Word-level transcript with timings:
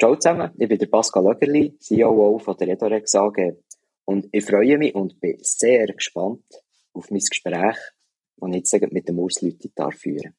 Ciao 0.00 0.14
zusammen, 0.14 0.52
ich 0.56 0.68
bin 0.68 0.78
der 0.78 0.86
Pascal 0.86 1.24
Lögerli, 1.24 1.76
COO 1.88 2.38
von 2.38 2.56
der 2.56 2.68
Edorex 2.68 3.16
AG. 3.16 3.56
Und 4.04 4.28
ich 4.30 4.44
freue 4.44 4.78
mich 4.78 4.94
und 4.94 5.18
bin 5.18 5.38
sehr 5.40 5.86
gespannt 5.88 6.44
auf 6.92 7.10
mein 7.10 7.18
Gespräch, 7.18 7.76
das 8.36 8.50
ich 8.50 8.70
jetzt 8.70 8.92
mit 8.92 9.08
dem 9.08 9.18
Urs 9.18 9.42
Lüthi 9.42 9.72
führen 9.90 10.36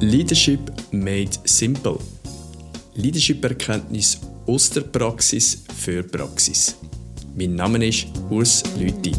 Leadership 0.00 0.72
made 0.92 1.30
simple. 1.44 1.98
Leadership-Erkenntnis 2.94 4.18
aus 4.48 4.70
der 4.70 4.80
Praxis 4.80 5.62
für 5.76 6.02
Praxis. 6.02 6.78
Mein 7.36 7.54
Name 7.54 7.86
ist 7.86 8.06
Urs 8.30 8.62
Lüthi. 8.78 9.12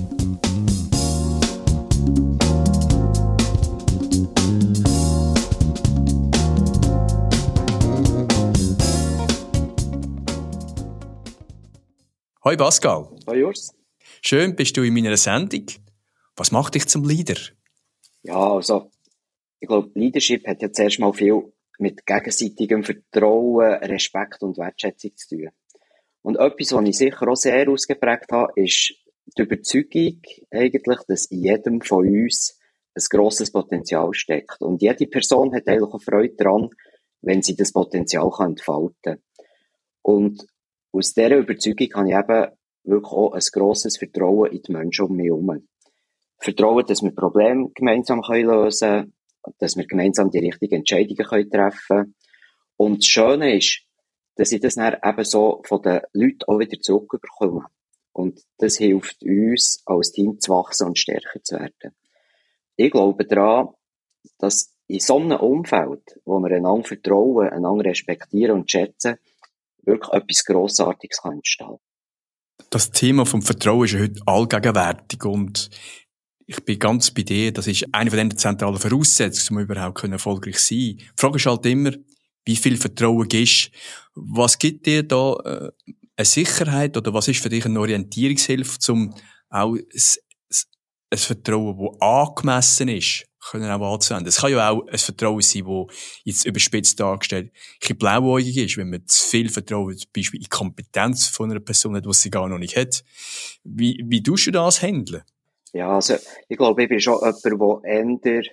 Hoi 12.44 12.58
Pascal. 12.58 13.09
Hoi 13.28 13.44
Urs. 13.44 13.76
Schön 14.23 14.56
bist 14.56 14.76
du 14.78 14.82
in 14.82 14.96
meiner 14.96 15.16
Sendung. 15.16 15.68
Was 16.36 16.52
macht 16.52 16.73
dich 16.73 16.88
zum 16.88 17.08
Leader? 17.08 17.40
Ja, 18.23 18.54
also, 18.54 18.90
ich 19.59 19.68
glaube, 19.68 19.92
Leadership 19.94 20.48
hat 20.48 20.64
ja 20.64 20.72
zuerst 20.72 20.98
mal 21.00 21.14
viel 21.14 21.54
mit 21.80 22.06
gegenseitigem 22.06 22.84
Vertrauen, 22.84 23.74
Respekt 23.84 24.44
und 24.44 24.58
Wertschätzung 24.58 25.16
zu 25.16 25.38
tun. 25.38 25.50
Und 26.22 26.38
etwas, 26.38 26.74
was 26.74 26.88
ich 26.88 26.98
sicher 26.98 27.28
auch 27.28 27.36
sehr 27.36 27.70
ausgeprägt 27.70 28.32
habe, 28.32 28.52
ist 28.56 28.94
die 29.38 29.42
Überzeugung 29.42 30.22
eigentlich, 30.52 31.00
dass 31.08 31.26
in 31.28 31.44
jedem 31.44 31.81
von 31.81 32.06
uns 32.06 32.59
ein 32.95 33.03
grosses 33.09 33.52
Potenzial 33.52 34.14
steckt. 34.14 34.62
Und 34.62 34.81
jede 34.81 35.08
Person 35.08 35.53
hat 35.56 35.68
eigentlich 35.68 35.94
auch 35.94 36.02
Freude 36.02 36.36
daran, 36.36 36.70
wenn 37.22 37.42
sie 37.42 37.56
das 37.56 37.72
Potenzial 37.72 38.30
kann 38.31 38.52
entfalten 38.52 38.96
kann. 39.02 39.22
Und 40.02 40.46
aus 40.92 41.14
dieser 41.14 41.38
Überzeugung 41.38 41.88
habe 41.94 42.09
ich 42.09 42.16
eben 42.16 42.48
wirklich 42.84 43.14
auch 43.14 43.34
ein 43.34 43.44
grosses 43.53 43.98
Vertrauen 43.98 44.52
in 44.52 44.62
die 44.62 44.72
Menschen 44.72 45.06
um 45.06 45.16
mich 45.16 45.28
herum. 45.28 45.68
Vertrauen, 46.40 46.86
dass 46.86 47.03
wir 47.03 47.14
Probleme 47.14 47.70
gemeinsam 47.75 48.22
lösen 48.22 48.90
können, 48.90 49.14
dass 49.58 49.78
wir 49.78 49.86
gemeinsam 49.86 50.32
die 50.32 50.40
richtigen 50.40 50.76
Entscheidungen 50.76 51.26
können 51.26 51.50
treffen. 51.50 52.16
Und 52.78 53.04
das 53.04 53.08
Schöne 53.08 53.58
ist, 53.58 53.81
dass 54.36 54.52
ich 54.52 54.62
das 54.62 54.76
dann 54.76 54.98
eben 55.04 55.23
so 55.23 55.62
von 55.66 55.81
den 55.81 56.02
Leuten 56.14 56.44
auch 56.48 56.59
wieder 56.59 56.80
zurückbekomme. 56.80 57.66
Und 58.14 58.42
das 58.58 58.78
hilft 58.78 59.23
uns, 59.23 59.81
als 59.86 60.12
Team 60.12 60.40
zu 60.40 60.52
wachsen 60.52 60.88
und 60.88 60.98
stärker 60.98 61.44
zu 61.44 61.56
werden. 61.56 61.96
Ich 62.76 62.92
glaube 62.92 63.26
daran, 63.26 63.70
dass 64.38 64.73
in 64.88 65.00
so 65.00 65.18
einem 65.18 65.40
Umfeld, 65.40 66.20
wo 66.26 66.40
wir 66.40 66.56
einander 66.56 66.88
vertrauen, 66.88 67.50
einander 67.50 67.86
respektieren 67.86 68.59
und 68.59 68.72
schätzen, 68.72 69.18
wirklich 69.84 70.14
etwas 70.14 70.46
Grossartiges 70.46 71.22
kann 71.22 71.34
entstehen. 71.34 71.78
Das 72.70 72.92
Thema 72.92 73.26
vom 73.26 73.42
Vertrauen 73.42 73.86
ist 73.86 73.98
heute 73.98 74.22
allgegenwärtig 74.26 75.26
und 75.26 75.70
ich 76.50 76.66
bin 76.66 76.80
ganz 76.80 77.11
bei 77.11 77.22
dir, 77.22 77.53
das 77.53 77.67
ist 77.67 77.86
eine 77.92 78.09
von 78.09 78.17
den 78.17 78.36
zentralen 78.36 78.80
Voraussetzungen, 78.80 79.59
um 79.59 79.69
überhaupt 79.69 80.03
erfolgreich 80.03 80.58
sein 80.58 80.78
können. 80.78 80.97
Die 80.97 81.08
Frage 81.16 81.36
ist 81.36 81.45
halt 81.45 81.66
immer, 81.67 81.91
wie 82.44 82.56
viel 82.56 82.75
Vertrauen 82.75 83.28
gibst 83.28 83.69
Was 84.16 84.58
gibt 84.58 84.88
dir 84.88 85.03
da 85.03 85.33
äh, 85.45 85.72
eine 86.16 86.25
Sicherheit 86.25 86.97
oder 86.97 87.14
was 87.14 87.28
ist 87.28 87.39
für 87.39 87.50
dich 87.50 87.66
eine 87.66 87.80
Orientierungshilfe, 87.80 88.80
um 88.91 89.14
auch 89.50 89.75
ein 89.75 91.17
Vertrauen, 91.17 91.78
das 91.78 92.02
angemessen 92.02 92.88
ist, 92.88 93.25
können 93.52 93.69
auch 93.69 93.94
anzuwenden. 93.94 94.29
Es 94.29 94.38
kann 94.38 94.51
ja 94.51 94.72
auch 94.72 94.88
ein 94.88 94.97
Vertrauen 94.97 95.41
sein, 95.41 95.63
das 95.68 95.95
jetzt 96.24 96.45
überspitzt 96.45 97.00
dargestellt 97.00 97.51
ein 97.88 97.97
blauäugig 97.97 98.57
ist, 98.57 98.78
wenn 98.78 98.90
man 98.90 99.06
zu 99.06 99.24
viel 99.24 99.50
Vertrauen 99.50 99.95
zum 99.95 100.09
Beispiel 100.16 100.40
in 100.40 100.45
die 100.45 100.50
Kompetenz 100.50 101.28
von 101.28 101.51
einer 101.51 101.59
Person 101.59 101.95
hat, 101.95 102.07
die 102.07 102.13
sie 102.13 102.31
gar 102.31 102.50
noch 102.50 102.57
nicht 102.57 102.75
hat. 102.75 103.03
Wie, 103.63 104.03
wie 104.03 104.24
tust 104.24 104.47
du 104.47 104.51
das 104.51 104.81
handeln? 104.81 105.22
Ja, 105.74 105.96
also, 105.96 106.16
ich 106.47 106.57
glaube, 106.57 106.84
ich 106.84 106.90
bin 106.90 107.00
schon 107.00 107.19
jemand, 107.19 108.25
der 108.25 108.34
eher 108.34 108.44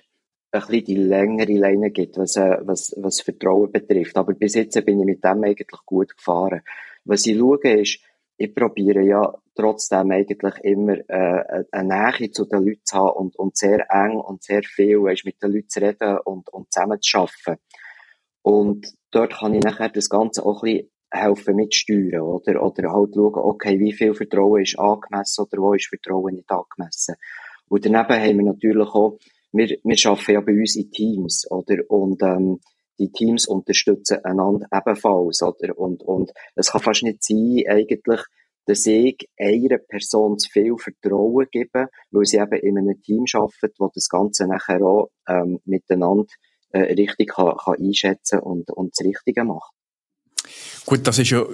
ein 0.51 0.61
bisschen 0.61 0.85
die 0.85 0.95
längere 0.95 1.53
Leine 1.53 1.91
gibt, 1.91 2.17
was, 2.17 2.35
äh, 2.35 2.57
was, 2.61 2.93
was 2.97 3.21
Vertrauen 3.21 3.71
betrifft. 3.71 4.17
Aber 4.17 4.33
bis 4.33 4.55
jetzt 4.55 4.83
bin 4.85 4.99
ich 4.99 5.05
mit 5.05 5.23
dem 5.23 5.43
eigentlich 5.43 5.79
gut 5.85 6.15
gefahren. 6.15 6.61
Was 7.05 7.25
ich 7.25 7.37
schaue, 7.37 7.59
ist, 7.59 7.99
ich 8.37 8.53
probiere 8.53 9.01
ja 9.01 9.33
trotzdem 9.55 10.11
eigentlich 10.11 10.55
immer 10.63 10.97
äh, 11.09 11.63
eine 11.71 12.11
Nähe 12.19 12.31
zu 12.31 12.45
den 12.45 12.63
Leuten 12.63 12.85
zu 12.85 12.97
haben 12.97 13.17
und, 13.17 13.35
und 13.35 13.57
sehr 13.57 13.87
eng 13.89 14.17
und 14.19 14.43
sehr 14.43 14.61
viel 14.63 15.01
weißt, 15.01 15.25
mit 15.25 15.41
den 15.41 15.53
Leuten 15.53 15.69
zu 15.69 15.81
reden 15.81 16.19
und, 16.23 16.49
und 16.49 16.71
zusammen 16.71 17.01
zu 17.01 17.17
arbeiten. 17.17 17.61
Und 18.43 18.93
dort 19.11 19.39
kann 19.39 19.55
ich 19.55 19.63
nachher 19.63 19.89
das 19.89 20.09
Ganze 20.09 20.45
auch 20.45 20.63
ein 20.63 20.71
bisschen 20.71 20.89
helfen 21.11 21.55
mitsteuern, 21.55 22.21
oder? 22.21 22.61
Oder 22.63 22.91
halt 22.91 23.15
schauen, 23.15 23.35
okay, 23.35 23.79
wie 23.79 23.93
viel 23.93 24.13
Vertrauen 24.13 24.61
ist 24.61 24.77
angemessen 24.79 25.45
oder 25.45 25.61
wo 25.61 25.73
ist 25.73 25.87
Vertrauen 25.87 26.35
nicht 26.35 26.51
angemessen. 26.51 27.15
Und 27.69 27.85
daneben 27.85 28.21
haben 28.21 28.37
wir 28.37 28.45
natürlich 28.45 28.89
auch, 28.89 29.17
wir, 29.51 29.77
wir 29.83 30.11
arbeiten 30.11 30.31
ja 30.31 30.41
bei 30.41 30.53
uns 30.53 30.75
in 30.75 30.91
Teams, 30.91 31.49
oder? 31.49 31.77
Und, 31.89 32.21
ähm, 32.21 32.59
die 32.99 33.11
Teams 33.11 33.47
unterstützen 33.47 34.23
einander 34.23 34.67
ebenfalls, 34.73 35.41
oder? 35.41 35.77
Und, 35.77 36.03
und 36.03 36.31
es 36.55 36.71
kann 36.71 36.81
fast 36.81 37.03
nicht 37.03 37.23
sein, 37.23 37.63
eigentlich, 37.67 38.21
dass 38.65 38.85
ich 38.85 39.29
einer 39.39 39.77
Person 39.77 40.37
zu 40.37 40.49
viel 40.49 40.75
Vertrauen 40.77 41.47
gebe, 41.51 41.87
weil 42.11 42.25
sie 42.25 42.37
eben 42.37 42.59
in 42.59 42.77
einem 42.77 43.01
Team 43.01 43.25
arbeitet, 43.33 43.75
wo 43.79 43.89
das 43.93 44.09
Ganze 44.09 44.47
nachher 44.47 44.81
auch 44.81 45.09
ähm, 45.27 45.59
miteinander 45.65 46.25
äh, 46.71 46.93
richtig 46.93 47.29
kann, 47.29 47.55
kann 47.55 47.75
einschätzen 47.79 48.39
und, 48.39 48.69
und 48.71 48.93
das 48.97 49.05
Richtige 49.05 49.43
macht. 49.45 49.76
Gut, 50.87 51.05
das 51.05 51.19
ist 51.19 51.31
ja 51.31 51.45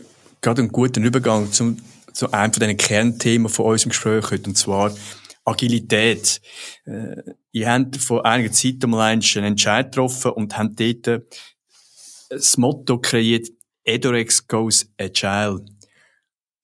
gerade 0.41 0.61
ein 0.61 0.67
guter 0.67 1.01
Übergang 1.01 1.51
zum, 1.51 1.77
zu 2.13 2.31
einem 2.31 2.53
von 2.53 2.67
den 2.67 2.77
Kernthemen 2.77 3.49
von 3.49 3.65
unserem 3.65 3.89
Gespräch 3.89 4.29
heute, 4.29 4.47
und 4.47 4.55
zwar 4.55 4.95
Agilität. 5.43 6.39
Äh, 6.85 7.15
ihr 7.51 7.67
habt 7.67 7.97
vor 7.97 8.23
einiger 8.27 8.51
Zeit 8.51 8.75
einmal 8.83 9.11
einen 9.11 9.43
Entscheid 9.43 9.91
getroffen 9.91 10.33
und 10.33 10.55
habt 10.55 10.79
dort 10.79 11.23
das 12.29 12.57
Motto 12.57 12.99
kreiert, 12.99 13.47
Edorex 13.83 14.47
goes 14.47 14.87
agile. 14.99 15.65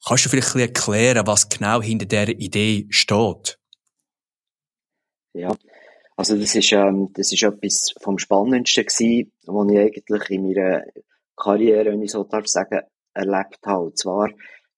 Kannst 0.05 0.25
du 0.25 0.29
vielleicht 0.29 0.53
ein 0.53 0.61
erklären, 0.61 1.25
was 1.25 1.49
genau 1.49 1.81
hinter 1.81 2.05
dieser 2.05 2.29
Idee 2.29 2.85
steht? 2.91 3.57
Ja, 5.33 5.55
also 6.15 6.37
das 6.37 6.53
ist, 6.53 6.71
ähm, 6.71 7.09
das 7.15 7.31
ist 7.33 7.41
etwas 7.41 7.95
vom 7.99 8.19
Spannendsten 8.19 8.85
gewesen, 8.85 9.31
was 9.47 9.71
ich 9.71 9.79
eigentlich 9.79 10.29
in 10.29 10.45
meiner 10.45 10.83
Karriere, 11.39 11.91
wenn 11.91 12.01
ich 12.01 12.11
so 12.11 12.23
darf 12.23 12.47
sagen, 12.47 12.81
erlebt 13.13 13.59
habe. 13.65 13.85
Und 13.85 13.97
zwar 13.97 14.29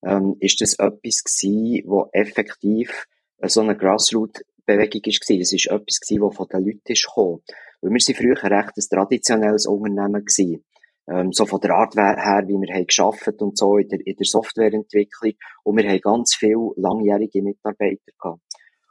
ähm, 0.05 0.35
ist 0.39 0.61
das 0.61 0.73
etwas 0.73 1.23
gewesen, 1.23 1.83
wo 1.87 2.09
effektiv 2.13 3.07
so 3.43 3.61
eine 3.61 3.75
Grassroot-Bewegung 3.75 5.01
war. 5.03 5.39
Es 5.39 5.53
ist 5.53 5.67
etwas 5.67 5.99
gewesen, 5.99 6.21
wo 6.21 6.31
von 6.31 6.47
den 6.47 6.65
Leuten 6.65 6.91
ist 6.91 7.05
gekommen. 7.05 7.41
Weil 7.81 7.91
wir 7.91 7.99
sind 7.99 8.17
früher 8.17 8.43
recht 8.43 8.77
ein 8.77 8.83
traditionelles 8.89 9.65
Unternehmen 9.65 10.25
gewesen. 10.25 10.63
Ähm, 11.09 11.33
so 11.33 11.45
von 11.45 11.59
der 11.59 11.71
Art 11.71 11.95
her, 11.95 12.43
wie 12.47 12.53
wir 12.53 12.73
haben 12.73 12.85
geschafft 12.85 13.41
und 13.41 13.57
so 13.57 13.77
in 13.77 13.89
der, 13.89 13.99
in 14.05 14.15
der 14.15 14.25
Softwareentwicklung. 14.25 15.33
Und 15.63 15.77
wir 15.77 15.89
haben 15.89 15.99
ganz 15.99 16.35
viele 16.35 16.71
langjährige 16.75 17.41
Mitarbeiter 17.41 18.11
gehabt. 18.19 18.41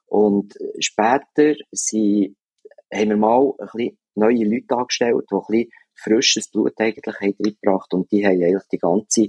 Und 0.07 0.55
später 0.81 1.55
sind, 1.71 2.37
haben 2.93 3.11
wir 3.11 3.17
mal 3.17 3.53
ein 3.59 3.69
bisschen 3.73 3.99
neue 4.17 4.45
Leute 4.45 4.77
angestellt, 4.77 5.25
die 5.31 5.35
ein 5.35 5.41
bisschen 5.49 5.71
frisches 6.03 6.51
Blut 6.51 6.75
eigentlich 6.79 7.21
reingebracht 7.21 7.93
und 7.95 8.11
die 8.11 8.25
haben 8.25 8.43
eigentlich 8.43 8.69
die 8.73 8.79
ganze 8.79 9.29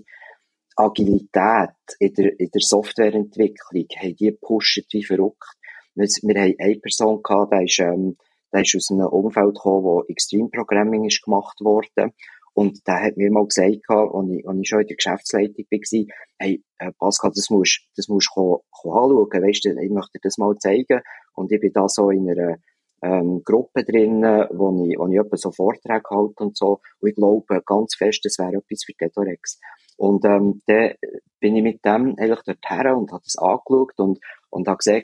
Agilität 0.76 1.76
in 2.00 2.14
der, 2.14 2.40
in 2.40 2.50
der 2.54 2.62
Softwareentwicklung, 2.62 3.86
haben 3.98 4.16
die 4.16 4.32
gepusht 4.32 4.86
wie 4.92 5.04
verrückt. 5.04 5.56
Wir, 5.96 6.06
wir 6.06 6.42
haben 6.42 6.56
eine 6.58 6.80
Person 6.80 7.22
gehabt, 7.22 7.52
der 7.52 7.64
ist, 7.64 7.80
ähm, 7.80 8.18
der 8.54 8.62
ist 8.62 8.76
aus 8.76 8.92
einem 8.92 9.08
Umfeld 9.08 9.56
gekommen, 9.56 9.84
wo 9.84 10.04
Extreme 10.08 10.50
Programming 10.50 11.06
ist 11.06 11.22
gemacht 11.22 11.60
worden. 11.62 12.14
Und 12.54 12.86
der 12.86 13.02
hat 13.02 13.18
mir 13.18 13.32
mal 13.32 13.48
gesagt, 13.48 13.80
als 13.88 14.30
ich, 14.30 14.48
als 14.48 14.60
ich 14.60 14.68
schon 14.68 14.82
in 14.82 14.88
der 14.88 14.96
Geschäftsleitung 14.98 15.66
war, 15.72 16.16
hey, 16.38 16.64
äh, 16.80 16.92
Pascal, 17.00 17.32
das 17.34 17.50
musst, 17.50 17.82
das 17.96 18.10
musst 18.10 18.30
du 18.36 18.62
anschauen, 18.72 19.28
weißt 19.32 19.66
du, 19.66 19.82
ich 19.82 19.90
möchte 19.90 20.18
dir 20.18 20.20
das 20.24 20.38
mal 20.38 20.58
zeigen. 20.58 21.02
Und 21.34 21.52
ich 21.52 21.62
bin 21.62 21.72
da 21.74 21.88
so 21.88 22.10
in 22.10 22.30
einer, 22.30 22.58
ähm, 23.02 23.42
Gruppe 23.44 23.84
drin, 23.84 24.22
wo 24.22 24.86
ich, 24.86 24.98
wo 24.98 25.08
ich 25.08 25.20
etwa 25.20 25.38
so 25.38 25.52
Vorträge 25.52 26.10
halte 26.10 26.44
und 26.44 26.58
so. 26.58 26.82
Und 27.00 27.10
ich 27.10 27.16
glaube 27.16 27.62
ganz 27.66 27.96
fest, 27.96 28.22
das 28.24 28.38
wäre 28.38 28.58
etwas 28.58 28.84
für 28.86 28.94
Detorex. 28.94 29.60
Und 29.98 30.26
ähm, 30.26 30.62
dann 30.66 30.94
bin 31.40 31.56
ich 31.56 31.64
mit 31.64 31.84
dem 31.86 32.16
eigentlich 32.18 32.42
dorthin 32.44 32.94
und 32.94 33.12
habe 33.12 33.24
das 33.24 33.38
angeschaut 33.38 34.00
und, 34.00 34.20
und 34.50 34.68
habe 34.68 34.78
gesehen, 34.78 35.04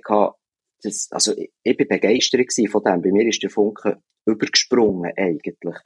das, 0.84 1.08
also 1.12 1.36
ich, 1.36 1.52
ich 1.64 1.78
bin 1.78 1.88
begeistert 1.88 2.52
von 2.72 2.84
dem. 2.84 3.02
Bei 3.02 3.12
mir 3.12 3.28
ist 3.28 3.42
der 3.42 3.50
Funke 3.50 4.02
übergesprungen 4.26 5.12
eigentlich. 5.16 5.78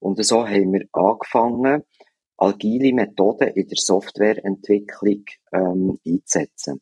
Und 0.00 0.24
so 0.24 0.46
haben 0.46 0.72
wir 0.72 0.86
angefangen, 0.92 1.84
agile 2.36 2.92
Methoden 2.92 3.48
in 3.48 3.68
der 3.68 3.76
Softwareentwicklung 3.78 5.24
ähm, 5.52 5.98
einzusetzen. 6.04 6.80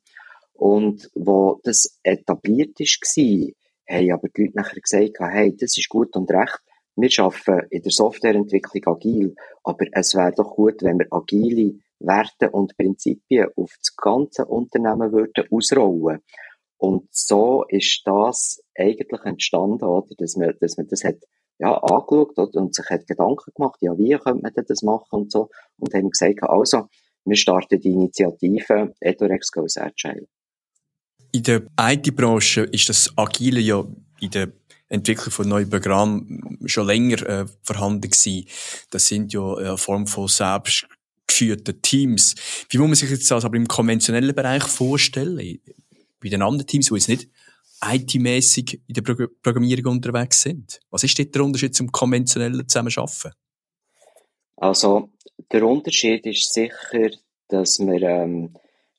Und 0.55 1.11
wo 1.15 1.61
das 1.65 1.99
etabliert 2.03 2.79
war, 2.79 3.53
haben 3.91 4.13
aber 4.13 4.29
die 4.29 4.43
Leute 4.43 4.57
nachher 4.57 4.81
gesagt, 4.81 5.19
hey, 5.19 5.57
das 5.57 5.77
ist 5.77 5.89
gut 5.89 6.15
und 6.17 6.31
recht, 6.31 6.61
wir 6.97 7.11
arbeiten 7.19 7.67
in 7.71 7.83
der 7.83 7.93
Softwareentwicklung 7.93 8.95
agil, 8.95 9.35
aber 9.65 9.87
es 9.93 10.15
wäre 10.15 10.33
doch 10.33 10.55
gut, 10.55 10.83
wenn 10.83 10.99
wir 10.99 11.07
agile 11.11 11.79
Werte 11.99 12.51
und 12.51 12.77
Prinzipien 12.77 13.49
auf 13.57 13.75
das 13.79 13.95
ganze 13.97 14.47
Unternehmen 14.47 15.13
würden 15.13 15.45
ausrollen. 15.51 16.21
Und 16.79 17.09
so 17.11 17.65
ist 17.69 18.03
das 18.07 18.63
eigentlich 18.77 19.23
entstanden, 19.25 19.85
oder? 19.85 20.15
Dass 20.17 20.37
man, 20.37 20.55
dass 20.61 20.79
man 20.79 20.89
das 20.89 21.05
hat, 21.05 21.19
ja, 21.59 21.77
angeschaut 21.77 22.39
oder? 22.39 22.61
und 22.61 22.75
sich 22.75 22.89
hat 22.89 23.07
Gedanken 23.07 23.53
gemacht, 23.55 23.79
ja, 23.83 23.97
wie 23.99 24.17
könnte 24.17 24.43
man 24.43 24.53
das 24.67 24.83
machen 24.83 25.21
und 25.21 25.33
so. 25.33 25.51
Und 25.79 25.93
haben 25.95 26.11
gesagt, 26.11 26.43
also, 26.43 26.89
wir 27.27 27.37
starten 27.37 27.81
die 27.81 27.93
Initiative 27.93 28.95
Edorex 29.01 29.53
Goes 29.53 29.77
Agile. 29.77 30.27
In 31.33 31.43
der 31.43 31.63
IT-Branche 31.79 32.63
ist 32.63 32.89
das 32.89 33.13
Agile 33.17 33.61
ja 33.61 33.85
in 34.21 34.31
der 34.31 34.53
Entwicklung 34.89 35.31
von 35.31 35.49
neuen 35.49 35.71
Programmen 35.71 36.59
schon 36.67 36.87
länger 36.87 37.23
äh, 37.23 37.47
vorhanden 37.63 38.11
gewesen. 38.11 38.47
Das 38.91 39.07
sind 39.07 39.33
ja 39.33 39.55
eine 39.55 39.79
Form 39.79 40.07
von 40.07 40.27
selbstgeführten 40.27 41.81
Teams. 41.81 42.35
Wie 42.69 42.79
muss 42.79 42.89
man 42.89 42.95
sich 42.97 43.11
jetzt 43.11 43.31
das 43.31 43.45
aber 43.45 43.57
im 43.57 43.69
konventionellen 43.69 44.35
Bereich 44.35 44.65
vorstellen? 44.65 45.61
Bei 46.21 46.29
den 46.29 46.43
anderen 46.43 46.67
Teams, 46.67 46.89
die 46.89 46.95
jetzt 46.95 47.09
nicht 47.09 47.29
IT-mäßig 47.83 48.81
in 48.89 48.95
der 48.95 49.03
Pro 49.03 49.27
Programmierung 49.43 49.95
unterwegs 49.95 50.43
sind. 50.43 50.81
Was 50.91 51.05
ist 51.05 51.19
dort 51.19 51.35
der 51.35 51.45
Unterschied 51.45 51.75
zum 51.75 51.91
konventionellen 51.91 52.69
Zusammenarbeiten? 52.69 53.33
Also, 54.57 55.11
der 55.51 55.65
Unterschied 55.65 56.27
ist 56.27 56.53
sicher, 56.53 57.11
dass 57.49 57.79
wir 57.79 58.03
ähm, 58.03 58.55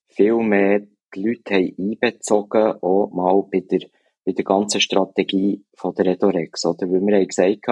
viel 0.09 0.37
mehr 0.37 0.81
die 1.15 1.27
Leute 1.27 1.55
haben 1.55 1.75
einbezogen 1.77 2.73
auch 2.81 3.11
mal 3.11 3.43
bei 3.51 3.61
der 3.61 3.81
bei 4.23 4.33
der 4.33 4.45
ganzen 4.45 4.81
Strategie 4.81 5.63
von 5.73 5.93
der 5.95 6.05
Redorex, 6.05 6.65
oder? 6.65 6.89
Weil 6.89 7.01
wir 7.01 7.15
haben 7.15 7.27
gesagt, 7.27 7.65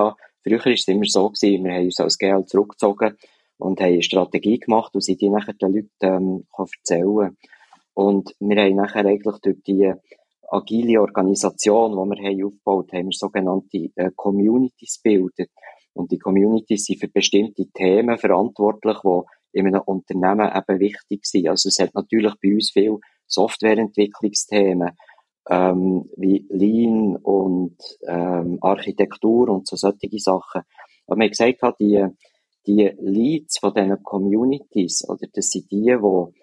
früher 0.44 0.66
war 0.66 0.72
es 0.72 0.88
immer 0.88 1.06
so 1.06 1.30
gewesen, 1.30 1.64
wir 1.64 1.74
haben 1.74 1.86
uns 1.86 2.00
als 2.00 2.18
GL 2.18 2.46
zurückgezogen 2.46 3.18
und 3.58 3.80
haben 3.80 3.94
eine 3.94 4.02
Strategie 4.02 4.60
gemacht 4.60 4.94
und 4.94 5.02
sie 5.04 5.16
die 5.16 5.30
nachher 5.30 5.54
den 5.54 5.74
Leuten, 5.74 5.90
ähm, 6.02 6.48
erzählen 6.58 7.38
Und 7.94 8.36
wir 8.40 8.62
haben 8.62 8.76
nachher 8.76 9.06
eigentlich 9.06 9.38
durch 9.42 9.62
die 9.68 9.94
agile 10.50 11.02
Organisation, 11.02 11.92
die 11.92 12.20
wir 12.20 12.30
haben 12.30 12.46
aufgebaut 12.46 12.94
haben, 12.94 13.08
wir 13.08 13.14
sogenannte 13.14 13.90
äh, 13.96 14.12
Communities 14.16 15.02
gebildet. 15.04 15.52
Und 15.94 16.12
die 16.12 16.18
Communities 16.18 16.86
sind 16.86 17.00
für 17.00 17.10
bestimmte 17.10 17.68
Themen 17.68 18.18
verantwortlich, 18.18 18.98
die 19.04 19.60
in 19.60 19.68
einem 19.68 19.82
Unternehmen 19.82 20.50
eben 20.56 20.80
wichtig 20.80 21.26
sind. 21.26 21.50
Also 21.50 21.70
es 21.70 21.80
hat 21.80 21.94
natürlich 21.94 22.34
bei 22.42 22.54
uns 22.54 22.72
viel 22.72 23.00
Softwareentwicklungsthemen, 23.30 24.92
ähm, 25.50 26.10
wie 26.18 26.46
Lean 26.50 27.16
und 27.16 27.78
ähm, 28.08 28.58
Architektur 28.62 29.50
und 29.50 29.68
so 29.68 29.76
solche 29.76 30.10
Sachen. 30.20 30.62
Aber 31.08 31.18
man 31.18 31.26
hat 31.26 31.32
gesagt, 31.32 31.80
die, 31.80 32.06
die 32.68 32.92
Leads 33.00 33.60
von 33.60 33.74
diesen 33.74 34.04
Communities, 34.04 35.08
oder 35.08 35.28
das 35.34 35.50
sind 35.50 35.72
die, 35.72 35.86
die, 35.86 36.34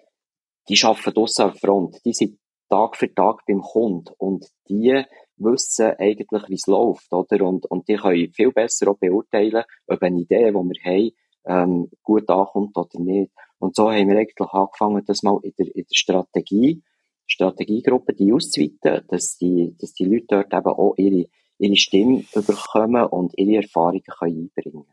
die 0.69 0.83
arbeiten 0.83 1.13
draussen 1.13 1.45
auf 1.45 1.59
Front, 1.59 2.01
die 2.03 2.13
sind 2.13 2.37
Tag 2.69 2.97
für 2.97 3.13
Tag 3.13 3.45
beim 3.47 3.61
Kunden 3.61 4.13
und 4.17 4.45
die 4.67 5.03
wissen 5.37 5.93
eigentlich, 5.97 6.49
wie 6.49 6.55
es 6.55 6.67
läuft, 6.67 7.11
oder? 7.13 7.45
Und, 7.45 7.65
und 7.67 7.87
die 7.87 7.95
können 7.95 8.33
viel 8.33 8.51
besser 8.51 8.89
auch 8.89 8.97
beurteilen, 8.97 9.63
ob 9.87 10.01
eine 10.01 10.19
Idee, 10.19 10.47
die 10.47 10.53
wir 10.53 10.83
haben, 10.83 11.11
ähm, 11.45 11.89
gut 12.03 12.29
ankommt 12.29 12.75
oder 12.75 12.99
nicht. 12.99 13.31
Und 13.59 13.75
so 13.75 13.91
haben 13.91 14.09
wir 14.09 14.17
eigentlich 14.17 14.49
angefangen, 14.51 15.03
das 15.05 15.23
mal 15.23 15.39
in 15.43 15.53
der, 15.57 15.67
in 15.75 15.85
der 15.89 15.95
Strategie 15.95 16.83
Strategiegruppe, 17.27 18.13
die 18.13 18.31
auszuweiten, 18.31 19.05
dass 19.09 19.37
die, 19.37 19.75
dass 19.79 19.93
die 19.93 20.05
Leute 20.05 20.25
dort 20.29 20.53
eben 20.53 20.65
auch 20.65 20.93
ihre, 20.97 21.25
ihre 21.57 21.75
Stimme 21.75 22.23
bekommen 22.33 23.03
und 23.03 23.33
ihre 23.37 23.63
Erfahrungen 23.63 24.03
können 24.03 24.49
einbringen 24.55 24.85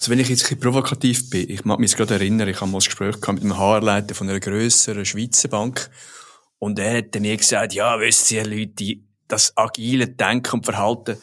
also 0.00 0.10
wenn 0.10 0.18
ich 0.18 0.28
jetzt 0.28 0.42
ein 0.42 0.58
bisschen 0.58 0.60
provokativ 0.60 1.30
bin, 1.30 1.48
ich 1.48 1.64
mag 1.64 1.78
mich 1.78 1.96
gerade 1.96 2.14
erinnern, 2.14 2.48
ich 2.48 2.60
habe 2.60 2.70
mal 2.70 2.78
ein 2.78 2.84
Gespräch 2.84 3.20
gehabt 3.20 3.34
mit 3.34 3.44
einem 3.44 3.56
HR-Leiter 3.56 4.14
von 4.14 4.28
einer 4.28 4.40
grösseren 4.40 5.04
Schweizer 5.04 5.48
Bank 5.48 5.88
und 6.58 6.78
er 6.78 6.98
hat 6.98 7.18
mir 7.18 7.36
gesagt, 7.36 7.72
ja, 7.72 7.98
wisst 8.00 8.30
ihr 8.32 8.44
Leute, 8.44 8.96
das 9.28 9.56
agile 9.56 10.08
Denken 10.08 10.56
und 10.56 10.64
Verhalten, 10.66 11.16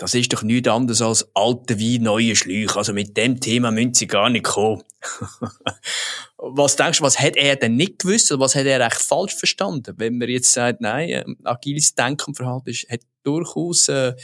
das 0.00 0.14
ist 0.14 0.32
doch 0.32 0.42
nichts 0.42 0.66
anderes 0.66 1.02
als 1.02 1.30
alte 1.34 1.78
Wein, 1.78 2.04
neue 2.04 2.34
Schläuche. 2.34 2.74
Also 2.78 2.94
mit 2.94 3.18
dem 3.18 3.38
Thema 3.38 3.70
müssen 3.70 3.92
sie 3.92 4.06
gar 4.06 4.30
nicht 4.30 4.46
kommen. 4.46 4.82
was 6.38 6.76
denkst 6.76 6.98
du, 6.98 7.04
was 7.04 7.20
hat 7.20 7.36
er 7.36 7.56
denn 7.56 7.76
nicht 7.76 7.98
gewusst 7.98 8.32
oder 8.32 8.40
was 8.40 8.54
hat 8.54 8.64
er 8.64 8.80
echt 8.80 9.02
falsch 9.02 9.34
verstanden? 9.34 9.96
Wenn 9.98 10.16
man 10.16 10.30
jetzt 10.30 10.52
sagt, 10.52 10.80
nein, 10.80 11.10
ähm, 11.10 11.36
agiles 11.44 11.94
Denken 11.94 12.30
und 12.30 12.36
Verhalten 12.36 12.70
ist, 12.70 12.88
hat 12.88 13.00
durchaus 13.24 13.88
äh, 13.88 14.14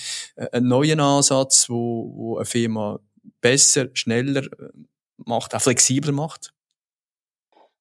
einen 0.50 0.68
neuen 0.68 0.98
Ansatz, 0.98 1.68
wo, 1.68 2.10
wo 2.16 2.36
eine 2.36 2.46
Firma 2.46 2.98
besser, 3.42 3.88
schneller 3.92 4.44
äh, 4.44 4.70
macht, 5.18 5.54
auch 5.54 5.60
flexibler 5.60 6.12
macht? 6.12 6.54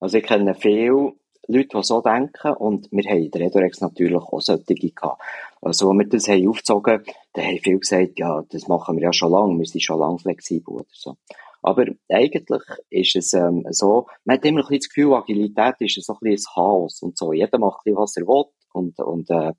Also 0.01 0.17
ich 0.17 0.25
kenne 0.25 0.53
viele 0.53 1.13
Leute, 1.47 1.77
die 1.77 1.83
so 1.83 2.01
denken 2.01 2.51
und 2.55 2.91
wir 2.91 3.09
haben 3.09 3.23
in 3.23 3.31
der 3.31 3.39
Redorex 3.39 3.79
natürlich 3.79 4.17
auch 4.17 4.41
solche 4.41 4.65
gehabt. 4.65 5.21
Also, 5.61 5.89
als 5.89 5.97
wir 5.97 6.07
das 6.07 6.27
haben 6.27 6.47
aufgezogen, 6.47 7.03
da 7.33 7.41
haben 7.41 7.59
viele 7.63 7.79
gesagt, 7.79 8.19
ja, 8.19 8.43
das 8.49 8.67
machen 8.67 8.97
wir 8.97 9.03
ja 9.03 9.13
schon 9.13 9.31
lange, 9.31 9.57
wir 9.57 9.65
sind 9.65 9.81
schon 9.81 9.99
lange 9.99 10.19
flexibel 10.19 10.75
oder 10.75 10.85
so. 10.91 11.15
Aber 11.61 11.85
eigentlich 12.09 12.61
ist 12.91 13.15
es 13.15 13.33
ähm, 13.33 13.65
so, 13.71 14.05
man 14.23 14.37
hat 14.37 14.45
immer 14.45 14.59
ein 14.59 14.67
bisschen 14.67 14.79
das 14.79 14.89
Gefühl, 14.89 15.13
Agilität 15.15 15.75
ist 15.79 16.05
so 16.05 16.13
ein 16.13 16.19
bisschen 16.21 16.51
ein 16.51 16.53
Chaos 16.53 17.01
und 17.01 17.17
so. 17.17 17.33
Jeder 17.33 17.57
macht 17.57 17.79
ein 17.79 17.93
bisschen, 17.93 17.97
was 17.97 18.17
er 18.17 18.27
will 18.27 18.45
und, 18.73 18.99
und 18.99 19.29
äh, 19.31 19.53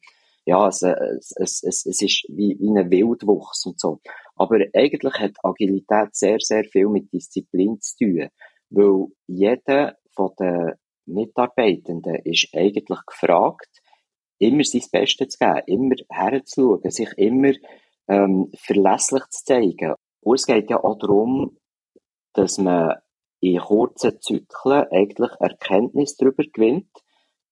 ja, 0.44 0.68
es, 0.68 0.82
es, 0.82 1.34
es, 1.36 1.62
es, 1.64 1.86
es 1.86 2.02
ist 2.02 2.26
wie, 2.28 2.56
wie 2.60 2.78
ein 2.78 2.90
Wildwuchs 2.90 3.66
und 3.66 3.80
so. 3.80 3.98
Aber 4.36 4.58
eigentlich 4.72 5.14
hat 5.14 5.32
Agilität 5.42 6.14
sehr, 6.14 6.38
sehr 6.38 6.64
viel 6.64 6.86
mit 6.88 7.12
Disziplin 7.12 7.80
zu 7.80 7.96
tun, 7.96 8.28
weil 8.70 9.06
jeder 9.26 9.96
von 10.14 10.30
den 10.38 10.74
Mitarbeitenden 11.06 12.20
ist 12.24 12.50
eigentlich 12.54 13.00
gefragt, 13.06 13.82
immer 14.38 14.64
sein 14.64 14.82
Bestes 14.90 15.28
zu 15.30 15.38
geben, 15.38 15.62
immer 15.66 15.94
herzuschauen, 16.10 16.90
sich 16.90 17.12
immer 17.16 17.52
ähm, 18.08 18.50
verlässlich 18.56 19.24
zu 19.30 19.44
zeigen. 19.44 19.94
Und 20.20 20.34
es 20.34 20.46
geht 20.46 20.70
ja 20.70 20.82
auch 20.82 20.98
darum, 20.98 21.56
dass 22.32 22.58
man 22.58 22.96
in 23.40 23.58
kurzen 23.58 24.20
Zyklen 24.20 24.86
eigentlich 24.90 25.30
Erkenntnis 25.40 26.16
darüber 26.16 26.44
gewinnt, 26.44 26.90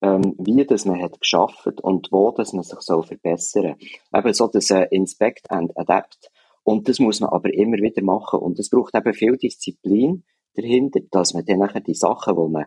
ähm, 0.03 0.35
wie 0.39 0.65
das 0.65 0.85
man 0.85 1.01
hat 1.01 1.21
geschafft 1.21 1.81
und 1.81 2.09
wo 2.11 2.31
das 2.31 2.53
man 2.53 2.63
sich 2.63 2.81
soll 2.81 3.03
verbessern. 3.03 3.77
Eben 4.15 4.35
so 4.35 4.49
das 4.49 4.71
äh, 4.71 4.87
Inspect 4.91 5.51
and 5.51 5.77
Adapt. 5.77 6.31
Und 6.63 6.89
das 6.89 6.99
muss 6.99 7.21
man 7.21 7.31
aber 7.31 7.53
immer 7.53 7.77
wieder 7.79 8.03
machen. 8.03 8.41
Und 8.41 8.59
es 8.59 8.71
braucht 8.71 8.95
eben 8.95 9.15
viel 9.15 9.37
Disziplin 9.37 10.25
dahinter, 10.55 11.01
dass 11.11 11.35
man 11.35 11.45
dann 11.45 11.59
nachher 11.59 11.81
die 11.81 11.95
Sachen, 11.95 12.35
die 12.37 12.53
man 12.53 12.67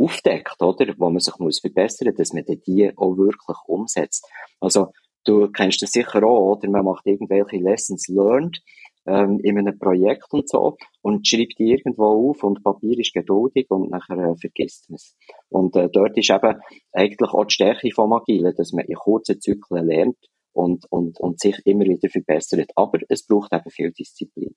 aufdeckt, 0.00 0.62
oder, 0.62 0.94
wo 0.98 1.10
man 1.10 1.20
sich 1.20 1.36
muss 1.38 1.60
verbessern 1.60 2.14
dass 2.16 2.32
man 2.32 2.44
die 2.44 2.90
auch 2.96 3.16
wirklich 3.16 3.58
umsetzt. 3.66 4.26
Also, 4.60 4.88
du 5.24 5.50
kennst 5.50 5.82
das 5.82 5.92
sicher 5.92 6.24
auch, 6.24 6.56
oder? 6.56 6.70
Man 6.70 6.84
macht 6.84 7.06
irgendwelche 7.06 7.56
Lessons 7.56 8.08
learned, 8.08 8.60
ähm, 9.06 9.40
in 9.42 9.58
einem 9.58 9.78
Projekt 9.78 10.32
und 10.32 10.48
so 10.48 10.76
und 11.02 11.26
schreibt 11.26 11.58
die 11.58 11.72
irgendwo 11.72 12.30
auf 12.30 12.42
und 12.44 12.62
Papier 12.62 12.98
ist 12.98 13.14
geduldig 13.14 13.66
und 13.70 13.90
nachher 13.90 14.18
äh, 14.18 14.36
vergisst 14.36 14.90
man 14.90 14.96
es. 14.96 15.16
Und 15.48 15.76
äh, 15.76 15.88
dort 15.90 16.16
ist 16.16 16.30
eben 16.30 16.60
eigentlich 16.92 17.30
auch 17.30 17.44
die 17.44 17.54
Stärke 17.54 17.90
vom 17.94 18.12
Agilen, 18.12 18.54
dass 18.56 18.72
man 18.72 18.84
in 18.84 18.96
kurzen 18.96 19.40
Zyklen 19.40 19.86
lernt 19.86 20.16
und, 20.52 20.84
und, 20.90 21.18
und 21.18 21.40
sich 21.40 21.58
immer 21.64 21.84
wieder 21.84 22.08
verbessert. 22.08 22.70
Aber 22.76 22.98
es 23.08 23.26
braucht 23.26 23.52
eben 23.52 23.70
viel 23.70 23.90
Disziplin. 23.92 24.54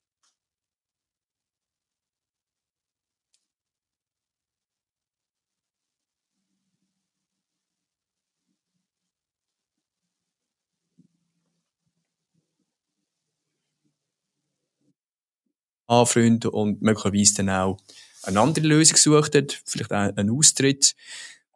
Anfreunden 16.01 16.51
und 16.51 16.81
möglicherweise 16.81 17.35
dann 17.35 17.49
auch 17.49 17.77
eine 18.23 18.39
andere 18.39 18.65
Lösung 18.65 18.95
gesucht 18.95 19.35
hat, 19.35 19.61
vielleicht 19.65 19.91
auch 19.91 20.15
einen 20.15 20.31
Austritt. 20.31 20.95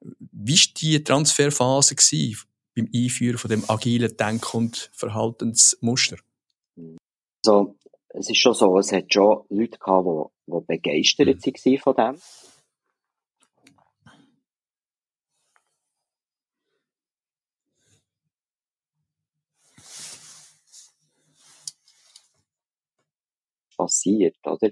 Wie 0.01 0.53
war 0.53 0.73
die 0.77 1.03
Transferphase 1.03 1.95
gewesen 1.95 2.39
beim 2.75 2.89
Einführen 2.93 3.37
von 3.37 3.49
dem 3.49 3.63
agilen 3.69 4.15
Denk- 4.15 4.53
und 4.53 4.89
Verhaltensmuster? 4.93 6.17
Also, 7.45 7.75
es 8.09 8.29
ist 8.29 8.37
schon 8.37 8.53
so, 8.53 8.77
es 8.77 8.91
hat 8.91 9.13
schon 9.13 9.43
Leute 9.49 9.77
gehabt, 9.79 10.07
die, 10.47 10.51
die 10.51 10.65
begeistert 10.65 11.27
mhm. 11.27 11.75
waren 11.75 11.79
von 11.79 11.95
dem. 11.95 12.21
Passiert, 23.77 24.35
oder? 24.45 24.71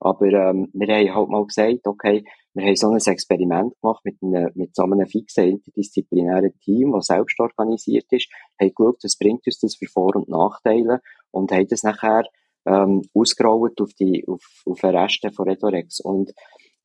Aber 0.00 0.26
ähm, 0.26 0.68
wir 0.72 0.94
haben 0.94 1.14
halt 1.14 1.28
mal 1.28 1.46
gesagt, 1.46 1.86
okay, 1.86 2.24
wir 2.54 2.64
haben 2.64 2.76
so 2.76 2.88
ein 2.88 2.96
Experiment 2.96 3.74
gemacht 3.80 4.04
mit, 4.04 4.16
einem, 4.22 4.50
mit 4.54 4.74
so 4.74 4.84
einem 4.84 5.06
fixen 5.06 5.44
interdisziplinären 5.44 6.58
Team, 6.60 6.92
das 6.92 7.06
selbst 7.06 7.38
organisiert 7.38 8.06
ist, 8.10 8.30
haben 8.58 8.72
geschaut, 8.74 8.98
was 9.02 9.18
bringt 9.18 9.46
uns 9.46 9.58
das 9.60 9.76
für 9.76 9.86
Vor- 9.86 10.16
und 10.16 10.28
Nachteile 10.28 11.00
und 11.30 11.52
haben 11.52 11.68
das 11.68 11.82
nachher 11.82 12.24
ähm, 12.66 13.02
ausgerollt 13.14 13.80
auf 13.80 13.92
die, 13.94 14.24
auf, 14.26 14.42
auf 14.64 14.80
den 14.80 14.96
Rest 14.96 15.26
von 15.34 15.48
Redorex. 15.48 16.00
Und 16.00 16.32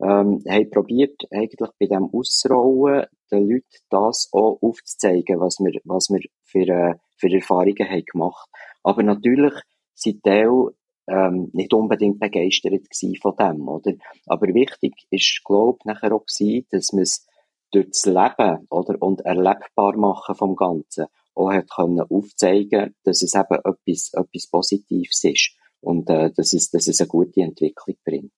ähm, 0.02 0.44
haben 0.48 0.70
probiert, 0.70 1.22
eigentlich 1.32 1.70
bei 1.80 1.88
dem 1.88 2.10
Ausrollen 2.12 3.06
den 3.32 3.50
Leuten 3.50 3.78
das 3.90 4.30
auch 4.32 4.60
aufzuzeigen, 4.62 5.40
was 5.40 5.58
wir, 5.60 5.80
was 5.86 6.10
wir 6.10 6.22
für, 6.44 6.68
äh, 6.68 6.96
für 7.18 7.34
Erfahrungen 7.34 7.90
haben 7.90 8.06
gemacht. 8.12 8.50
Aber 8.84 9.04
natürlich 9.04 9.54
sind 9.94 10.24
Teil 10.24 10.72
ähm, 11.12 11.50
nicht 11.54 11.74
unbedingt 11.74 12.20
begeistert 12.20 12.88
von 13.22 13.36
dem, 13.36 13.68
oder? 13.68 13.94
Aber 14.28 14.48
wichtig 14.48 14.94
ist, 15.10 15.42
glaube 15.46 15.80
ich, 15.82 15.86
nachher 15.86 16.14
auch 16.14 16.26
gewesen, 16.26 16.66
dass 16.72 16.94
man 16.94 17.04
es 17.04 17.28
durch 17.72 17.88
das 17.88 18.06
Leben, 18.06 18.68
oder, 18.70 19.02
und 19.02 19.22
erlebbar 19.22 19.96
machen 19.98 20.36
vom 20.36 20.56
Ganzen 20.56 21.06
auch 21.34 21.52
hat 21.52 21.70
können 21.70 22.02
aufzeigen, 22.02 22.96
dass 23.04 23.22
es 23.22 23.34
eben 23.34 23.60
etwas, 23.64 24.12
etwas 24.14 24.48
Positives 24.50 25.24
ist 25.24 25.56
und 25.80 26.10
äh, 26.10 26.32
dass, 26.32 26.54
es, 26.54 26.70
dass 26.70 26.88
es 26.88 27.00
eine 27.00 27.08
gute 27.08 27.42
Entwicklung 27.42 27.96
bringt. 28.04 28.32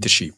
Leadership. 0.00 0.34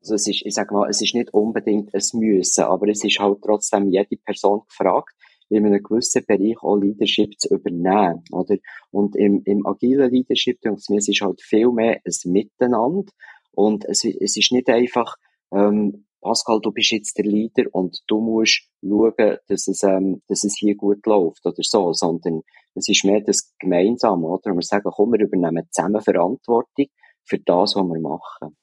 Also 0.00 0.14
es 0.14 0.28
ist, 0.28 0.42
ich 0.44 0.54
sag 0.54 0.70
mal, 0.70 0.88
es 0.88 1.00
ist 1.00 1.14
nicht 1.14 1.32
unbedingt 1.32 1.92
ein 1.94 2.00
Müssen, 2.14 2.64
aber 2.64 2.88
es 2.88 3.02
ist 3.04 3.18
halt 3.18 3.38
trotzdem 3.42 3.90
jede 3.90 4.16
Person 4.16 4.62
gefragt, 4.68 5.14
in 5.48 5.64
einem 5.64 5.82
gewissen 5.82 6.24
Bereich 6.26 6.60
auch 6.62 6.76
Leadership 6.76 7.38
zu 7.38 7.54
übernehmen, 7.54 8.24
oder? 8.32 8.56
Und 8.90 9.16
im, 9.16 9.42
im 9.44 9.66
agilen 9.66 10.10
Leadership, 10.10 10.60
denke 10.60 10.80
ich 10.80 10.96
es 10.96 11.08
ist 11.08 11.20
halt 11.20 11.40
viel 11.40 11.70
mehr 11.70 12.00
ein 12.04 12.32
Miteinander 12.32 13.12
und 13.56 13.84
es, 13.86 14.04
es 14.04 14.36
ist 14.36 14.52
nicht 14.52 14.68
einfach, 14.70 15.16
ähm, 15.52 16.06
Pascal, 16.20 16.60
du 16.62 16.72
bist 16.72 16.92
jetzt 16.92 17.18
der 17.18 17.24
Leader 17.26 17.64
und 17.72 18.00
du 18.08 18.20
musst 18.20 18.68
schauen, 18.82 19.38
dass 19.48 19.68
es, 19.68 19.82
ähm, 19.84 20.22
dass 20.28 20.44
es 20.44 20.56
hier 20.58 20.76
gut 20.76 21.04
läuft 21.06 21.44
oder 21.46 21.62
so, 21.62 21.92
sondern 21.92 22.42
es 22.74 22.88
ist 22.88 23.04
mehr 23.04 23.20
das 23.22 23.54
Gemeinsame, 23.58 24.26
oder? 24.26 24.50
Und 24.52 24.58
wir 24.58 24.62
sagen, 24.62 24.90
komm, 24.94 25.12
wir 25.12 25.20
übernehmen 25.20 25.68
zusammen 25.70 26.02
Verantwortung 26.02 26.86
für 27.24 27.38
das, 27.40 27.76
was 27.76 27.84
wir 27.84 28.00
machen. 28.00 28.56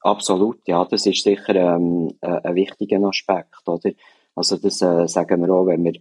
Absolut, 0.00 0.60
ja, 0.66 0.84
das 0.84 1.06
ist 1.06 1.24
sicher 1.24 1.54
ähm, 1.56 2.12
äh, 2.20 2.40
ein 2.44 2.54
wichtiger 2.54 3.02
Aspekt, 3.04 3.66
oder? 3.68 3.90
Also 4.38 4.56
das 4.56 4.80
äh, 4.82 5.08
sagen 5.08 5.42
wir 5.42 5.52
auch, 5.52 5.66
wenn 5.66 5.82
wir, 5.82 5.94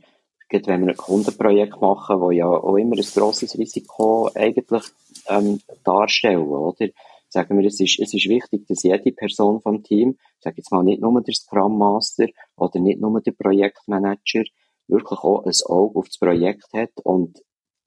wenn 0.50 0.82
wir 0.86 0.90
ein 0.90 0.98
Kundenprojekt 0.98 1.82
machen, 1.82 2.22
wo 2.22 2.30
ja 2.30 2.48
auch 2.48 2.76
immer 2.76 2.96
ein 2.96 3.02
grosses 3.02 3.58
Risiko 3.58 4.30
eigentlich 4.36 4.84
ähm, 5.28 5.60
darstellen, 5.84 6.48
oder? 6.48 6.88
Sagen 7.30 7.58
wir, 7.58 7.68
es 7.68 7.80
ist, 7.80 8.00
es 8.00 8.14
ist 8.14 8.30
wichtig, 8.30 8.66
dass 8.68 8.84
jede 8.84 9.12
Person 9.12 9.60
vom 9.60 9.84
Team, 9.84 10.18
sage 10.40 10.58
jetzt 10.58 10.72
mal 10.72 10.84
nicht 10.84 11.02
nur 11.02 11.20
der 11.22 11.34
Scrum 11.34 11.78
Master 11.78 12.28
oder 12.56 12.80
nicht 12.80 13.02
nur 13.02 13.20
der 13.20 13.32
Projektmanager, 13.34 14.44
wirklich 14.88 15.20
auch 15.20 15.44
ein 15.44 15.52
Auge 15.66 16.00
auf 16.00 16.08
das 16.08 16.20
Projekt 16.20 16.72
hat 16.74 16.92
und 17.04 17.42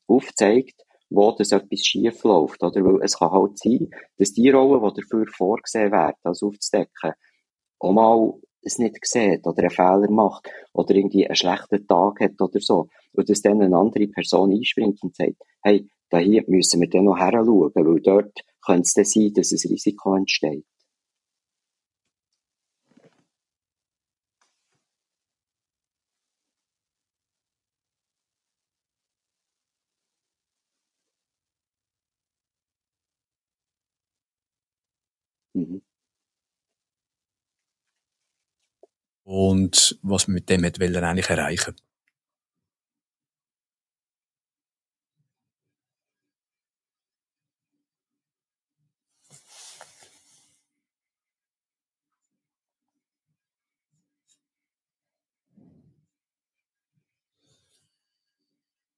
aufzeigt, 0.09 0.85
wo 1.09 1.31
das 1.33 1.53
etwas 1.53 1.87
schief 1.87 2.23
läuft, 2.25 2.63
oder? 2.63 2.85
Weil 2.85 3.03
es 3.03 3.17
kann 3.19 3.31
halt 3.31 3.57
sein, 3.57 3.89
dass 4.19 4.33
die 4.33 4.51
Rollen, 4.51 4.83
die 4.83 5.01
dafür 5.01 5.27
vorgesehen 5.29 5.93
werden, 5.93 6.17
das 6.25 6.43
aufzudecken, 6.43 7.13
auch 7.79 7.93
mal 7.93 8.35
es 8.63 8.79
nicht 8.79 9.05
sieht 9.07 9.47
oder 9.47 9.61
einen 9.63 9.71
Fehler 9.71 10.11
macht 10.11 10.49
oder 10.73 10.95
irgendwie 10.95 11.27
einen 11.27 11.37
schlechten 11.37 11.87
Tag 11.87 12.21
hat 12.21 12.41
oder 12.41 12.61
so. 12.61 12.89
Und 13.13 13.29
dass 13.29 13.43
dann 13.43 13.63
eine 13.63 13.77
andere 13.77 14.07
Person 14.09 14.53
einspringt 14.53 15.03
und 15.03 15.17
sagt, 15.17 15.37
hey, 15.63 15.89
da 16.11 16.19
hier 16.19 16.45
müssen 16.47 16.81
wir 16.81 16.89
dann 16.89 17.05
noch 17.05 17.19
her 17.19 17.33
schauen, 17.33 17.71
weil 17.75 18.01
dort 18.01 18.41
könnte 18.65 18.83
es 18.83 18.95
dann 18.95 19.05
sein, 19.05 19.33
dass 19.35 19.53
ein 19.53 19.71
Risiko 19.71 20.15
entsteht. 20.15 20.65
Mhm. 35.55 35.81
Und 39.33 39.97
was 40.03 40.27
man 40.27 40.35
mit 40.35 40.51
dem 40.51 40.65
hat, 40.65 40.81
will 40.81 40.93
er 40.93 41.05
eigentlich 41.05 41.31
erreichen? 41.31 41.77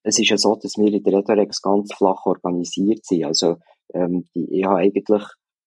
Es 0.02 0.18
ist 0.18 0.30
ja 0.30 0.38
so, 0.38 0.56
dass 0.56 0.78
wir 0.78 0.90
in 0.90 1.02
der 1.02 1.12
Redorex 1.12 1.60
ganz 1.60 1.92
flach 1.92 2.24
organisiert 2.24 3.04
sind. 3.04 3.26
Also, 3.26 3.58
ähm, 3.92 4.30
ich 4.32 4.64
habe 4.64 4.78
eigentlich 4.78 5.04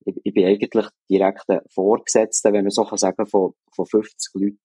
ich, 0.06 0.16
ich 0.24 0.34
bin 0.34 0.46
eigentlich 0.46 0.88
direkt 1.10 1.50
ein 1.50 1.62
Vorgesetzter, 1.70 2.54
wenn 2.54 2.64
man 2.64 2.72
so 2.72 2.84
kann 2.84 2.98
sagen, 2.98 3.26
von, 3.26 3.54
von 3.74 3.86
50 3.86 4.34
Leuten. 4.36 4.58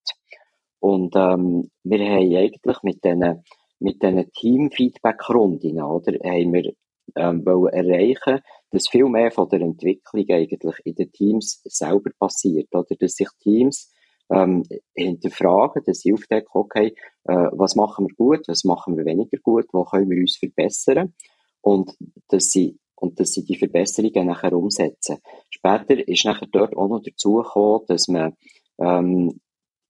Und 0.79 1.15
ähm, 1.17 1.71
wir 1.85 1.99
haben 1.99 2.37
eigentlich 2.37 2.83
mit 2.83 3.05
diesen 3.05 3.43
mit 3.81 4.03
diesen 4.03 4.31
Team-Feedback-Runden, 4.33 5.83
oder, 5.83 6.13
haben 6.13 6.53
wir 6.53 6.73
ähm, 7.17 7.45
wollen 7.45 7.73
erreichen, 7.73 8.41
dass 8.71 8.89
viel 8.89 9.07
mehr 9.07 9.33
von 9.33 9.49
der 9.49 9.63
Entwicklung 9.63 10.27
eigentlich 10.29 10.77
in 10.85 10.95
den 10.95 11.11
Teams 11.11 11.61
selber 11.65 12.11
passiert, 12.19 12.69
oder, 12.73 12.95
dass 12.99 13.15
sich 13.15 13.29
Teams 13.41 13.93
ähm, 14.31 14.63
hinterfragen, 14.95 15.83
dass 15.85 16.01
sie 16.01 16.13
aufdecken, 16.13 16.51
okay, 16.53 16.95
äh, 17.25 17.49
was 17.53 17.75
machen 17.75 18.07
wir 18.07 18.15
gut, 18.15 18.47
was 18.47 18.65
machen 18.65 18.97
wir 18.97 19.05
weniger 19.05 19.39
gut, 19.39 19.67
wo 19.73 19.85
können 19.85 20.11
wir 20.11 20.19
uns 20.19 20.37
verbessern 20.37 21.15
und 21.63 21.91
dass 22.29 22.45
sie 22.51 22.79
und 23.01 23.19
dass 23.19 23.33
sie 23.33 23.45
die 23.45 23.57
Verbesserungen 23.57 24.27
nachher 24.27 24.53
umsetzen. 24.53 25.19
Später 25.49 26.07
ist 26.07 26.25
nachher 26.25 26.49
dort 26.53 26.77
auch 26.77 26.89
noch 26.89 27.03
dazu 27.03 27.37
gekommen, 27.37 27.85
dass 27.89 28.09
man 28.09 28.37
ähm, 28.79 29.41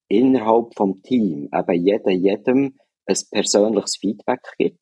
innerhalb 0.09 0.75
vom 0.75 1.03
Team 1.03 1.49
eben 1.53 1.85
jeder 1.85 2.11
jedem 2.11 2.79
ein 3.07 3.17
persönliches 3.31 3.97
Feedback 3.97 4.43
gibt. 4.59 4.79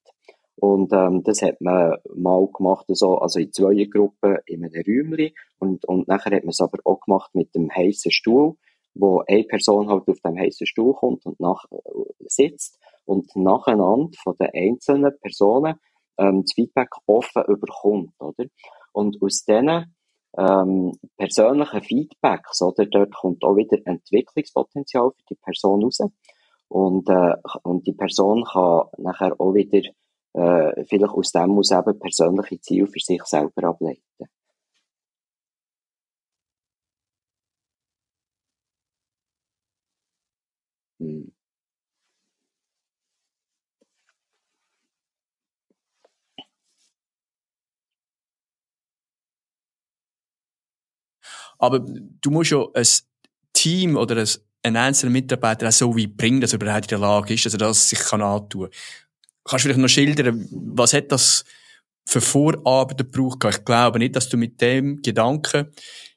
Und 0.57 0.93
ähm, 0.93 1.23
das 1.23 1.43
hat 1.43 1.61
man 1.61 1.97
mal 2.15 2.49
gemacht, 2.49 2.87
so, 2.89 3.19
also 3.19 3.39
in 3.39 3.53
zwei 3.53 3.85
Gruppen 3.85 4.39
in 4.47 4.65
einem 4.65 4.83
Räumchen. 4.87 5.31
Und, 5.59 5.85
und 5.85 6.09
nachher 6.09 6.35
hat 6.35 6.45
man 6.45 6.51
es 6.51 6.61
aber 6.61 6.79
auch 6.85 7.01
gemacht 7.01 7.31
mit 7.35 7.55
dem 7.55 7.71
heißen 7.71 8.11
Stuhl, 8.11 8.57
wo 8.95 9.23
eine 9.27 9.45
Person 9.45 9.89
halt 9.89 10.09
auf 10.09 10.21
dem 10.21 10.37
heißen 10.37 10.67
Stuhl 10.67 10.95
kommt 10.95 11.25
und 11.27 11.39
nach, 11.39 11.65
sitzt 12.27 12.79
und 13.05 13.35
nacheinander 13.37 14.11
von 14.23 14.35
den 14.41 14.51
einzelnen 14.53 15.17
Personen 15.21 15.79
ähm, 16.19 16.43
das 16.43 16.53
Feedback 16.55 16.91
offen 17.07 17.45
überkommt, 17.47 18.13
oder? 18.19 18.45
Und 18.93 19.21
aus 19.23 19.45
diesen 19.45 19.95
ähm, 20.37 20.93
persönlichen 21.17 21.83
Feedbacks, 21.83 22.63
oder, 22.63 22.87
dort 22.87 23.15
kommt 23.15 23.45
auch 23.45 23.57
wieder 23.57 23.79
Entwicklungspotenzial 23.85 25.11
für 25.11 25.25
die 25.31 25.39
Person 25.43 25.83
raus. 25.83 26.01
Und, 26.69 27.09
äh, 27.09 27.35
und 27.63 27.87
die 27.87 27.93
Person 27.93 28.45
kann 28.45 28.83
nachher 28.99 29.41
auch 29.41 29.55
wieder 29.55 29.81
äh, 30.35 30.85
vielleicht 30.85 31.15
aus 31.15 31.33
dem 31.33 31.51
muss 31.51 31.71
eben 31.71 31.99
persönliche 31.99 32.61
Ziele 32.61 32.87
für 32.87 33.01
sich 33.01 33.23
selber 33.25 33.65
ableiten. 33.65 34.29
Aber 51.59 51.81
du 51.81 52.31
musst 52.31 52.51
ja 52.51 52.65
ein 52.75 52.87
Team 53.53 53.97
oder 53.97 54.17
ein, 54.17 54.29
ein 54.63 54.77
einzelner 54.77 55.13
Mitarbeiter 55.13 55.69
auch 55.69 55.73
so 55.73 55.97
weit 55.97 56.17
bringt, 56.17 56.43
dass 56.43 56.53
er 56.53 56.61
überhaupt 56.61 56.85
in 56.85 57.01
der 57.01 57.09
Lage 57.09 57.35
ist, 57.35 57.47
dass 57.47 57.55
er 57.55 57.59
das 57.59 57.89
sich 57.89 57.99
kann 57.99 58.23
antun. 58.23 58.69
Kannst 59.45 59.65
du 59.65 59.69
vielleicht 59.69 59.81
noch 59.81 59.89
schildern, 59.89 60.49
was 60.51 60.93
hat 60.93 61.11
das 61.11 61.45
für 62.07 62.21
Vorarbeiten 62.21 63.11
gebraucht? 63.11 63.45
Ich 63.45 63.65
glaube 63.65 63.99
nicht, 63.99 64.15
dass 64.15 64.29
du 64.29 64.37
mit 64.37 64.61
dem 64.61 65.03
Gedanken, 65.03 65.69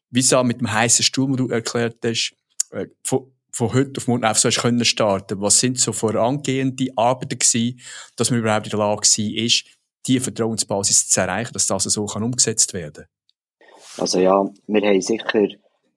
wie 0.09 0.19
es 0.19 0.31
mit 0.43 0.59
dem 0.59 0.71
heißen 0.71 1.03
Stuhl, 1.03 1.27
den 1.27 1.37
du 1.37 1.49
erklärt 1.49 1.97
hast, 2.05 2.35
äh, 2.71 2.87
von, 3.03 3.31
von 3.51 3.73
heute 3.73 3.99
auf 3.99 4.07
morgen 4.07 4.23
einfach 4.23 4.51
so 4.51 4.61
können 4.61 4.85
starten. 4.85 5.41
Was 5.41 5.59
sind 5.59 5.79
so 5.79 5.93
vorangehende 5.93 6.87
Arbeiten 6.95 7.39
gewesen, 7.39 7.79
dass 8.15 8.29
man 8.29 8.39
überhaupt 8.39 8.67
in 8.67 8.71
der 8.71 8.79
Lage 8.79 9.01
war, 9.01 9.45
ist, 9.45 9.65
die 10.07 10.19
Vertrauensbasis 10.19 11.09
zu 11.09 11.21
erreichen, 11.21 11.53
dass 11.53 11.67
das 11.67 11.83
so 11.83 12.05
kann 12.05 12.23
umgesetzt 12.23 12.73
werden 12.73 13.05
Also 13.97 14.19
ja, 14.19 14.49
wir 14.67 14.81
haben 14.81 15.01
sicher 15.01 15.47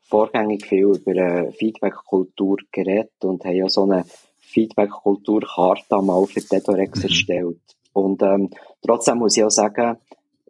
vorgängig 0.02 0.66
viel 0.66 0.86
über 0.86 1.10
eine 1.12 1.52
Feedback-Kultur 1.52 2.58
geredet 2.70 3.12
und 3.22 3.44
haben 3.44 3.56
ja 3.56 3.68
so 3.68 3.84
eine 3.84 4.04
Feedback-Kultur-Karte 4.40 6.02
mal 6.02 6.26
für 6.26 6.40
Dedorex 6.40 6.98
mhm. 6.98 7.04
erstellt. 7.04 7.60
Und 7.92 8.22
ähm, 8.22 8.50
trotzdem 8.82 9.18
muss 9.18 9.36
ich 9.36 9.44
auch 9.44 9.50
sagen, 9.50 9.96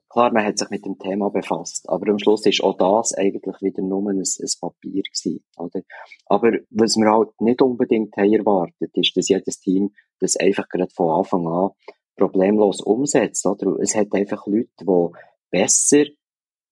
klar, 0.09 0.33
man 0.33 0.45
hat 0.45 0.59
sich 0.59 0.71
mit 0.71 0.85
dem 0.85 0.99
Thema 0.99 1.29
befasst, 1.29 1.89
aber 1.89 2.11
am 2.11 2.19
Schluss 2.19 2.47
ist 2.47 2.63
auch 2.63 2.77
das 2.77 3.15
eigentlich 3.15 3.61
wieder 3.61 3.83
nur 3.83 4.11
ein, 4.11 4.19
ein 4.19 4.51
Papier 4.61 5.03
gewesen, 5.03 5.45
oder? 5.57 5.81
Aber 6.27 6.53
was 6.71 6.97
wir 6.97 7.11
halt 7.11 7.41
nicht 7.41 7.61
unbedingt 7.61 8.17
haben 8.17 8.33
erwartet, 8.33 8.91
ist, 8.95 9.17
dass 9.17 9.29
jedes 9.29 9.61
Team 9.61 9.93
das 10.21 10.37
einfach 10.37 10.69
gerade 10.69 10.93
von 10.95 11.11
Anfang 11.11 11.47
an 11.47 11.71
problemlos 12.17 12.81
umsetzt, 12.81 13.45
oder? 13.45 13.77
Es 13.81 13.95
hat 13.95 14.13
einfach 14.13 14.47
Leute, 14.47 14.71
die 14.81 15.09
besser 15.51 16.05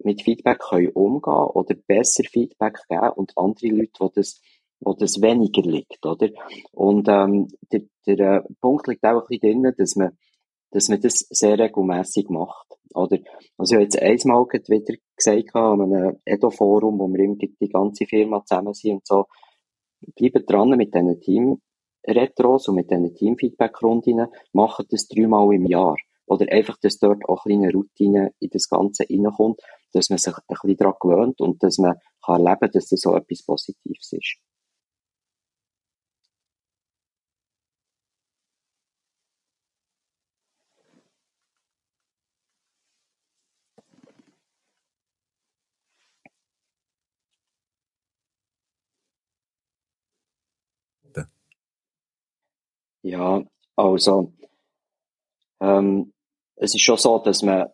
mit 0.05 0.23
Feedback 0.23 0.61
können 0.61 0.91
umgehen 0.91 1.33
oder 1.33 1.75
besser 1.75 2.25
Feedback 2.25 2.79
geben 2.89 3.11
und 3.17 3.33
andere 3.37 3.69
Leute, 3.69 3.93
die 4.01 4.09
das, 4.15 4.41
wo 4.81 4.95
das 4.95 5.21
weniger 5.21 5.63
liegt, 5.63 6.05
oder? 6.05 6.29
Und 6.73 7.09
ähm, 7.09 7.49
der, 7.73 7.83
der 8.07 8.19
äh, 8.19 8.43
Punkt 8.61 8.87
liegt 8.89 9.05
auch 9.05 9.23
ein 9.23 9.27
bisschen 9.29 9.63
drin, 9.63 9.75
dass 9.77 9.97
man, 9.97 10.17
dass 10.71 10.89
man 10.89 11.01
das 11.01 11.27
sehr 11.31 11.59
regelmäßig 11.59 12.29
macht, 12.29 12.67
oder? 12.95 13.19
Also 13.59 13.75
ich 13.75 13.77
habe 13.77 13.85
jetzt 13.85 14.27
einmal 14.27 14.45
wieder 14.45 14.95
gesagt 15.17 15.55
an 15.55 15.81
einem 15.81 16.17
Edo-Forum, 16.25 16.99
wo 16.99 17.09
wir 17.09 17.21
irgendwie 17.21 17.55
die 17.61 17.69
ganze 17.69 18.07
Firma 18.07 18.45
zusammen 18.45 18.75
sind 18.75 18.95
und 18.95 19.07
so, 19.07 19.27
bleiben 20.17 20.45
dran 20.47 20.71
mit 20.71 20.95
diesen 20.95 21.21
Team-Retros 21.21 22.69
und 22.69 22.77
mit 22.77 22.91
diesen 22.91 23.15
Team-Feedback-Runden, 23.15 24.27
machen 24.53 24.87
das 24.91 25.07
dreimal 25.09 25.55
im 25.55 25.67
Jahr. 25.67 25.97
Oder 26.27 26.51
einfach, 26.51 26.77
dass 26.79 26.99
dort 26.99 27.29
auch 27.29 27.45
kleine 27.45 27.73
Routine 27.73 28.33
in 28.41 28.51
das 28.51 28.69
Ganze 28.69 29.05
reinkommt, 29.09 29.61
dass 29.93 30.11
man 30.11 30.19
sich 30.19 30.35
ein 30.37 30.43
bisschen 30.49 30.77
daran 30.77 30.95
gewöhnt 31.01 31.41
und 31.41 31.63
dass 31.63 31.79
man 31.79 31.97
kann 32.25 32.47
erleben 32.47 32.61
kann, 32.61 32.71
dass 32.73 32.89
das 32.89 33.01
so 33.01 33.17
etwas 33.17 33.43
Positives 33.45 34.13
ist. 34.13 34.37
Ja, 53.03 53.43
also 53.77 54.33
ähm, 55.61 56.13
es 56.57 56.75
ist 56.75 56.83
schon 56.83 56.99
so, 56.99 57.19
dass 57.19 57.43
man 57.43 57.69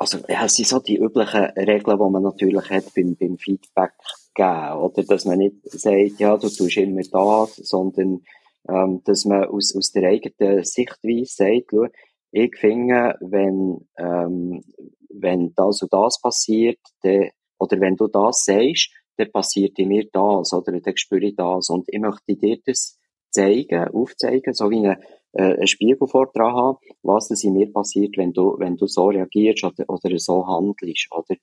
also, 0.00 0.16
ja, 0.28 0.46
es 0.46 0.54
sind 0.54 0.66
so 0.66 0.78
die 0.78 0.96
üblichen 0.96 1.44
Regeln, 1.56 1.98
die 1.98 2.10
man 2.10 2.22
natürlich 2.22 2.70
hat 2.70 2.94
beim, 2.94 3.16
beim 3.16 3.36
Feedback 3.36 3.92
geben, 4.34 4.72
oder? 4.78 5.02
Dass 5.02 5.26
man 5.26 5.38
nicht 5.38 5.56
sagt, 5.64 6.18
ja, 6.18 6.38
du 6.38 6.48
tust 6.48 6.76
immer 6.78 7.02
das, 7.02 7.56
sondern, 7.56 8.22
ähm, 8.66 9.02
dass 9.04 9.26
man 9.26 9.44
aus, 9.44 9.76
aus 9.76 9.92
der 9.92 10.08
eigenen 10.08 10.64
Sichtweise 10.64 11.26
sagt, 11.26 11.66
schau, 11.70 11.86
ich 12.32 12.56
finde, 12.56 13.14
wenn, 13.20 13.88
ähm, 13.98 14.64
wenn 15.10 15.52
das 15.54 15.82
und 15.82 15.92
das 15.92 16.18
passiert, 16.18 16.78
dann, 17.02 17.28
oder 17.58 17.78
wenn 17.78 17.96
du 17.96 18.06
das 18.06 18.44
sagst, 18.46 18.90
dann 19.18 19.30
passiert 19.30 19.78
in 19.78 19.88
mir 19.88 20.08
das, 20.10 20.54
oder 20.54 20.80
dann 20.80 20.96
spüre 20.96 21.26
ich 21.26 21.36
das. 21.36 21.68
Und 21.68 21.84
ich 21.88 22.00
möchte 22.00 22.36
dir 22.36 22.58
das 22.64 22.98
zeigen, 23.28 23.88
aufzeigen, 23.88 24.54
so 24.54 24.70
wie 24.70 24.78
eine 24.78 24.98
äh, 25.32 25.54
einen 25.54 25.66
Spiegel 25.66 26.08
vor 26.08 26.30
dran 26.32 26.54
haben, 26.54 26.78
was 27.02 27.28
das 27.28 27.44
in 27.44 27.54
mir 27.54 27.72
passiert, 27.72 28.16
wenn 28.16 28.32
du, 28.32 28.56
wenn 28.58 28.76
du 28.76 28.86
so 28.86 29.06
reagierst 29.08 29.64
oder, 29.64 29.84
oder 29.88 30.18
so 30.18 30.46
handelst, 30.46 31.08
oder? 31.12 31.36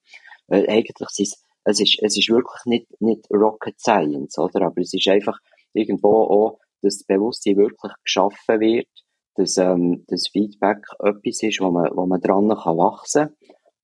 Äh, 0.48 0.68
eigentlich 0.68 1.08
ist 1.18 1.44
es 1.70 1.82
ist, 1.82 1.98
es 2.02 2.18
ist 2.18 2.30
wirklich 2.30 2.64
nicht, 2.66 3.02
nicht 3.02 3.30
Rocket 3.30 3.78
Science, 3.78 4.40
oder? 4.40 4.68
Aber 4.68 4.80
es 4.80 4.94
ist 4.94 5.08
einfach 5.10 5.38
irgendwo 5.74 6.24
auch, 6.24 6.60
dass 6.82 7.00
das 7.00 7.04
Bewusstsein 7.06 7.58
wirklich 7.58 7.92
geschaffen 8.04 8.60
wird, 8.62 8.88
dass, 9.36 9.58
ähm, 9.58 10.06
das 10.08 10.30
Feedback 10.32 10.78
etwas 11.00 11.44
ist, 11.44 11.60
wo 11.60 11.70
man, 11.70 11.92
wo 11.94 12.06
man 12.06 12.22
dran 12.22 12.48
kann 12.48 12.78
wachsen 12.78 13.36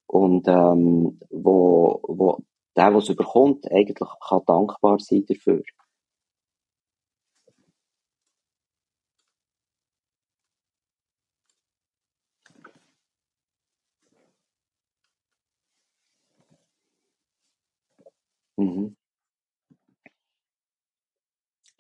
und 0.08 0.48
ähm, 0.48 1.20
wo, 1.30 2.00
wo 2.08 2.38
der, 2.78 2.90
der 2.90 3.00
es 3.00 3.10
überkommt, 3.10 3.70
eigentlich 3.70 4.10
kann 4.30 4.42
dankbar 4.48 5.00
sein 5.00 5.26
dafür. 5.28 5.62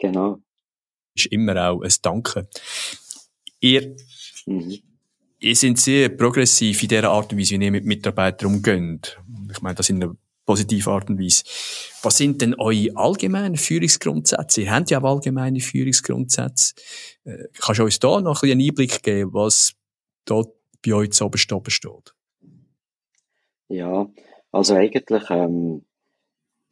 Genau. 0.03 0.39
Ist 1.15 1.27
immer 1.27 1.69
auch 1.69 1.81
ein 1.81 1.91
Danke. 2.01 2.49
Ihr, 3.61 3.95
mhm. 4.45 4.79
ihr 5.39 5.55
seid 5.55 5.77
sehr 5.77 6.09
progressiv 6.09 6.83
in 6.83 6.89
der 6.89 7.05
Art 7.09 7.31
und 7.31 7.39
Weise, 7.39 7.57
wie 7.57 7.63
ihr 7.63 7.71
mit 7.71 7.85
Mitarbeitern 7.85 8.53
umgeht. 8.53 9.17
Ich 9.49 9.61
meine 9.61 9.75
das 9.75 9.89
in 9.89 10.03
einer 10.03 10.13
positiven 10.45 10.91
Art 10.91 11.09
und 11.09 11.19
Weise. 11.19 11.45
Was 12.01 12.17
sind 12.17 12.41
denn 12.41 12.53
eure 12.55 12.89
allgemeinen 12.95 13.55
Führungsgrundsätze? 13.55 14.63
Ihr 14.63 14.71
habt 14.71 14.91
ja 14.91 14.99
auch 15.01 15.15
allgemeine 15.15 15.61
Führungsgrundsätze. 15.61 16.73
Äh, 17.23 17.45
kannst 17.57 17.79
du 17.79 17.85
uns 17.85 17.99
da 17.99 18.19
noch 18.19 18.43
ein 18.43 18.51
einen 18.51 18.67
Einblick 18.67 19.03
geben, 19.03 19.33
was 19.33 19.73
dort 20.25 20.53
bei 20.85 20.95
euch 20.95 21.11
zu 21.11 21.25
oberst 21.25 21.49
steht? 21.69 22.13
Ja, 23.69 24.09
also 24.51 24.75
eigentlich 24.75 25.29
ähm, 25.29 25.85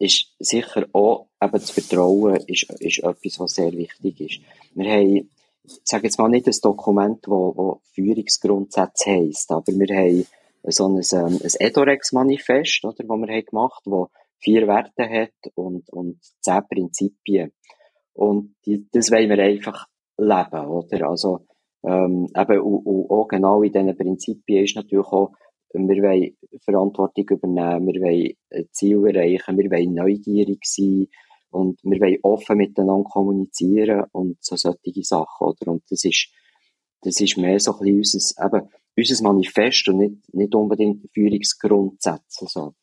ist 0.01 0.33
sicher 0.39 0.87
auch 0.93 1.27
eben 1.41 1.51
das 1.51 1.71
Vertrauen 1.71 2.35
ist, 2.47 2.69
ist 2.79 2.99
etwas, 2.99 3.39
was 3.39 3.51
sehr 3.53 3.71
wichtig 3.73 4.19
ist. 4.21 4.39
Wir 4.73 4.91
haben, 4.91 5.29
ich 5.63 5.79
sage 5.83 6.05
jetzt 6.05 6.17
mal 6.17 6.29
nicht 6.29 6.47
ein 6.47 6.55
Dokument, 6.61 7.23
wo, 7.27 7.55
wo 7.55 7.81
Führungsgrundsätze 7.93 9.11
heisst, 9.11 9.51
aber 9.51 9.67
wir 9.67 9.95
haben 9.95 10.25
so 10.63 10.87
ein, 10.87 11.01
ähm, 11.13 11.39
ein 11.43 11.67
Edorex-Manifest, 11.67 12.83
oder, 12.85 13.03
wo 13.07 13.17
wir 13.17 13.33
haben 13.33 13.45
gemacht, 13.45 13.81
wo 13.85 14.09
vier 14.39 14.67
Werte 14.67 15.07
hat 15.07 15.53
und, 15.55 15.89
und 15.89 16.19
zehn 16.39 16.61
Prinzipien. 16.67 17.51
Und 18.13 18.55
die, 18.65 18.87
das 18.91 19.11
wollen 19.11 19.29
wir 19.29 19.39
einfach 19.39 19.87
leben, 20.17 20.67
oder? 20.67 21.09
Also, 21.09 21.45
ähm, 21.83 22.27
eben, 22.35 22.59
und, 22.59 22.85
und 22.85 23.09
auch 23.09 23.27
genau 23.27 23.63
in 23.63 23.71
diesen 23.71 23.97
Prinzipien 23.97 24.63
ist 24.63 24.75
natürlich 24.75 25.07
auch 25.07 25.31
wir 25.73 26.03
wollen 26.03 26.37
Verantwortung 26.63 27.25
übernehmen, 27.29 27.87
wir 27.87 28.01
wollen 28.01 28.67
Ziele 28.71 29.13
erreichen, 29.13 29.57
wir 29.57 29.71
wollen 29.71 29.93
neugierig 29.93 30.59
sein 30.65 31.07
und 31.51 31.79
wir 31.83 31.99
wollen 31.99 32.17
offen 32.23 32.57
miteinander 32.57 33.09
kommunizieren 33.09 34.05
und 34.11 34.37
so 34.43 34.55
solche 34.55 35.03
Sachen, 35.03 35.47
oder? 35.47 35.71
Und 35.71 35.83
das 35.89 36.03
ist, 36.03 36.29
das 37.01 37.19
ist 37.19 37.37
mehr 37.37 37.59
so 37.59 37.73
ein 37.73 37.93
bisschen 37.93 38.19
unser, 38.19 38.45
eben, 38.45 38.69
unser 38.97 39.23
Manifest 39.23 39.87
und 39.89 39.97
nicht, 39.97 40.33
nicht 40.33 40.55
unbedingt 40.55 41.09
Führungsgrundsätze, 41.13 42.45
so. 42.47 42.73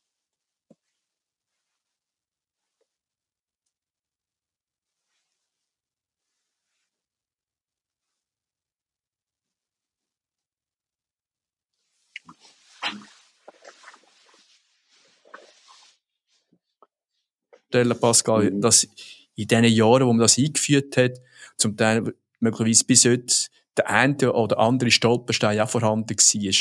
Vorstellen, 17.71 18.01
Pascal, 18.01 18.51
mhm. 18.51 18.61
dass 18.61 18.89
in 19.35 19.47
den 19.47 19.65
Jahren, 19.65 20.07
wo 20.07 20.13
man 20.13 20.21
das 20.21 20.39
eingeführt 20.39 20.97
hat, 20.97 21.21
zum 21.57 21.77
Teil 21.77 22.15
möglicherweise 22.41 22.85
bis 22.85 23.05
heute 23.05 23.35
der 23.77 23.91
eine 23.91 24.33
oder 24.33 24.59
andere 24.59 24.91
Stolperstein 24.91 25.61
auch 25.61 25.69
vorhanden 25.69 26.17
war. 26.17 26.55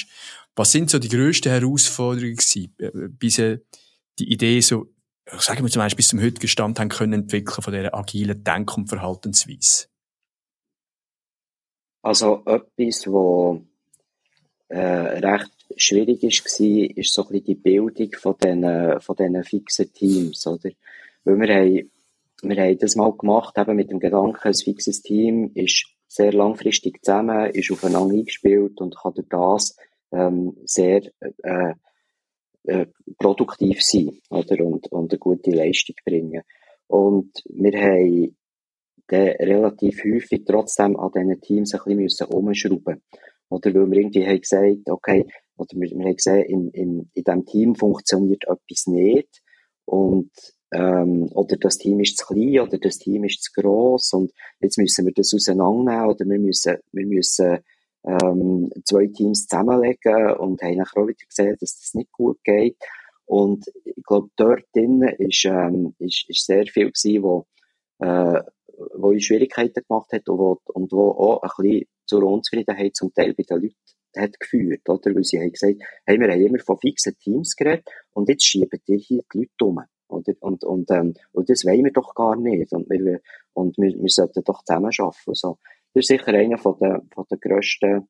Was 0.56 0.72
sind 0.72 0.90
so 0.90 1.00
die 1.00 1.10
grössten 1.10 1.50
Herausforderungen 1.50 2.36
gewesen, 2.36 2.76
äh, 2.80 2.92
bis 3.10 3.36
die 3.38 4.32
Idee 4.32 4.60
so, 4.62 4.88
sagen 5.26 5.64
wir 5.64 5.72
zum 5.72 5.82
Beispiel 5.82 5.98
bis 5.98 6.10
zum 6.10 6.22
heutigen 6.22 6.48
Stand 6.48 6.80
haben 6.80 6.90
können 6.90 7.14
entwickeln 7.14 7.62
von 7.62 7.74
dieser 7.74 7.94
agilen 7.94 8.44
Denk- 8.44 8.78
und 8.78 8.88
Verhaltensweise? 8.88 9.88
Also 12.04 12.44
etwas, 12.46 13.08
was 13.08 13.60
äh, 14.70 14.80
recht 14.80 15.52
schwierig 15.76 16.24
ist, 16.24 16.46
war, 16.46 16.98
ist 16.98 17.14
so 17.14 17.24
ein 17.24 17.30
bisschen 17.30 17.46
die 17.46 17.56
Bildung 17.56 18.12
von 18.18 18.36
diesen, 18.42 19.02
von 19.02 19.16
diesen 19.16 19.44
fixen 19.44 19.92
Teams, 19.94 20.46
oder? 20.48 20.70
Weil 21.28 21.40
wir 21.40 21.56
haben 21.56 21.92
wir 22.44 22.56
haben 22.56 22.78
das 22.78 22.96
mal 22.96 23.12
gemacht, 23.14 23.58
eben 23.58 23.76
mit 23.76 23.90
dem 23.90 24.00
Gedanken, 24.00 24.48
ein 24.48 24.54
fixes 24.54 25.02
Team 25.02 25.52
ist 25.56 25.88
sehr 26.08 26.32
langfristig 26.34 27.04
zusammen, 27.04 27.50
ist 27.50 27.72
aufeinander 27.72 28.14
eingespielt 28.14 28.80
und 28.80 28.96
kann 28.96 29.14
durch 29.16 29.28
das 29.28 29.76
ähm, 30.12 30.56
sehr 30.66 31.02
äh, 31.44 31.74
äh, 32.64 32.86
produktiv 33.18 33.82
sein 33.84 34.20
oder? 34.30 34.64
Und, 34.64 34.92
und 34.92 35.12
eine 35.12 35.20
gute 35.20 35.52
Leistung 35.52 35.96
bringen. 36.06 36.44
Und 36.88 37.32
wir 37.50 37.82
haben 37.82 38.38
dann 39.08 39.28
relativ 39.28 40.04
häufig 40.06 40.44
trotzdem 40.46 40.96
an 40.98 41.12
diesen 41.14 41.42
Teams 41.42 41.74
ein 41.74 41.80
bisschen 41.84 42.00
müssen 42.00 42.28
umschrauben 42.28 43.02
Oder 43.50 43.74
weil 43.74 43.92
wir 43.92 43.98
irgendwie 43.98 44.26
haben 44.26 44.42
gesagt, 44.42 44.90
okay, 44.90 45.26
oder 45.58 45.70
wir, 45.74 45.90
wir 45.90 46.06
haben 46.06 46.16
gesehen, 46.16 46.46
in, 46.46 46.70
in, 46.70 47.12
in 47.14 47.24
diesem 47.24 47.46
Team 47.46 47.76
funktioniert 47.76 48.44
etwas 48.44 48.86
nicht. 48.86 49.42
Und 49.86 50.30
ähm, 50.74 51.30
oder 51.34 51.58
das 51.58 51.78
Team 51.78 52.00
ist 52.00 52.18
zu 52.18 52.26
klein 52.26 52.60
oder 52.60 52.78
das 52.78 52.98
Team 52.98 53.24
ist 53.24 53.44
zu 53.44 53.52
groß 53.54 54.14
und 54.14 54.32
jetzt 54.60 54.78
müssen 54.78 55.06
wir 55.06 55.14
das 55.14 55.34
auseinandernehmen 55.34 56.10
oder 56.10 56.26
wir 56.26 56.40
müssen, 56.40 56.78
wir 56.92 57.06
müssen 57.06 57.60
ähm, 58.04 58.72
zwei 58.86 59.08
Teams 59.08 59.48
zusammenlegen 59.48 60.34
und 60.38 60.62
haben 60.62 60.78
nachher 60.78 61.02
auch 61.02 61.08
wieder 61.08 61.26
gesehen, 61.28 61.58
dass 61.60 61.80
das 61.80 61.94
nicht 61.94 62.12
gut 62.12 62.44
geht. 62.44 62.78
Und 63.26 63.66
ich 63.84 64.04
glaube, 64.04 64.30
dort 64.38 64.64
drinnen 64.74 65.10
ist, 65.20 65.44
ähm, 65.46 65.94
ist, 66.00 66.26
ist 66.30 66.46
sehr 66.46 66.66
viel 66.68 66.92
gewesen, 66.92 67.24
wo, 67.24 67.46
äh, 68.00 68.42
wo 68.96 69.12
ich 69.12 69.26
Schwierigkeiten 69.26 69.84
gemacht 69.88 70.12
hat 70.14 70.30
und 70.30 70.38
wo, 70.38 70.62
und 70.66 70.92
wo 70.94 71.12
auch 71.12 71.42
ein 71.44 71.50
bisschen 71.58 71.88
zur 72.06 72.24
Unzufriedenheit 72.24 72.96
zum 72.96 73.14
Teil 73.14 73.34
bei 73.34 73.44
den 73.44 73.64
Leuten 73.64 73.76
hat 74.16 74.40
geführt, 74.40 74.88
oder? 74.88 75.14
Weil 75.14 75.24
sie 75.24 75.40
haben 75.40 75.52
gesagt, 75.52 75.76
hey, 76.06 76.20
wir 76.20 76.32
haben 76.32 76.42
immer 76.42 76.60
von 76.60 76.78
fixen 76.78 77.18
Teams 77.18 77.56
geredet 77.56 77.88
und 78.14 78.30
jetzt 78.30 78.46
schieben 78.46 78.80
die 78.88 78.98
hier 78.98 79.22
die 79.34 79.40
Leute 79.40 79.66
um. 79.66 79.80
Oder? 80.08 80.34
Und, 80.40 80.64
und, 80.64 80.92
ähm, 80.92 81.14
und 81.32 81.50
das 81.50 81.66
wollen 81.66 81.86
wir 81.86 81.92
doch 81.92 82.14
gar 82.16 82.36
nicht. 82.36 82.72
Und 82.74 82.90
wir, 82.90 83.20
und 83.54 83.78
wir, 83.78 83.92
wir 83.92 84.10
sollten 84.10 84.44
doch 84.44 84.64
zusammen 84.64 84.92
arbeiten. 84.98 85.34
So. 85.34 85.58
Das 85.94 86.04
ist 86.04 86.08
sicher 86.08 86.34
einer 86.34 86.58
von 86.58 86.78
der, 86.80 87.02
von 87.14 87.26
der 87.30 87.38
grössten 87.38 88.08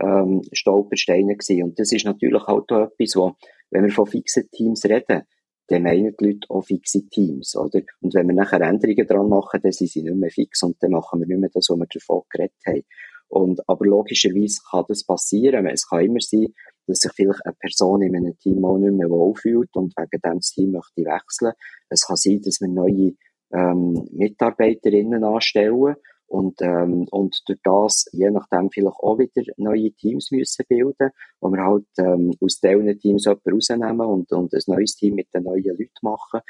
ähm, 0.00 0.42
Stolpersteine 0.52 1.36
gewesen. 1.36 1.62
Und 1.64 1.78
das 1.78 1.92
ist 1.92 2.04
natürlich 2.04 2.46
halt 2.46 2.70
auch 2.72 2.90
etwas, 2.90 3.16
wo, 3.16 3.34
wenn 3.70 3.84
wir 3.84 3.90
von 3.90 4.06
fixen 4.06 4.50
Teams 4.50 4.84
reden, 4.84 5.22
dann 5.68 5.82
meinen 5.82 6.16
die 6.18 6.24
Leute 6.24 6.48
auch 6.48 6.62
fixe 6.62 7.06
Teams, 7.08 7.54
oder? 7.54 7.82
Und 8.00 8.14
wenn 8.14 8.26
wir 8.26 8.34
nachher 8.34 8.62
Änderungen 8.62 9.06
dran 9.06 9.28
machen, 9.28 9.60
dann 9.62 9.72
sind 9.72 9.90
sie 9.90 10.02
nicht 10.02 10.16
mehr 10.16 10.30
fix 10.30 10.62
und 10.62 10.82
dann 10.82 10.92
machen 10.92 11.20
wir 11.20 11.26
nicht 11.26 11.40
mehr 11.40 11.50
das, 11.52 11.68
was 11.68 11.78
wir 11.78 11.86
davon 11.86 12.22
geredet 12.30 12.56
haben. 12.66 12.84
Und, 13.28 13.68
aber 13.68 13.84
logischerweise 13.84 14.60
kann 14.70 14.86
das 14.88 15.04
passieren. 15.04 15.66
Es 15.66 15.86
kann 15.86 16.04
immer 16.04 16.20
sein, 16.20 16.54
dass 16.88 16.98
sich 16.98 17.12
vielleicht 17.14 17.44
eine 17.44 17.54
Person 17.60 18.02
in 18.02 18.16
einem 18.16 18.36
Team 18.38 18.64
auch 18.64 18.78
nicht 18.78 18.94
mehr 18.94 19.10
wohlfühlt 19.10 19.70
und 19.74 19.94
wegen 19.96 20.20
dem 20.20 20.38
das 20.38 20.50
Team 20.50 20.72
möchte 20.72 21.02
wechseln. 21.02 21.52
Es 21.88 22.06
kann 22.06 22.16
sein, 22.16 22.40
dass 22.42 22.60
wir 22.60 22.68
neue 22.68 23.12
ähm, 23.52 24.08
Mitarbeiterinnen 24.12 25.22
anstellen 25.22 25.94
und, 26.28 26.60
ähm, 26.60 27.06
und 27.10 27.40
durch 27.46 27.58
das, 27.62 28.04
je 28.12 28.30
nachdem, 28.30 28.70
vielleicht 28.70 28.98
auch 28.98 29.18
wieder 29.18 29.50
neue 29.56 29.92
Teams 29.92 30.30
müssen 30.30 30.64
bilden, 30.68 31.10
wo 31.40 31.50
wir 31.50 31.64
halt 31.64 31.86
ähm, 31.98 32.32
aus 32.40 32.60
diesen 32.60 32.98
Teams 32.98 33.24
jemanden 33.24 33.50
rausnehmen 33.50 34.00
und, 34.06 34.32
und 34.32 34.52
ein 34.52 34.60
neues 34.66 34.94
Team 34.96 35.14
mit 35.14 35.28
den 35.34 35.44
neuen 35.44 35.64
Leuten 35.64 35.88
machen. 36.02 36.40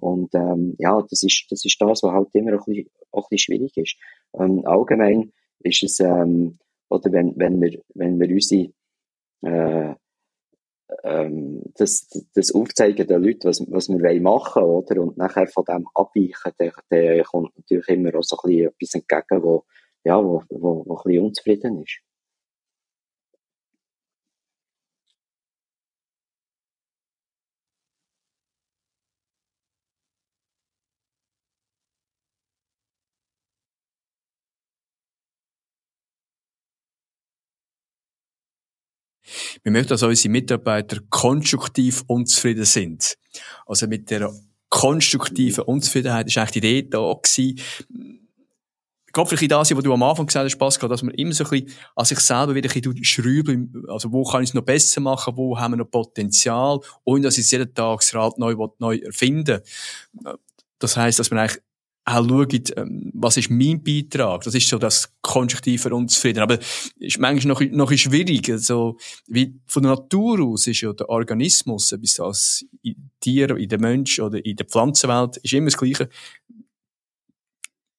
Und 0.00 0.34
ähm, 0.34 0.74
ja, 0.78 1.00
das 1.08 1.22
ist, 1.22 1.46
das 1.50 1.64
ist 1.64 1.76
das, 1.80 2.02
was 2.02 2.12
halt 2.12 2.28
immer 2.34 2.52
ein 2.52 2.58
bisschen, 2.66 2.90
auch 3.12 3.26
ein 3.26 3.28
bisschen 3.30 3.56
schwierig 3.56 3.76
ist. 3.76 3.96
Ähm, 4.34 4.62
allgemein 4.64 5.32
ist 5.60 5.84
es, 5.84 6.00
ähm, 6.00 6.58
oder 6.88 7.12
wenn, 7.12 7.34
wenn 7.36 7.60
wir, 7.60 7.80
wenn 7.94 8.18
wir 8.18 8.28
unsere, 8.28 8.70
äh, 9.42 9.94
ähm, 11.04 11.62
das, 11.76 12.08
das 12.34 12.54
Aufzeigen 12.54 13.06
der 13.06 13.18
Leute, 13.18 13.48
was, 13.48 13.60
was 13.68 13.88
wir 13.88 14.20
machen 14.20 14.62
wollen, 14.62 14.84
oder? 14.84 15.02
Und 15.02 15.16
nachher 15.16 15.46
von 15.46 15.64
dem 15.64 15.86
abweichen, 15.94 16.52
der, 16.58 16.72
der 16.90 17.22
kommt 17.24 17.56
natürlich 17.56 17.88
immer 17.88 18.14
auch 18.14 18.22
so 18.22 18.36
ein 18.42 18.48
bisschen 18.48 18.68
etwas 18.68 18.94
entgegen, 18.94 19.42
wo, 19.42 19.64
ja, 20.04 20.22
wo, 20.22 20.42
wo, 20.48 20.84
wo 20.86 20.96
ein 20.96 21.02
bisschen 21.04 21.24
unzufrieden 21.24 21.82
ist. 21.82 22.00
Wir 39.62 39.72
möchten, 39.72 39.90
dass 39.90 40.02
unsere 40.02 40.30
Mitarbeiter 40.30 40.98
konstruktiv 41.10 42.04
unzufrieden 42.06 42.64
sind. 42.64 43.16
Also 43.66 43.86
mit 43.86 44.10
der 44.10 44.32
konstruktiven 44.68 45.64
Unzufriedenheit 45.64 46.26
ist 46.26 46.38
eigentlich 46.38 46.50
die 46.50 46.58
Idee 46.58 46.82
da 46.88 47.14
gewesen, 47.14 47.60
Gerade 49.12 49.30
vielleicht 49.30 49.50
das, 49.50 49.74
was 49.74 49.84
du 49.84 49.92
am 49.92 50.02
Anfang 50.02 50.26
gesagt 50.26 50.44
hast, 50.44 50.58
Pascal, 50.58 50.88
dass 50.88 51.02
man 51.02 51.14
immer 51.14 51.32
so 51.32 51.44
ein 51.44 51.50
bisschen 51.50 51.72
an 51.96 52.04
sich 52.04 52.20
selber 52.20 52.54
wieder 52.54 52.70
ein 52.70 52.80
bisschen 52.80 53.04
schrauben, 53.04 53.84
also 53.88 54.12
wo 54.12 54.22
kann 54.22 54.42
ich 54.42 54.50
es 54.50 54.54
noch 54.54 54.62
besser 54.62 55.00
machen, 55.00 55.36
wo 55.36 55.58
haben 55.58 55.72
wir 55.72 55.78
noch 55.78 55.90
Potenzial, 55.90 56.78
ohne 57.04 57.22
dass 57.22 57.38
ich 57.38 57.50
jeden 57.50 57.72
Tag 57.72 58.00
das 58.00 58.14
Rad 58.14 58.38
neu, 58.38 58.54
neu 58.78 58.98
erfinden 58.98 59.60
Das 60.78 60.96
heisst, 60.96 61.18
dass 61.18 61.30
man 61.30 61.40
eigentlich 61.40 61.62
auch 62.08 62.28
schaut, 62.28 62.76
ähm, 62.76 63.10
was 63.14 63.36
ist 63.36 63.50
mein 63.50 63.82
Beitrag? 63.82 64.42
Das 64.42 64.54
ist 64.54 64.68
so 64.68 64.78
das 64.78 65.12
konstruktive 65.20 65.94
Unzufrieden. 65.94 66.40
Aber 66.40 66.58
ist 66.98 67.18
manchmal 67.18 67.54
noch, 67.54 67.60
noch 67.72 67.92
schwierig. 67.92 68.50
Also, 68.50 68.96
wie 69.26 69.54
von 69.66 69.82
der 69.82 69.92
Natur 69.92 70.40
aus 70.40 70.66
ist 70.66 70.80
ja 70.80 70.92
der 70.92 71.08
Organismus, 71.08 71.94
bis 72.00 72.18
als 72.20 72.64
Tier, 73.20 73.56
in 73.56 73.68
der 73.68 73.80
Mensch 73.80 74.18
oder 74.20 74.44
in 74.44 74.56
der 74.56 74.66
Pflanzenwelt, 74.66 75.36
ist 75.38 75.52
immer 75.52 75.66
das 75.66 75.76
Gleiche. 75.76 76.08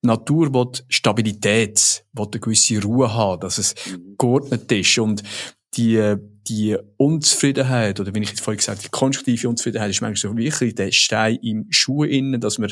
Die 0.01 0.07
Natur 0.07 0.53
will 0.53 0.71
Stabilität, 0.87 2.05
will 2.13 2.27
eine 2.31 2.39
gewisse 2.39 2.81
Ruhe 2.81 3.13
haben, 3.13 3.41
dass 3.41 3.57
es 3.57 3.75
mhm. 3.85 4.15
geordnet 4.17 4.71
ist. 4.71 4.97
Und 4.97 5.23
die, 5.75 6.15
die 6.47 6.77
Unzufriedenheit, 6.97 7.99
oder 7.99 8.13
wenn 8.15 8.23
ich 8.23 8.29
jetzt 8.29 8.41
vorhin 8.41 8.57
gesagt 8.57 8.79
habe, 8.79 8.87
die 8.87 8.91
konstruktive 8.91 9.49
Unzufriedenheit 9.49 9.91
ist 9.91 10.01
manchmal 10.01 10.31
so 10.31 10.37
wirklich 10.37 10.73
der 10.73 10.91
Stein 10.91 11.35
im 11.43 11.67
Schuh 11.69 12.05
innen, 12.05 12.41
dass 12.41 12.57
man 12.57 12.71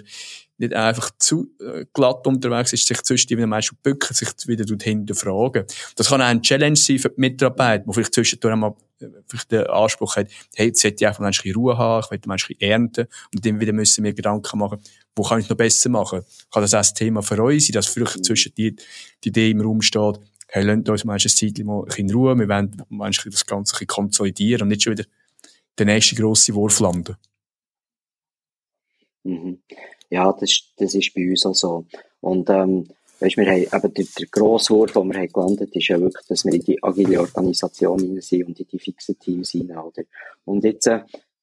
nicht 0.57 0.73
einfach 0.73 1.11
zu 1.19 1.51
äh, 1.59 1.85
glatt 1.93 2.25
unterwegs 2.25 2.73
ist, 2.73 2.87
sich 2.87 3.01
zwischendurch 3.03 3.37
wieder 3.37 3.47
meistens 3.47 3.77
bücken, 3.81 4.13
sich 4.13 4.29
wieder 4.47 4.65
hinterfragen. 4.81 5.65
Das 5.95 6.09
kann 6.09 6.21
auch 6.21 6.25
ein 6.25 6.41
Challenge 6.41 6.75
sein 6.75 6.99
für 6.99 7.09
die 7.09 7.21
Mitarbeit, 7.21 7.83
wo 7.85 7.93
vielleicht 7.93 8.13
zwischendurch 8.13 8.53
einmal 8.53 8.75
äh, 8.99 9.07
vielleicht 9.27 9.51
den 9.51 9.67
Anspruch 9.67 10.15
hat, 10.15 10.29
hey, 10.55 10.67
jetzt 10.67 10.81
sollte 10.81 10.97
ich 11.03 11.07
einfach 11.07 11.23
ein 11.23 11.29
bisschen 11.29 11.55
Ruhe 11.55 11.77
haben, 11.77 12.03
ich 12.11 12.25
möchte 12.25 12.29
ein 12.29 12.35
bisschen 12.35 12.61
ernten 12.61 13.07
und 13.33 13.45
dann 13.45 13.59
wieder 13.59 13.73
müssen 13.73 14.03
wir 14.03 14.13
Gedanken 14.13 14.57
machen, 14.59 14.79
wo 15.15 15.23
kann 15.23 15.39
ich 15.39 15.49
noch 15.49 15.57
besser 15.57 15.89
machen? 15.89 16.21
Kann 16.51 16.63
das 16.63 16.73
auch 16.73 16.79
ein 16.79 16.95
Thema 16.95 17.21
für 17.21 17.41
euch 17.43 17.67
sein, 17.67 17.73
dass 17.73 17.87
vielleicht 17.87 18.25
zwischen 18.25 18.53
die, 18.55 18.75
die 19.23 19.29
Idee 19.29 19.51
im 19.51 19.61
Raum 19.61 19.81
steht, 19.81 20.19
hey, 20.47 20.63
lasst 20.63 20.89
uns 20.89 21.03
manchmal 21.05 21.15
ein 21.15 21.53
Zeit 21.53 21.99
in 21.99 22.11
Ruhe, 22.11 22.35
wir 22.35 22.47
wollen 22.47 22.83
manchmal 22.89 23.31
das 23.31 23.45
Ganze 23.45 23.85
konsolidieren 23.85 24.63
und 24.63 24.69
nicht 24.69 24.83
schon 24.83 24.93
wieder 24.93 25.05
der 25.77 25.85
nächste 25.85 26.15
grosse 26.15 26.55
Wurf 26.55 26.79
landen. 26.79 27.15
Mhm. 29.23 29.61
Ja, 30.09 30.31
das, 30.33 30.73
das 30.77 30.95
ist 30.95 31.13
bei 31.13 31.29
uns 31.29 31.45
auch 31.45 31.53
so. 31.53 31.85
Und, 32.21 32.49
ähm, 32.49 32.87
weißt, 33.19 33.37
wir 33.37 33.47
haben 33.47 33.61
eben 33.61 33.93
der, 33.93 34.05
der 34.19 34.27
grosse 34.31 34.73
Wurf, 34.73 34.91
den 34.93 35.11
wir 35.11 35.19
haben 35.19 35.31
gelandet 35.31 35.75
ist 35.75 35.87
ja 35.87 35.99
wirklich, 35.99 36.25
dass 36.27 36.45
wir 36.45 36.53
in 36.53 36.61
die 36.61 36.83
agile 36.83 37.19
Organisation 37.19 38.21
sind 38.21 38.45
und 38.45 38.59
in 38.59 38.67
die 38.71 38.79
fixen 38.79 39.19
Teams 39.19 39.51
hinein, 39.51 39.79
oder? 39.79 40.03
Und 40.45 40.63
jetzt, 40.63 40.89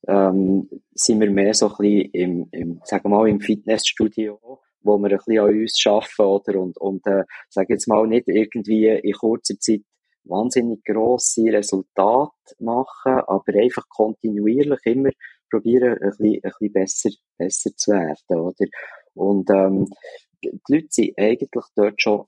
ähm, 0.06 0.68
sind 0.94 1.20
wir 1.20 1.30
mehr 1.30 1.54
so 1.54 1.68
ein 1.68 1.76
bisschen 1.78 2.10
im, 2.12 2.48
im, 2.52 2.80
sagen 2.84 3.04
wir 3.04 3.16
mal, 3.16 3.28
im 3.28 3.40
Fitnessstudio, 3.40 4.38
wo 4.82 4.98
wir 4.98 5.10
ein 5.10 5.16
bisschen 5.16 5.38
an 5.38 5.48
uns 5.48 5.82
arbeiten, 5.86 6.22
oder? 6.22 6.60
Und, 6.60 6.76
und, 6.78 7.06
äh, 7.06 7.24
sag 7.48 7.70
jetzt 7.70 7.88
mal 7.88 8.06
nicht 8.06 8.28
irgendwie 8.28 8.86
in 8.88 9.12
kurzer 9.12 9.58
Zeit 9.58 9.82
wahnsinnig 10.24 10.82
grosse 10.84 11.44
Resultate 11.52 12.32
machen, 12.58 13.20
aber 13.26 13.54
einfach 13.54 13.88
kontinuierlich 13.88 14.80
immer 14.84 15.10
probieren, 15.54 15.98
ein 16.00 16.10
bisschen, 16.10 16.34
ein 16.34 16.40
bisschen 16.40 16.72
besser, 16.72 17.10
besser 17.38 17.70
zu 17.76 17.90
werden, 17.92 18.40
oder? 18.40 18.66
Und, 19.14 19.50
ähm, 19.50 19.88
die 20.42 20.60
Leute 20.68 20.88
sind 20.90 21.18
eigentlich 21.18 21.64
dort 21.74 22.00
schon 22.00 22.24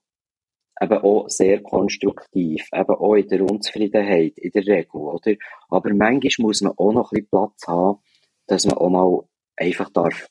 eben 0.80 0.98
auch 0.98 1.28
sehr 1.28 1.62
konstruktiv, 1.62 2.68
eben 2.72 2.94
auch 2.94 3.14
in 3.14 3.28
der 3.28 3.42
Unzufriedenheit, 3.42 4.38
in 4.38 4.50
der 4.50 4.66
Regel, 4.66 5.00
oder? 5.00 5.34
Aber 5.68 5.94
manchmal 5.94 6.46
muss 6.46 6.60
man 6.60 6.72
auch 6.76 6.92
noch 6.92 7.12
ein 7.12 7.16
bisschen 7.16 7.28
Platz 7.30 7.66
haben, 7.66 8.00
dass 8.46 8.66
man 8.66 8.76
auch 8.76 8.90
mal 8.90 9.22
einfach 9.56 9.90
darf, 9.90 10.28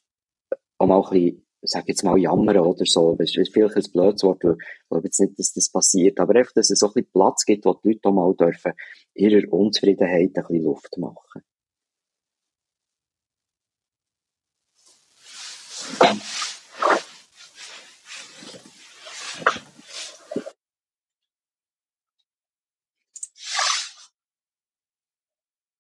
auch 0.78 0.88
mal 0.88 1.02
ein 1.02 1.10
bisschen, 1.10 1.46
sag 1.64 1.88
jetzt 1.88 2.04
mal, 2.04 2.18
jammern 2.18 2.60
oder 2.60 2.86
so. 2.86 3.16
Das 3.16 3.36
ist 3.36 3.52
vielleicht 3.52 3.76
ein 3.76 3.92
blödes 3.92 4.24
Wort, 4.24 4.44
ich 4.44 4.88
glaube 4.90 5.06
jetzt 5.06 5.20
nicht, 5.20 5.40
dass 5.40 5.54
das 5.54 5.72
passiert, 5.72 6.20
aber 6.20 6.36
einfach, 6.36 6.54
dass 6.54 6.70
es 6.70 6.80
so 6.80 6.88
ein 6.88 6.94
bisschen 6.94 7.12
Platz 7.12 7.46
gibt, 7.46 7.66
wo 7.66 7.74
die 7.74 7.90
Leute 7.90 8.10
auch 8.10 8.14
mal 8.14 8.36
dürfen 8.36 8.74
ihrer 9.16 9.52
Unzufriedenheit 9.52 10.30
ein 10.30 10.34
bisschen 10.34 10.64
Luft 10.64 10.98
machen. 10.98 11.42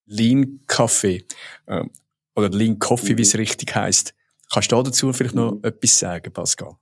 Lean 0.06 0.62
Kaffee 0.68 1.26
äh, 1.65 1.84
oder 2.36 2.50
Lean 2.50 2.80
Coffee, 2.80 3.13
mhm. 3.13 3.18
wie 3.18 3.24
es 3.24 3.38
richtig 3.38 3.76
heißt. 3.76 4.13
Kannst 4.52 4.72
du 4.72 4.82
dazu 4.82 5.12
vielleicht 5.13 5.36
noch 5.36 5.54
mhm. 5.54 5.63
etwas 5.63 6.00
sagen, 6.00 6.32
Pascal? 6.32 6.76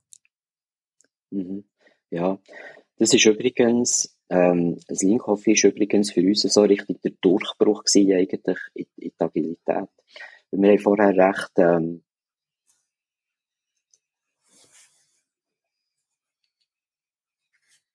Mhm. 1.30 1.64
Ja, 2.10 2.38
das 2.98 3.12
ist 3.12 3.26
übrigens, 3.26 4.16
ähm, 4.28 4.78
das 4.88 5.02
Lean 5.02 5.18
Coffee 5.18 5.52
ist 5.52 5.64
übrigens 5.64 6.12
für 6.12 6.20
uns 6.20 6.42
so 6.42 6.62
richtig 6.62 7.00
der 7.02 7.12
Durchbruch 7.20 7.84
gewesen, 7.84 8.12
eigentlich 8.12 8.58
in, 8.74 8.86
in 8.96 9.10
die 9.10 9.14
Agilität. 9.18 9.88
Wir 10.50 10.70
haben 10.70 10.78
vorher 10.78 11.16
recht, 11.16 11.50
ähm, 11.56 12.04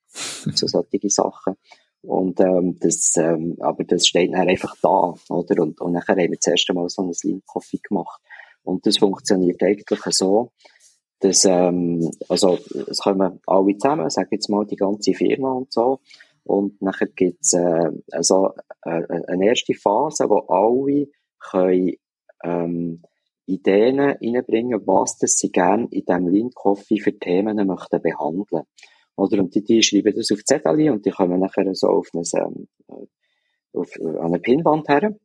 so 0.56 0.68
solche 0.68 1.10
Sachen. 1.10 1.56
Und, 2.02 2.40
ähm, 2.40 2.78
das, 2.80 3.14
ähm, 3.18 3.58
aber 3.60 3.84
das 3.84 4.08
steht 4.08 4.34
dann 4.34 4.48
einfach 4.48 4.76
da, 4.82 5.14
oder? 5.30 5.62
Und, 5.62 5.82
und 5.82 5.92
nachher 5.92 6.16
haben 6.16 6.32
wir 6.32 6.38
das 6.38 6.48
erste 6.48 6.74
Mal 6.74 6.88
so 6.90 7.02
einen 7.02 7.14
Slim 7.14 7.42
Coffee 7.46 7.80
gemacht. 7.84 8.22
Und 8.64 8.86
das 8.86 8.98
funktioniert 8.98 9.62
eigentlich 9.62 10.00
so, 10.12 10.52
dass, 11.20 11.44
ähm, 11.46 12.10
also, 12.30 12.58
es 12.88 13.00
kommen 13.00 13.42
alle 13.46 13.78
zusammen, 13.78 14.10
sagen 14.10 14.30
jetzt 14.32 14.50
mal 14.50 14.66
die 14.66 14.78
ganze 14.78 15.14
Firma 15.14 15.52
und 15.52 15.74
so. 15.74 16.00
Und 16.44 16.82
nachher 16.82 17.08
gibt's, 17.08 17.54
äh, 17.54 17.92
also, 18.12 18.52
äh, 18.84 19.04
eine 19.28 19.48
erste 19.48 19.74
Phase, 19.74 20.30
wo 20.30 20.40
alle 20.48 21.08
können, 21.40 21.96
ähm, 22.44 23.02
Ideen 23.46 24.00
reinbringen, 24.00 24.82
was 24.86 25.18
das 25.18 25.38
sie 25.38 25.52
gerne 25.52 25.88
in 25.92 26.06
diesem 26.06 26.28
Lean 26.28 26.52
Coffee 26.54 27.00
für 27.00 27.18
Themen 27.18 27.66
möchten 27.66 28.02
behandeln. 28.02 28.64
Oder, 29.20 29.40
und 29.40 29.54
die, 29.54 29.64
die 29.64 29.84
schreiben 29.84 30.16
das 30.16 30.32
auf 30.32 30.44
Zettel 30.44 30.90
und 30.92 31.06
die 31.06 31.12
kommen 31.12 31.40
nachher 31.40 31.74
so 31.76 31.88
auf, 31.88 32.08
ein, 32.14 32.24
ähm, 32.36 32.68
auf 33.74 33.96
äh, 33.98 34.18
an 34.18 34.28
eine 34.28 34.40
Pinwand 34.40 34.88
her. 34.88 35.16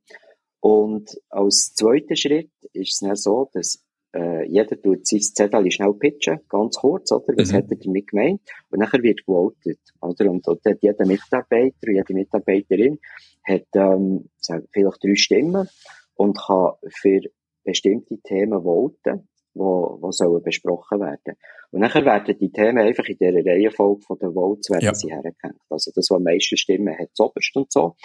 Und 0.61 1.11
als 1.28 1.74
zweiter 1.74 2.16
Schritt 2.16 2.50
ist 2.72 2.94
es 2.94 2.98
dann 3.00 3.16
so, 3.16 3.48
dass 3.52 3.85
äh, 4.14 4.46
jeder 4.48 4.80
tut 4.80 5.07
sein 5.07 5.20
Zettel 5.20 5.70
schnell 5.70 5.94
pitchen, 5.94 6.40
ganz 6.48 6.76
kurz, 6.76 7.12
oder? 7.12 7.37
Was 7.37 7.52
mhm. 7.52 7.57
hat 7.57 7.70
er 7.70 7.76
damit 7.76 8.09
gemeint? 8.09 8.40
Und 8.70 8.80
nachher 8.80 9.02
wird 9.02 9.24
gewotet, 9.26 9.80
oder? 10.00 10.30
Und, 10.30 10.46
und 10.48 10.61
jeder 10.80 11.07
Mitarbeiter, 11.07 11.90
jede 11.90 12.14
Mitarbeiterin 12.14 12.98
hat 13.44 13.66
ähm, 13.74 14.30
vielleicht 14.72 15.04
drei 15.04 15.14
Stimmen 15.14 15.68
und 16.14 16.38
kann 16.38 16.72
für 16.88 17.20
bestimmte 17.64 18.18
Themen 18.18 18.62
voten 18.62 19.28
wo, 19.55 19.99
wo 20.01 20.11
sollen 20.11 20.43
besprochen 20.43 21.01
werden. 21.01 21.37
Und 21.71 21.81
nachher 21.81 22.05
werden 22.05 22.37
die 22.38 22.53
Themen 22.53 22.79
einfach 22.79 23.05
in 23.07 23.17
dieser 23.19 23.45
Reihenfolge 23.45 24.03
von 24.03 24.19
den 24.19 24.33
Votes 24.33 24.71
werden 24.71 24.85
ja. 24.85 24.95
sie 24.95 25.11
hergehängt. 25.11 25.61
Also 25.71 25.90
das, 25.95 26.11
was 26.11 26.17
am 26.17 26.23
meisten 26.23 26.57
Stimmen 26.57 26.97
hat, 26.99 27.09
zoberst 27.14 27.57
und 27.57 27.73
so. 27.73 27.97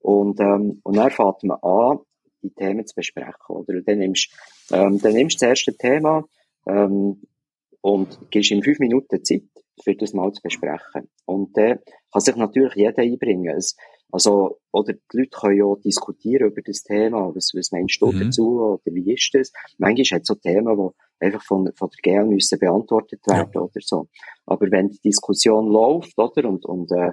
Und, 0.00 0.40
ähm, 0.40 0.80
und 0.82 0.96
dann 0.96 1.10
fängt 1.10 1.44
man 1.44 1.58
an, 1.62 1.98
die 2.42 2.52
Themen 2.54 2.86
zu 2.86 2.94
besprechen, 2.94 3.34
oder? 3.48 3.74
Und 3.74 3.86
dann 3.86 3.98
nimmst, 3.98 4.32
ähm, 4.72 4.98
dann 5.00 5.12
nimmst 5.12 5.42
du 5.42 5.46
das 5.46 5.50
erste 5.50 5.76
Thema, 5.76 6.24
ähm, 6.66 7.20
und 7.80 8.30
gibst 8.30 8.50
ihm 8.50 8.62
fünf 8.62 8.78
Minuten 8.78 9.24
Zeit, 9.24 9.42
für 9.82 9.94
das 9.94 10.12
mal 10.12 10.32
zu 10.32 10.42
besprechen. 10.42 11.08
Und 11.24 11.56
dann 11.56 11.78
kann 12.12 12.20
sich 12.20 12.36
natürlich 12.36 12.74
jeder 12.74 13.02
einbringen. 13.02 13.56
Es, 13.56 13.76
also, 14.12 14.58
oder 14.72 14.92
die 14.94 15.16
Leute 15.16 15.30
können 15.30 15.58
ja 15.58 15.74
diskutieren 15.84 16.50
über 16.50 16.62
das 16.62 16.82
Thema. 16.82 17.34
Was, 17.34 17.52
was 17.54 17.72
meinst 17.72 18.00
du 18.00 18.12
mhm. 18.12 18.20
dazu? 18.20 18.60
Oder 18.60 18.94
wie 18.94 19.12
ist 19.12 19.30
das? 19.34 19.52
Manchmal 19.78 20.18
hat 20.18 20.22
es 20.22 20.28
so 20.28 20.34
Themen, 20.34 20.76
die 20.76 21.24
einfach 21.24 21.42
von, 21.42 21.70
von 21.74 21.90
der 21.90 22.00
GL 22.02 22.26
müssen 22.26 22.58
beantwortet 22.58 23.20
werden 23.26 23.50
ja. 23.54 23.60
oder 23.60 23.80
so. 23.80 24.08
Aber 24.46 24.70
wenn 24.70 24.90
die 24.90 25.00
Diskussion 25.00 25.68
läuft, 25.68 26.18
oder? 26.18 26.48
Und, 26.48 26.64
und, 26.64 26.90
äh, 26.92 27.12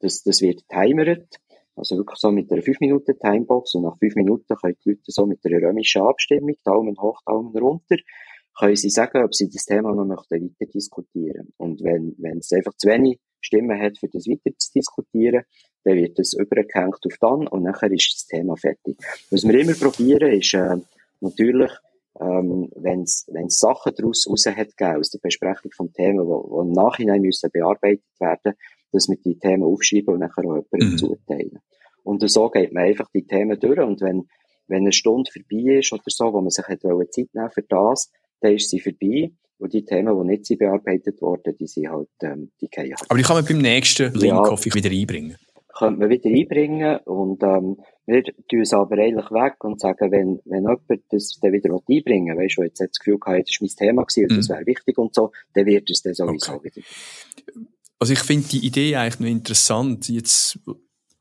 das, 0.00 0.22
das 0.22 0.42
wird 0.42 0.68
timeret. 0.68 1.36
Also 1.76 1.96
wirklich 1.96 2.18
so 2.18 2.30
mit 2.30 2.52
einer 2.52 2.62
5 2.62 2.80
Minuten 2.80 3.18
Timebox 3.18 3.74
und 3.74 3.82
nach 3.82 3.98
5 3.98 4.14
Minuten 4.14 4.54
können 4.54 4.76
die 4.84 4.90
Leute 4.90 5.02
so 5.06 5.26
mit 5.26 5.40
einer 5.44 5.60
römischen 5.60 6.02
Abstimmung, 6.02 6.54
Daumen 6.62 6.96
hoch, 7.00 7.20
Daumen 7.26 7.56
runter, 7.56 7.96
können 8.56 8.76
sie 8.76 8.90
sagen, 8.90 9.24
ob 9.24 9.34
sie 9.34 9.50
das 9.50 9.64
Thema 9.64 9.92
noch 9.92 10.04
möchten 10.04 10.44
weiter 10.44 10.70
diskutieren. 10.70 11.52
Und 11.56 11.82
wenn, 11.82 12.14
wenn 12.18 12.38
es 12.38 12.52
einfach 12.52 12.74
zu 12.76 12.88
wenig 12.88 13.18
Stimmen 13.44 13.80
hat, 13.80 13.98
für 13.98 14.08
das 14.08 14.26
weiter 14.26 14.56
zu 14.56 14.72
diskutieren, 14.72 15.44
dann 15.84 15.96
wird 15.96 16.18
das 16.18 16.32
übergehängt 16.32 17.00
auf 17.04 17.16
dann 17.20 17.46
und 17.46 17.62
nachher 17.62 17.92
ist 17.92 18.12
das 18.14 18.26
Thema 18.26 18.56
fertig. 18.56 18.96
Was 19.30 19.44
wir 19.46 19.54
immer 19.58 19.74
probieren, 19.74 20.32
ist 20.32 20.54
äh, 20.54 20.76
natürlich, 21.20 21.70
ähm, 22.20 22.70
wenn 22.76 23.02
es 23.02 23.26
Sachen 23.48 23.92
daraus 23.94 24.26
raus 24.28 24.46
hat 24.46 24.76
gegeben, 24.76 24.98
aus 24.98 25.10
der 25.10 25.18
Besprechung 25.18 25.70
vom 25.76 25.92
Thema, 25.92 26.26
wo, 26.26 26.46
wo 26.48 26.62
im 26.62 26.72
Nachhinein 26.72 27.20
müssen 27.20 27.50
bearbeitet 27.52 28.04
werden, 28.18 28.54
dass 28.92 29.08
wir 29.08 29.16
die 29.16 29.38
Themen 29.38 29.64
aufschreiben 29.64 30.14
und 30.14 30.20
nachher 30.20 30.44
auch 30.44 30.56
jemandem 30.56 30.92
mhm. 30.92 30.98
zuteilen. 30.98 31.58
Und 32.02 32.28
so 32.30 32.50
geht 32.50 32.72
man 32.72 32.84
einfach 32.84 33.08
die 33.14 33.26
Themen 33.26 33.58
durch 33.58 33.80
und 33.80 34.00
wenn, 34.00 34.28
wenn 34.68 34.82
eine 34.82 34.92
Stunde 34.92 35.30
vorbei 35.30 35.78
ist 35.78 35.92
oder 35.92 36.02
so, 36.06 36.32
wo 36.32 36.40
man 36.40 36.50
sich 36.50 36.66
hat 36.66 36.80
Zeit 36.80 37.28
nehmen 37.34 37.50
für 37.50 37.62
das, 37.62 38.10
dann 38.40 38.54
ist 38.54 38.70
sie 38.70 38.80
vorbei. 38.80 39.32
Und 39.64 39.72
die 39.72 39.82
Themen, 39.82 40.14
die 40.14 40.26
nicht 40.26 40.58
bearbeitet 40.58 41.22
wurden, 41.22 41.56
die 41.58 41.66
sind 41.66 41.88
halt, 41.88 42.10
ähm, 42.22 42.50
die 42.60 42.68
gehen 42.68 42.94
halt. 42.94 43.10
Aber 43.10 43.16
die 43.16 43.24
kann 43.24 43.36
man 43.36 43.46
beim 43.46 43.58
nächsten 43.62 44.12
Link-Coffee 44.12 44.68
ja, 44.68 44.74
wieder 44.74 44.90
einbringen 44.90 45.36
könnte 45.76 46.00
man 46.00 46.10
wieder 46.10 46.30
einbringen 46.30 46.98
und 47.04 47.42
ähm, 47.42 47.78
wir 48.06 48.22
tun 48.22 48.60
es 48.60 48.72
aber 48.72 48.96
eigentlich 48.98 49.30
weg 49.30 49.64
und 49.64 49.80
sagen, 49.80 50.12
wenn, 50.12 50.38
wenn 50.44 50.62
jemand 50.62 51.02
das 51.10 51.38
dann 51.40 51.52
wieder 51.52 51.74
einbringen 51.74 52.36
will, 52.36 52.44
weißt 52.44 52.58
du, 52.58 52.62
jetzt 52.62 52.80
hat 52.80 52.90
das 52.90 52.98
Gefühl 52.98 53.18
gehabt, 53.18 53.48
das 53.48 53.60
war 53.60 53.66
mein 53.66 53.76
Thema 53.88 54.04
gewesen, 54.04 54.30
und 54.30 54.36
das 54.36 54.48
mhm. 54.48 54.52
wäre 54.52 54.66
wichtig 54.66 54.98
und 54.98 55.14
so, 55.14 55.32
dann 55.54 55.66
wird 55.66 55.90
es 55.90 56.02
dann 56.02 56.14
sowieso 56.14 56.52
okay. 56.52 56.70
wieder. 56.74 56.86
Also 57.98 58.12
ich 58.12 58.20
finde 58.20 58.48
die 58.48 58.66
Idee 58.66 58.96
eigentlich 58.96 59.20
noch 59.20 59.28
interessant. 59.28 60.08
Jetzt, 60.08 60.60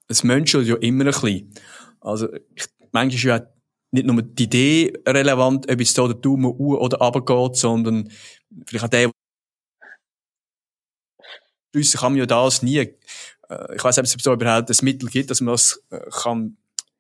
es 0.08 0.24
menschelt 0.24 0.68
ja 0.68 0.76
immer 0.76 1.06
ein 1.06 1.12
bisschen. 1.12 1.54
Also 2.02 2.28
ich, 2.54 2.66
manchmal 2.92 3.16
ist 3.16 3.24
ja 3.24 3.48
nicht 3.94 4.06
nur 4.08 4.22
die 4.22 4.44
Idee 4.44 4.94
relevant, 5.08 5.72
ob 5.72 5.80
es 5.80 5.94
da 5.94 6.08
der 6.08 6.16
Daumen 6.16 6.46
U 6.46 6.76
oder 6.78 6.98
runter 6.98 7.52
sondern 7.54 8.10
vielleicht 8.66 8.86
auch 8.86 8.90
der, 8.90 9.12
Schliessen 11.74 12.00
kann 12.00 12.12
man 12.12 12.20
ja 12.20 12.26
das 12.26 12.62
nie, 12.62 12.78
äh, 12.78 12.96
ich 13.76 13.84
weiß 13.84 13.98
nicht, 13.98 14.14
ob 14.14 14.20
es 14.20 14.24
so 14.24 14.34
überhaupt 14.34 14.70
ein 14.70 14.86
Mittel 14.86 15.10
gibt, 15.10 15.30
dass 15.32 15.42
man 15.42 15.54
das 15.54 15.84
äh, 15.90 16.00
kann 16.12 16.58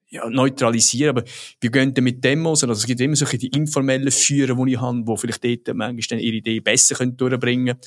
ja, 0.09 0.29
neutralisieren, 0.29 1.17
aber 1.17 1.27
wir 1.59 1.71
gehen 1.71 1.93
dann 1.93 2.03
mit 2.03 2.23
Demos, 2.23 2.63
also 2.63 2.73
es 2.73 2.85
gibt 2.85 3.01
immer 3.01 3.15
solche 3.15 3.39
die 3.39 3.47
informellen 3.47 4.11
Führer, 4.11 4.55
die 4.65 4.73
ich 4.73 4.79
habe, 4.79 5.03
die 5.03 5.17
vielleicht 5.17 5.67
dort 5.67 5.75
manchmal 5.75 6.19
ihre 6.19 6.35
Idee 6.35 6.59
besser 6.59 7.05
durchbringen 7.05 7.77
können, 7.77 7.79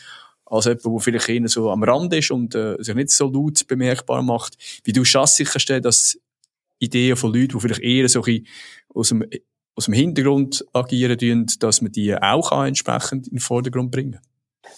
als 0.45 0.65
jemand, 0.65 0.85
der 0.85 1.01
vielleicht 1.01 1.29
eher 1.29 1.49
so 1.49 1.71
am 1.71 1.85
Rand 1.85 2.13
ist 2.15 2.31
und 2.31 2.55
äh, 2.55 2.77
sich 2.79 2.95
nicht 2.95 3.11
so 3.11 3.31
laut 3.31 3.67
bemerkbar 3.67 4.23
macht. 4.23 4.57
Wie 4.85 4.93
du 4.93 5.05
schaffst 5.05 5.37
sicherstellen, 5.37 5.83
dass 5.83 6.19
Ideen 6.79 7.17
von 7.17 7.33
Leuten, 7.33 7.59
die 7.59 7.61
vielleicht 7.61 7.81
eher 7.81 8.09
so 8.09 8.23
ein 8.23 8.47
aus 8.97 9.11
dem, 9.11 9.25
aus 9.75 9.85
dem 9.85 9.95
Hintergrund 9.95 10.65
agieren, 10.73 11.19
tun, 11.19 11.47
dass 11.61 11.83
man 11.83 11.93
die 11.93 12.15
auch 12.15 12.65
entsprechend 12.65 13.27
in 13.29 13.35
den 13.35 13.41
Vordergrund 13.41 13.91
bringen 13.91 14.21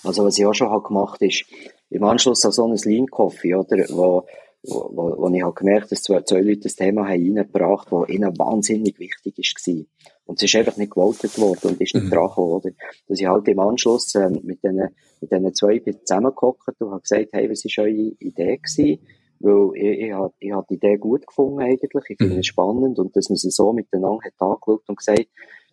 Also 0.03 0.25
was 0.25 0.39
ich 0.39 0.47
auch 0.47 0.55
schon 0.55 0.83
gemacht 0.83 1.21
habe, 1.21 1.27
ist, 1.27 1.45
im 1.91 2.05
Anschluss 2.05 2.45
an 2.45 2.53
so 2.53 2.65
einen 2.65 2.77
Lean 2.85 3.07
Coffee, 3.07 3.55
oder, 3.55 3.77
wo, 3.89 4.27
wo, 4.63 5.15
wo 5.17 5.35
ich 5.35 5.43
halt 5.43 5.57
gemerkt 5.57 5.93
dass 5.93 6.03
zwei, 6.03 6.21
zwei 6.23 6.41
Leute 6.41 6.63
das 6.63 6.77
Thema 6.77 7.03
haben 7.03 7.37
reingebracht, 7.37 7.89
das 7.91 8.09
ihnen 8.09 8.37
wahnsinnig 8.39 8.99
wichtig 8.99 9.37
war. 9.39 9.85
Und 10.27 10.37
es 10.37 10.43
ist 10.43 10.57
einfach 10.57 10.77
nicht 10.77 10.91
gewotet 10.93 11.39
worden 11.39 11.71
und 11.71 11.81
ist 11.81 11.95
nicht 11.95 12.05
mhm. 12.05 12.11
dran 12.11 12.29
gekommen, 12.29 12.53
oder? 12.53 12.71
Dass 13.07 13.21
ich 13.21 13.27
halt 13.27 13.49
im 13.49 13.61
Anschluss 13.61 14.15
äh, 14.15 14.29
mit 14.29 14.63
diesen 14.63 14.89
mit 15.21 15.33
diesen 15.33 15.55
zwei 15.55 15.79
zusammengehockt 15.79 16.81
und 16.81 16.91
habe 16.91 17.01
gesagt, 17.01 17.29
hey, 17.33 17.51
was 17.51 17.65
war 17.65 17.85
eure 17.85 18.13
Idee 18.19 18.59
gewesen? 18.59 18.99
Weil 19.41 19.71
ich, 19.75 20.01
ich, 20.01 20.13
habe, 20.13 20.33
ich 20.39 20.53
habe 20.53 20.67
die 20.69 20.75
Idee 20.75 20.97
gut 20.97 21.27
gefunden 21.27 21.61
eigentlich, 21.61 22.05
ich 22.09 22.17
finde 22.17 22.35
mhm. 22.35 22.41
es 22.41 22.47
spannend 22.47 22.99
und 22.99 23.15
dass 23.17 23.29
man 23.29 23.37
sie 23.37 23.51
so 23.51 23.73
miteinander 23.73 24.25
hat 24.25 24.35
angeschaut 24.39 24.89
und 24.89 24.99
gesagt, 24.99 25.29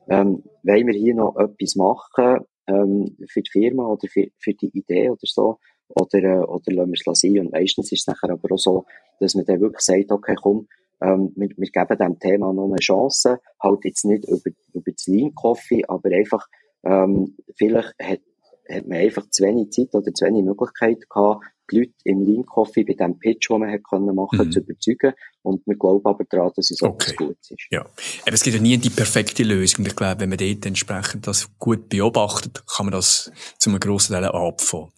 ähm, 0.08 0.43
wollen 0.63 0.88
wir 0.88 0.93
hier 0.93 1.15
noch 1.15 1.36
etwas 1.38 1.75
machen 1.75 2.45
ähm, 2.67 3.17
für 3.28 3.41
die 3.41 3.51
Firma 3.51 3.88
oder 3.88 4.08
für, 4.08 4.28
für 4.38 4.54
die 4.54 4.69
Idee 4.78 5.10
oder 5.10 5.19
so, 5.23 5.58
oder, 5.89 6.19
äh, 6.19 6.43
oder 6.43 6.71
lassen 6.73 6.93
wir 6.93 7.12
es 7.12 7.19
sein. 7.19 7.39
Und 7.39 7.51
meistens 7.51 7.91
ist 7.91 8.01
es 8.01 8.08
nachher 8.08 8.32
aber 8.32 8.54
auch 8.54 8.60
so, 8.60 8.86
dass 9.19 9.36
man 9.36 9.45
dann 9.45 9.62
wirklich 9.62 9.82
sagt, 9.82 10.12
okay, 10.12 10.36
komm, 10.39 10.67
ähm, 11.01 11.32
wir, 11.36 11.49
wir 11.58 11.69
geben 11.69 11.97
dem 11.97 12.19
Thema 12.19 12.54
noch 12.54 12.65
eine 12.65 12.78
Chance, 12.78 13.39
halt 13.62 13.86
jetzt 13.86 14.06
nicht 14.06 14.25
über, 14.25 14.51
über 14.73 14.91
das 14.91 15.08
Lean 15.08 15.34
Coffee, 15.36 15.84
aber 15.88 16.10
einfach, 16.12 16.47
ähm, 16.84 17.36
vielleicht 17.56 17.93
hat, 18.01 18.21
hat 18.69 18.88
man 18.88 18.97
einfach 18.97 19.30
zu 19.30 19.43
wenig 19.43 19.71
Zeit 19.71 19.93
oder 19.93 20.13
zu 20.13 20.25
wenig 20.25 20.43
Möglichkeit 20.43 21.10
gehabt, 21.10 21.45
die 21.71 21.80
Leute 21.80 21.93
im 22.04 22.25
Lean 22.25 22.45
Coffee 22.45 22.84
bei 22.84 22.93
dem 22.93 23.17
Pitch, 23.19 23.49
den 23.49 23.60
man 23.60 23.71
hat 23.71 23.84
können 23.84 24.13
machen, 24.15 24.39
mhm. 24.39 24.51
zu 24.51 24.60
überzeugen. 24.60 25.13
Und 25.41 25.65
wir 25.65 25.75
glauben 25.75 26.06
aber 26.06 26.23
daran, 26.25 26.51
dass 26.56 26.71
es 26.71 26.82
auch 26.82 26.89
okay. 26.89 27.15
gut 27.15 27.38
ist. 27.41 27.67
Ja. 27.71 27.82
Aber 27.82 28.34
es 28.34 28.43
gibt 28.43 28.56
ja 28.56 28.62
nie 28.62 28.78
die 28.78 28.89
perfekte 28.89 29.43
Lösung. 29.43 29.86
Ich 29.86 29.95
glaube, 29.95 30.21
wenn 30.21 30.30
man 30.30 30.38
dort 30.38 30.65
entsprechend 30.65 31.28
das 31.28 31.49
gut 31.58 31.89
beobachtet, 31.89 32.63
kann 32.67 32.88
man 32.88 32.93
das 32.93 33.32
zu 33.60 33.69
einem 33.69 33.80
grossen 33.80 34.13
Teil 34.13 34.25
abfangen. 34.25 34.91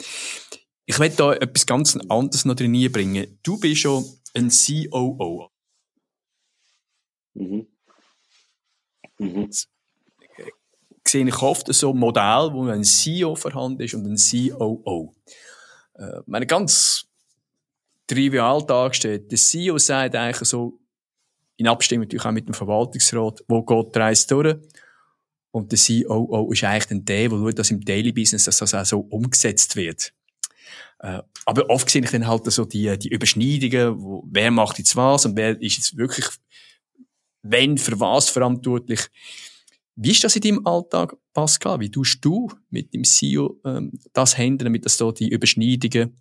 Ich 0.86 1.00
will 1.00 1.10
da 1.10 1.34
etwas 1.34 1.66
ganz 1.66 1.98
anderes 2.08 2.46
noch 2.46 2.56
drin 2.56 2.92
bringen. 2.92 3.40
Du 3.44 3.60
bist 3.60 3.82
schon 3.82 4.06
ein 4.34 4.50
COO. 4.50 5.50
Mhm. 7.34 7.68
Mhm. 9.20 9.50
Sehe 11.08 11.28
ich 11.28 11.42
oft 11.42 11.74
so 11.74 11.92
ein 11.92 11.98
Modell, 11.98 12.52
wo 12.54 12.66
ein 12.68 12.84
CEO 12.84 13.36
vorhanden 13.36 13.82
ist 13.82 13.94
und 13.94 14.06
ein 14.06 14.18
COO. 14.18 15.14
Äh, 15.98 16.22
meine 16.26 16.46
ganz 16.46 17.08
trivial 18.08 18.66
dargestellt. 18.66 19.32
Der 19.32 19.38
CEO 19.38 19.78
sagt 19.78 20.16
eigentlich 20.16 20.48
so, 20.48 20.80
in 21.58 21.68
Abstimmung 21.68 22.04
natürlich 22.04 22.26
auch 22.26 22.32
mit 22.32 22.48
dem 22.48 22.54
Verwaltungsrat, 22.54 23.44
wo 23.48 23.64
geht 23.64 23.96
die 23.96 24.00
Reise 24.00 24.28
durch? 24.28 24.56
Und 25.52 25.72
der 25.72 25.80
COO 25.80 26.52
ist 26.52 26.64
eigentlich 26.64 27.04
der, 27.04 27.30
der 27.30 27.38
schaut, 27.38 27.60
dass 27.60 27.72
im 27.72 27.84
Daily 27.84 28.12
Business 28.12 28.46
dass 28.46 28.58
das 28.58 28.74
auch 28.74 28.86
so 28.86 29.00
umgesetzt 29.00 29.76
wird. 29.76 30.14
Äh, 31.00 31.22
aber 31.46 31.70
oft 31.70 31.90
sehe 31.90 32.04
ich 32.04 32.12
dann 32.12 32.28
halt 32.28 32.46
so 32.52 32.66
die, 32.66 32.98
die 32.98 33.10
Überschneidungen, 33.10 34.02
wo, 34.02 34.24
wer 34.30 34.52
macht 34.52 34.78
jetzt 34.78 34.96
was 34.96 35.26
und 35.26 35.36
wer 35.36 35.60
ist 35.62 35.78
jetzt 35.78 35.98
wirklich, 35.98 36.26
wenn, 37.42 37.78
für 37.78 38.00
was 38.00 38.30
verantwortlich. 38.30 39.02
Wie 39.96 40.12
ist 40.12 40.24
das 40.24 40.36
in 40.36 40.42
deinem 40.44 40.68
Alltag, 40.68 41.16
Pascal? 41.38 41.80
Wie 41.80 41.92
tust 41.92 42.26
du 42.26 42.48
mit 42.72 42.96
dem 42.96 43.04
CEO 43.04 43.60
ähm, 43.64 43.92
das 44.12 44.40
handeln, 44.40 44.70
damit 44.70 44.86
das 44.86 44.98
da 44.98 45.12
die 45.12 45.30
Überschneidungen 45.30 46.18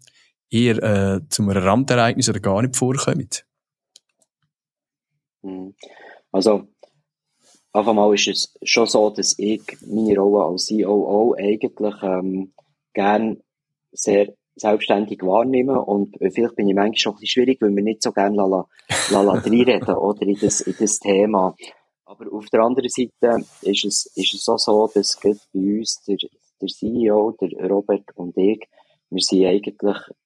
eher 0.51 0.77
äh, 0.83 1.21
zum 1.31 1.49
Randereignis 1.49 2.29
oder 2.29 2.41
gar 2.41 2.61
nicht 2.61 2.77
vorkommen? 2.77 3.31
Hm. 5.43 5.75
Also, 6.33 6.69
auf 7.73 7.89
einmal 7.89 8.15
ist 8.15 8.29
es 8.29 8.55
schon 8.63 8.87
so, 8.87 9.09
dass 9.09 9.39
ich 9.39 9.63
meine 9.87 10.19
Rolle 10.19 10.51
als 10.51 10.69
COO 10.69 11.35
eigentlich 11.39 11.95
ähm, 12.03 12.53
gern 12.93 13.39
sehr 13.93 14.35
selbstständig 14.55 15.23
wahrnehme 15.23 15.81
und 15.81 16.15
vielleicht 16.31 16.57
bin 16.57 16.69
ich 16.69 16.75
manchmal 16.75 16.99
schon 16.99 17.13
ein 17.15 17.21
bisschen 17.21 17.43
schwierig, 17.43 17.63
weil 17.63 17.75
wir 17.75 17.83
nicht 17.83 18.03
so 18.03 18.13
gerne 18.13 18.37
la, 18.37 18.47
la, 18.47 19.23
la, 19.23 19.33
reinreden 19.33 19.83
oder 19.97 20.23
in 20.27 20.39
das, 20.39 20.61
in 20.61 20.75
das 20.79 20.99
Thema. 20.99 21.55
Aber 22.07 22.33
auf 22.33 22.47
der 22.47 22.61
anderen 22.61 22.89
Seite 22.89 23.45
ist 23.63 23.85
es, 23.85 24.07
ist 24.15 24.35
es 24.35 24.49
auch 24.49 24.59
so, 24.59 24.89
dass 24.95 25.19
bei 25.23 25.35
uns 25.53 26.03
der, 26.07 26.17
der 26.61 26.69
CEO, 26.69 27.33
der 27.41 27.69
Robert 27.69 28.05
und 28.15 28.37
ich, 28.37 28.69
wir 29.11 29.23
sind 29.23 29.45
eigentlich 29.45 29.77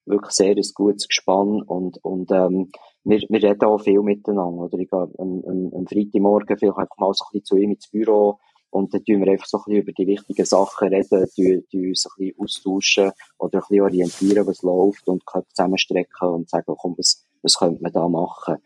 wirklich 0.04 0.32
sehr 0.32 0.56
ein 0.56 0.62
gutes 0.74 1.08
Gespann 1.08 1.62
und, 1.62 2.02
und 2.04 2.30
ähm, 2.32 2.70
wir, 3.04 3.20
wir 3.28 3.42
reden 3.42 3.64
auch 3.64 3.78
viel 3.78 4.00
miteinander. 4.02 4.64
Oder 4.64 4.78
ich 4.78 4.90
gehe 4.90 5.08
am, 5.18 5.42
am, 5.46 5.72
am 5.74 5.86
Freitagmorgen 5.86 6.58
vielleicht 6.58 6.78
einfach 6.78 6.96
mal 6.98 7.12
so 7.14 7.24
ein 7.24 7.32
bisschen 7.32 7.44
zu 7.44 7.56
ihm 7.56 7.70
ins 7.72 7.88
Büro 7.88 8.38
und 8.70 8.92
dann 8.92 9.04
tun 9.04 9.24
wir 9.24 9.32
einfach 9.32 9.46
so 9.46 9.58
ein 9.58 9.64
bisschen 9.64 9.82
über 9.82 9.92
die 9.92 10.06
wichtigen 10.06 10.46
Sachen 10.46 10.88
reden, 10.88 11.26
tun, 11.34 11.64
tun 11.70 11.88
uns 11.88 12.06
ein 12.06 12.12
bisschen 12.16 12.40
austauschen 12.40 13.12
oder 13.38 13.58
ein 13.58 13.60
bisschen 13.60 13.82
orientieren, 13.82 14.46
was 14.46 14.62
läuft 14.62 15.08
und 15.08 15.24
können 15.24 15.46
zusammenstrecken 15.48 16.28
und 16.28 16.50
sagen, 16.50 16.74
komm, 16.76 16.94
was, 16.98 17.26
was 17.42 17.54
könnte 17.54 17.82
man 17.82 17.92
da 17.92 18.06
machen? 18.06 18.56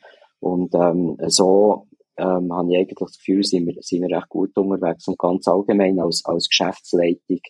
Und 0.41 0.75
ähm, 0.75 1.17
so 1.29 1.87
ähm, 2.17 2.53
habe 2.53 2.73
ich 2.73 2.79
eigentlich 2.79 2.99
das 2.99 3.19
Gefühl, 3.19 3.45
sind 3.45 3.67
wir, 3.67 3.75
sind 3.81 4.03
wir 4.03 4.17
recht 4.17 4.29
gut 4.29 4.57
unterwegs 4.57 5.09
und 5.09 5.19
ganz 5.19 5.49
allgemein 5.49 5.99
als, 5.99 6.25
als 6.25 6.49
Geschäftsleitung. 6.49 7.41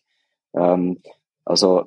Ähm, 0.55 1.03
also 1.45 1.85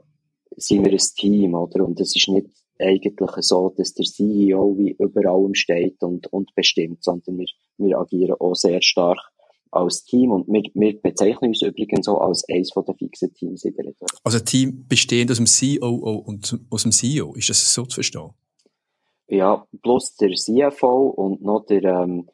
sind 0.56 0.86
wir 0.86 0.92
ein 0.92 0.98
Team, 1.16 1.56
oder? 1.56 1.86
Und 1.86 2.00
es 2.00 2.16
ist 2.16 2.28
nicht 2.30 2.48
eigentlich 2.80 3.16
so, 3.40 3.74
dass 3.76 3.94
der 3.94 4.06
CEO 4.06 4.78
wie 4.78 4.96
über 5.00 5.30
allem 5.30 5.56
steht 5.56 6.02
und, 6.04 6.28
und 6.32 6.54
bestimmt, 6.56 7.04
sondern 7.04 7.40
wir, 7.40 7.48
wir 7.78 7.98
agieren 7.98 8.36
auch 8.40 8.56
sehr 8.56 8.82
stark 8.82 9.20
als 9.72 10.04
Team 10.04 10.32
und 10.32 10.48
wir, 10.48 10.64
wir 10.74 11.02
bezeichnen 11.02 11.50
uns 11.50 11.62
übrigens 11.62 12.08
auch 12.08 12.22
als 12.22 12.48
eines 12.50 12.70
der 12.70 12.96
fixen 12.96 13.34
Teams 13.34 13.64
in 13.66 13.76
der 13.76 13.86
Region. 13.86 14.10
Also 14.24 14.38
ein 14.38 14.46
Team 14.46 14.86
bestehend 14.88 15.32
aus 15.32 15.38
dem 15.38 15.46
COO 15.46 16.24
und 16.26 16.60
aus 16.70 16.84
dem 16.84 16.92
CEO, 16.92 17.34
ist 17.34 17.50
das 17.50 17.74
so 17.74 17.84
zu 17.84 17.96
verstehen? 17.96 18.30
Ja, 19.28 19.68
plus 19.84 20.16
der 20.16 20.32
CFO 20.32 21.08
und 21.10 21.42
noch 21.42 21.66
der, 21.66 21.84
ähm, 21.84 22.30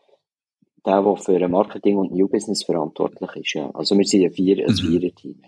der, 0.85 1.01
der 1.01 1.17
für 1.17 1.47
Marketing 1.47 1.97
und 1.97 2.11
New 2.11 2.27
Business 2.27 2.63
verantwortlich 2.63 3.35
ist. 3.35 3.53
Ja. 3.53 3.69
Also 3.73 3.97
wir 3.97 4.05
sind 4.05 4.23
ein, 4.23 4.31
Vier, 4.31 4.67
ein 4.67 4.73
mhm. 4.73 4.77
Vierer-Team. 4.77 5.41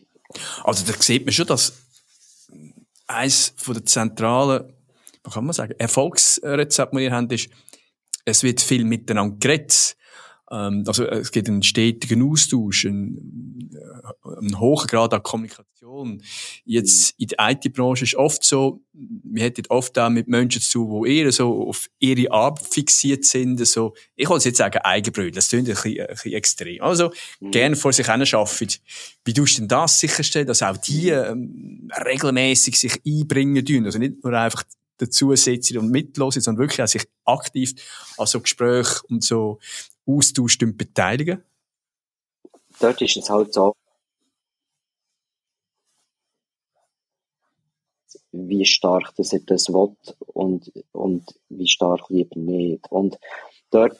Also 0.63 0.91
da 0.91 0.93
sieht 0.99 1.25
man 1.25 1.33
schon, 1.33 1.47
dass 1.47 1.73
eines 3.07 3.53
von 3.57 3.75
der 3.75 3.85
zentralen, 3.85 4.73
was 5.23 5.33
kann 5.33 5.45
man 5.45 5.53
sagen, 5.53 5.73
Erfolgsrezepte, 5.77 6.95
die 6.95 7.03
wir 7.03 7.11
haben, 7.11 7.29
ist, 7.29 7.49
es 8.25 8.43
wird 8.43 8.61
viel 8.61 8.83
miteinander 8.83 9.37
geredet. 9.39 9.95
Ähm, 10.51 10.83
also 10.87 11.05
es 11.05 11.31
gibt 11.31 11.47
einen 11.47 11.63
stetigen 11.63 12.29
Austausch, 12.29 12.85
einen, 12.85 13.69
äh, 13.73 14.37
einen 14.37 14.59
hohen 14.59 14.87
Grad 14.87 15.13
an 15.13 15.23
Kommunikation. 15.23 16.21
Jetzt 16.65 17.15
in 17.17 17.27
der 17.27 17.51
IT-Branche 17.51 18.03
ist 18.03 18.15
oft 18.15 18.43
so, 18.43 18.81
wir 18.93 19.43
hätten 19.43 19.65
oft 19.69 19.97
auch 19.97 20.09
mit 20.09 20.27
Menschen 20.27 20.61
zu 20.61 20.85
tun, 20.85 21.03
die 21.05 21.17
eher 21.17 21.31
so 21.31 21.67
auf 21.69 21.87
ihre 21.99 22.31
Arbeit 22.31 22.65
fixiert 22.65 23.25
sind. 23.25 23.65
So, 23.65 23.93
ich 24.15 24.29
wollte 24.29 24.49
jetzt 24.49 24.57
sagen 24.57 24.79
Eigenbrötchen, 24.79 25.33
das 25.33 25.49
klingt 25.49 25.67
ein 25.67 25.73
bisschen, 25.73 25.99
ein 25.99 26.07
bisschen 26.07 26.33
extrem. 26.33 26.81
Also 26.81 27.11
mhm. 27.39 27.51
gerne 27.51 27.75
vor 27.75 27.93
sich 27.93 28.05
hin 28.05 28.21
arbeiten. 28.21 28.73
Wie 29.23 29.33
tust 29.33 29.57
du 29.57 29.61
denn 29.61 29.67
das 29.67 29.99
sicherstellen, 29.99 30.47
dass 30.47 30.61
auch 30.61 30.77
die 30.77 31.09
ähm, 31.09 31.89
regelmäßig 32.05 32.79
sich 32.79 33.01
einbringen 33.05 33.65
tun? 33.65 33.85
Also 33.85 33.97
nicht 33.97 34.23
nur 34.23 34.33
einfach 34.33 34.63
dazu 34.97 35.35
sitzen 35.35 35.77
und 35.77 35.91
mitlosen, 35.91 36.41
sondern 36.41 36.63
wirklich 36.63 36.81
auch 36.81 36.87
sich 36.87 37.03
aktiv 37.25 37.73
an 38.17 38.27
so 38.27 38.39
Gesprächen 38.39 39.01
und 39.09 39.23
so 39.23 39.59
Austausch 40.05 40.57
beteiligen? 40.59 41.43
Dort 42.79 43.01
ist 43.01 43.17
es 43.17 43.29
halt 43.29 43.53
so, 43.53 43.73
wie 48.31 48.65
stark 48.65 49.15
dass 49.15 49.33
er 49.33 49.39
das 49.39 49.69
will 49.69 49.95
und, 50.19 50.71
und 50.91 51.23
wie 51.49 51.67
stark 51.67 52.09
lieber 52.09 52.37
nicht. 52.39 52.91
Und 52.91 53.17
dort 53.71 53.99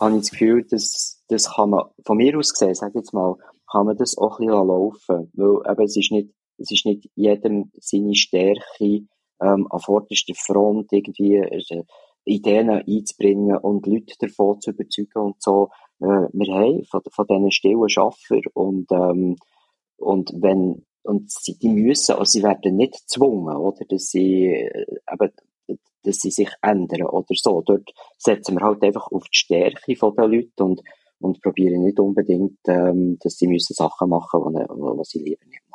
habe 0.00 0.16
ich 0.16 0.22
das 0.22 0.30
Gefühl, 0.30 0.64
dass 0.64 1.22
das 1.28 1.54
kann 1.54 1.70
man, 1.70 1.86
von 2.04 2.16
mir 2.16 2.36
aus 2.38 2.52
gesehen, 2.52 2.74
sag 2.74 2.94
jetzt 2.94 3.12
mal, 3.12 3.36
kann 3.70 3.86
man 3.86 3.96
das 3.96 4.16
auch 4.16 4.40
ein 4.40 4.46
bisschen 4.46 4.66
laufen. 4.66 5.30
Weil 5.34 5.72
eben, 5.72 5.84
es 5.84 5.96
ist 5.96 6.12
nicht, 6.12 6.30
es 6.56 6.70
ist 6.70 6.86
nicht 6.86 7.10
jedem 7.14 7.70
seine 7.78 8.14
Stärke, 8.14 9.06
ähm, 9.40 9.66
an 9.70 9.80
vorderster 9.80 10.34
Front 10.34 10.92
irgendwie, 10.92 11.36
Ideen 12.28 12.70
einzubringen 12.70 13.56
und 13.56 13.86
Leute 13.86 14.14
davon 14.18 14.60
zu 14.60 14.70
überzeugen 14.70 15.20
und 15.20 15.42
so. 15.42 15.70
Äh, 16.00 16.28
wir 16.32 16.54
haben 16.54 16.84
von, 16.84 17.00
von 17.10 17.26
diesen 17.26 17.50
stillen 17.50 17.88
Schaffer 17.88 18.40
und, 18.54 18.90
ähm, 18.92 19.36
und 19.96 20.32
wenn, 20.36 20.84
und 21.02 21.30
sie, 21.30 21.58
die 21.58 21.70
müssen, 21.70 22.12
also 22.12 22.24
sie 22.24 22.42
werden 22.42 22.76
nicht 22.76 23.00
gezwungen, 23.00 23.56
oder, 23.56 23.84
dass 23.86 24.10
sie, 24.10 24.46
äh, 24.46 24.86
eben, 25.12 25.32
dass 26.02 26.16
sie 26.18 26.30
sich 26.30 26.50
ändern 26.62 27.06
oder 27.06 27.34
so. 27.34 27.62
Dort 27.62 27.90
setzen 28.18 28.56
wir 28.56 28.64
halt 28.64 28.82
einfach 28.82 29.10
auf 29.10 29.24
die 29.24 29.38
Stärke 29.38 29.96
von 29.96 30.14
den 30.14 30.30
Leuten 30.30 30.62
und, 30.62 30.82
und 31.20 31.42
probieren 31.42 31.82
nicht 31.82 31.98
unbedingt, 31.98 32.58
ähm, 32.68 33.18
dass 33.20 33.36
sie 33.36 33.48
müssen 33.48 33.74
Sachen 33.74 34.10
machen, 34.10 34.54
die, 34.54 34.60
die 34.60 35.04
sie 35.04 35.18
lieber 35.20 35.46
nicht 35.46 35.67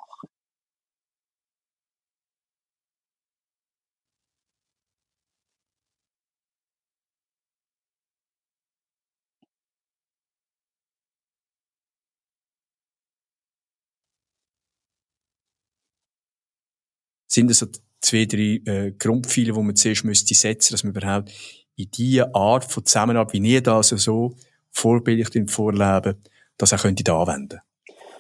sind 17.34 17.50
das 17.50 17.60
so 17.60 17.68
zwei, 18.00 18.26
drei 18.26 18.62
äh, 18.66 18.92
Grundpfeile, 18.98 19.54
die 19.54 19.62
man 19.62 19.76
zuerst 19.76 20.06
müsste 20.06 20.36
setzen, 20.36 20.74
dass 20.74 20.84
man 20.84 20.94
überhaupt 20.94 21.32
in 21.76 21.90
diese 21.90 22.34
Art 22.36 22.66
von 22.66 22.86
Zusammenarbeit, 22.86 23.34
wie 23.34 23.54
ihr 23.54 23.62
das 23.62 23.90
so 23.90 24.36
vorbildlich 24.72 25.50
vorleben, 25.50 26.16
das 26.58 26.74
auch 26.74 26.82
könnte 26.82 27.12
anwenden 27.12 27.60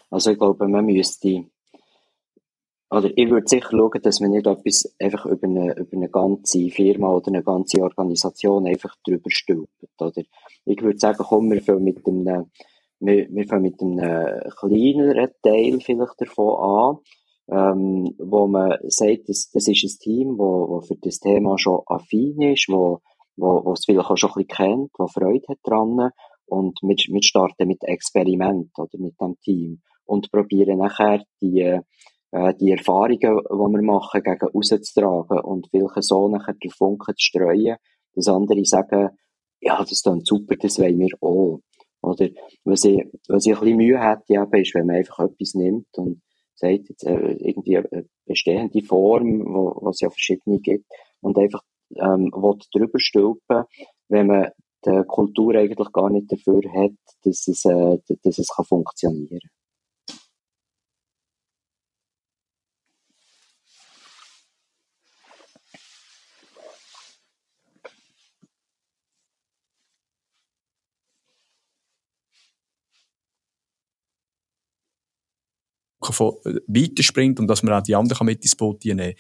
Also 0.09 0.31
ich 0.31 0.37
glaube, 0.37 0.67
man 0.67 0.85
müsste 0.85 1.45
oder 2.89 3.09
ich 3.15 3.27
würde 3.27 3.47
sicher 3.47 3.69
schauen, 3.71 4.01
dass 4.03 4.19
man 4.19 4.31
nicht 4.31 4.45
etwas 4.45 4.95
einfach 4.99 5.25
über 5.25 5.47
eine, 5.47 5.75
über 5.75 5.97
eine 5.97 6.09
ganze 6.09 6.69
Firma 6.69 7.09
oder 7.09 7.29
eine 7.29 7.41
ganze 7.41 7.81
Organisation 7.81 8.67
einfach 8.67 8.95
drüber 9.03 9.31
stülpt. 9.31 9.71
Oder 9.99 10.21
ich 10.65 10.79
würde 10.79 10.99
sagen, 10.99 11.23
komm, 11.27 11.49
wir 11.49 11.63
fangen 11.63 11.83
mit 11.83 12.05
einem, 12.07 12.51
wir, 12.99 13.27
wir 13.31 13.47
fangen 13.47 13.63
mit 13.63 13.81
einem 13.81 14.51
kleineren 14.59 15.31
Teil 15.41 15.79
vielleicht 15.81 16.21
davon 16.21 16.55
an 16.59 16.97
ähm, 17.49 18.15
wo 18.17 18.47
man 18.47 18.77
sagt, 18.87 19.27
das, 19.27 19.49
das 19.51 19.67
ist 19.67 19.83
ein 19.83 19.99
Team, 19.99 20.37
wo, 20.37 20.69
wo 20.69 20.81
für 20.81 20.95
das 21.01 21.19
Thema 21.19 21.57
schon 21.57 21.81
affin 21.87 22.41
ist, 22.41 22.67
wo, 22.69 22.99
wo, 23.35 23.65
wo 23.65 23.73
es 23.73 23.85
vielleicht 23.85 24.09
auch 24.09 24.17
schon 24.17 24.31
ein 24.31 24.45
bisschen 24.45 24.67
kennt, 24.67 24.91
wo 24.97 25.07
Freude 25.07 25.45
hat 25.49 25.59
dran 25.63 26.11
und 26.45 26.79
wir, 26.81 26.95
wir 26.95 27.23
starten 27.23 27.67
mit 27.67 27.83
Experiment 27.83 28.69
oder 28.77 28.97
mit 28.97 29.19
dem 29.19 29.37
Team 29.41 29.81
und 30.05 30.31
probieren 30.31 30.79
nachher 30.79 31.23
die, 31.41 31.81
äh, 32.31 32.53
die 32.59 32.71
Erfahrungen, 32.71 33.19
die 33.19 33.29
wir 33.29 33.81
machen, 33.81 34.21
gegen 34.23 34.47
rauszutragen 34.47 35.39
und 35.39 35.67
vielleicht 35.69 36.03
so 36.03 36.27
nachher 36.29 36.53
den 36.53 36.71
Funken 36.71 37.15
zu 37.15 37.23
streuen, 37.23 37.77
dass 38.15 38.27
andere 38.27 38.63
sagen, 38.65 39.09
ja, 39.59 39.77
das 39.77 39.91
ist 39.91 40.09
super, 40.25 40.55
das 40.55 40.79
wollen 40.79 40.99
wir 40.99 41.15
auch. 41.21 41.61
Oder 42.01 42.29
was 42.65 42.83
ich, 42.83 43.01
was 43.29 43.45
ich 43.45 43.53
ein 43.53 43.59
bisschen 43.61 43.77
Mühe 43.77 43.99
hätte, 43.99 44.33
eben, 44.33 44.61
ist, 44.61 44.75
wenn 44.75 44.87
man 44.87 44.97
einfach 44.97 45.19
etwas 45.19 45.53
nimmt 45.53 45.87
und 45.97 46.21
sagt, 46.55 46.89
jetzt, 46.89 47.03
äh, 47.05 47.33
irgendwie 47.33 47.77
eine 47.77 48.05
bestehende 48.25 48.81
Form, 48.83 49.45
wo, 49.45 49.77
wo 49.81 49.89
es 49.89 50.01
ja 50.01 50.09
verschiedene 50.09 50.59
gibt, 50.59 50.85
und 51.21 51.37
einfach 51.37 51.61
ähm, 51.95 52.31
will 52.33 52.59
drüber 52.73 52.99
stülpen, 52.99 53.63
wenn 54.09 54.27
man 54.27 54.49
die 54.85 55.03
Kultur 55.07 55.55
eigentlich 55.55 55.91
gar 55.91 56.09
nicht 56.09 56.31
dafür 56.31 56.61
hat, 56.73 56.91
dass 57.23 57.47
es, 57.47 57.65
äh, 57.65 57.97
dass 58.23 58.37
es 58.37 58.47
kann 58.55 58.65
funktionieren 58.65 59.39
kann. 59.39 59.62
Weiterspringt 76.09 77.39
und 77.39 77.47
dass 77.47 77.63
man 77.63 77.73
auch 77.73 77.83
die 77.83 77.95
anderen 77.95 78.25
mit 78.25 78.43
ins 78.43 78.55
Boot 78.55 78.83
nehmen 78.85 79.11
kann. 79.11 79.15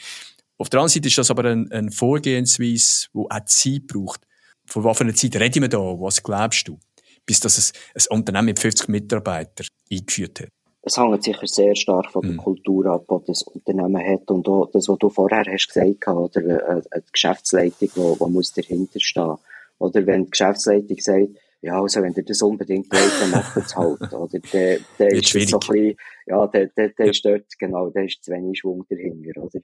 Auf 0.57 0.69
der 0.69 0.79
anderen 0.79 0.93
Seite 0.93 1.07
ist 1.07 1.17
das 1.17 1.31
aber 1.31 1.45
eine 1.45 1.67
ein 1.71 1.91
Vorgehensweise, 1.91 3.07
die 3.13 3.17
auch 3.17 3.45
Zeit 3.45 3.87
braucht. 3.87 4.21
Von 4.65 4.83
was 4.83 4.97
für 4.97 5.03
einer 5.03 5.15
Zeit 5.15 5.35
reden 5.35 5.61
wir 5.61 5.69
da? 5.69 5.79
Was 5.79 6.23
glaubst 6.23 6.67
du? 6.67 6.79
Bis 7.25 7.39
das 7.39 7.73
ein, 7.73 8.01
ein 8.01 8.17
Unternehmen 8.17 8.45
mit 8.45 8.59
50 8.59 8.87
Mitarbeitern 8.87 9.67
eingeführt 9.91 10.41
hat. 10.41 10.49
Es 10.85 10.97
hängt 10.97 11.23
sicher 11.23 11.47
sehr 11.47 11.75
stark 11.75 12.11
von 12.11 12.21
der 12.21 12.33
mhm. 12.33 12.37
Kultur 12.37 12.85
ab, 12.87 13.05
die 13.09 13.27
das 13.27 13.43
Unternehmen 13.43 14.05
hat. 14.05 14.29
Und 14.29 14.47
auch 14.49 14.69
das, 14.71 14.89
was 14.89 14.97
du 14.99 15.09
vorher 15.09 15.45
hast 15.45 15.67
gesagt, 15.67 16.07
oder 16.07 16.39
eine, 16.41 16.85
eine 16.91 17.03
Geschäftsleitung, 17.11 17.89
die, 17.95 18.19
die 18.19 18.31
muss 18.31 18.51
dahinter 18.51 18.99
stehen. 18.99 19.37
Oder 19.79 20.05
wenn 20.05 20.25
die 20.25 20.31
Geschäftsleitung 20.31 20.97
sagt, 20.99 21.29
ja, 21.63 21.81
also 21.81 22.01
wenn 22.01 22.13
ihr 22.13 22.25
das 22.25 22.41
unbedingt 22.41 22.91
wollt, 22.91 23.21
dann 23.21 23.31
macht 23.31 23.55
es 23.55 23.73
halt. 23.73 24.13
Oder 24.13 24.39
der, 24.39 24.79
der 24.99 25.11
ist 25.13 25.29
schwierig. 25.29 25.49
so 25.49 25.59
ein 25.59 25.67
bisschen, 25.67 25.97
ja, 26.27 26.47
der, 26.47 26.67
der, 26.67 26.89
der 26.89 27.05
ja. 27.05 27.11
ist 27.11 27.25
dort, 27.25 27.45
genau, 27.57 27.89
der 27.89 28.03
ist 28.03 28.21
zu 28.21 28.31
wenig 28.31 28.59
Schwung 28.59 28.85
dahinter, 28.89 29.41
oder? 29.41 29.59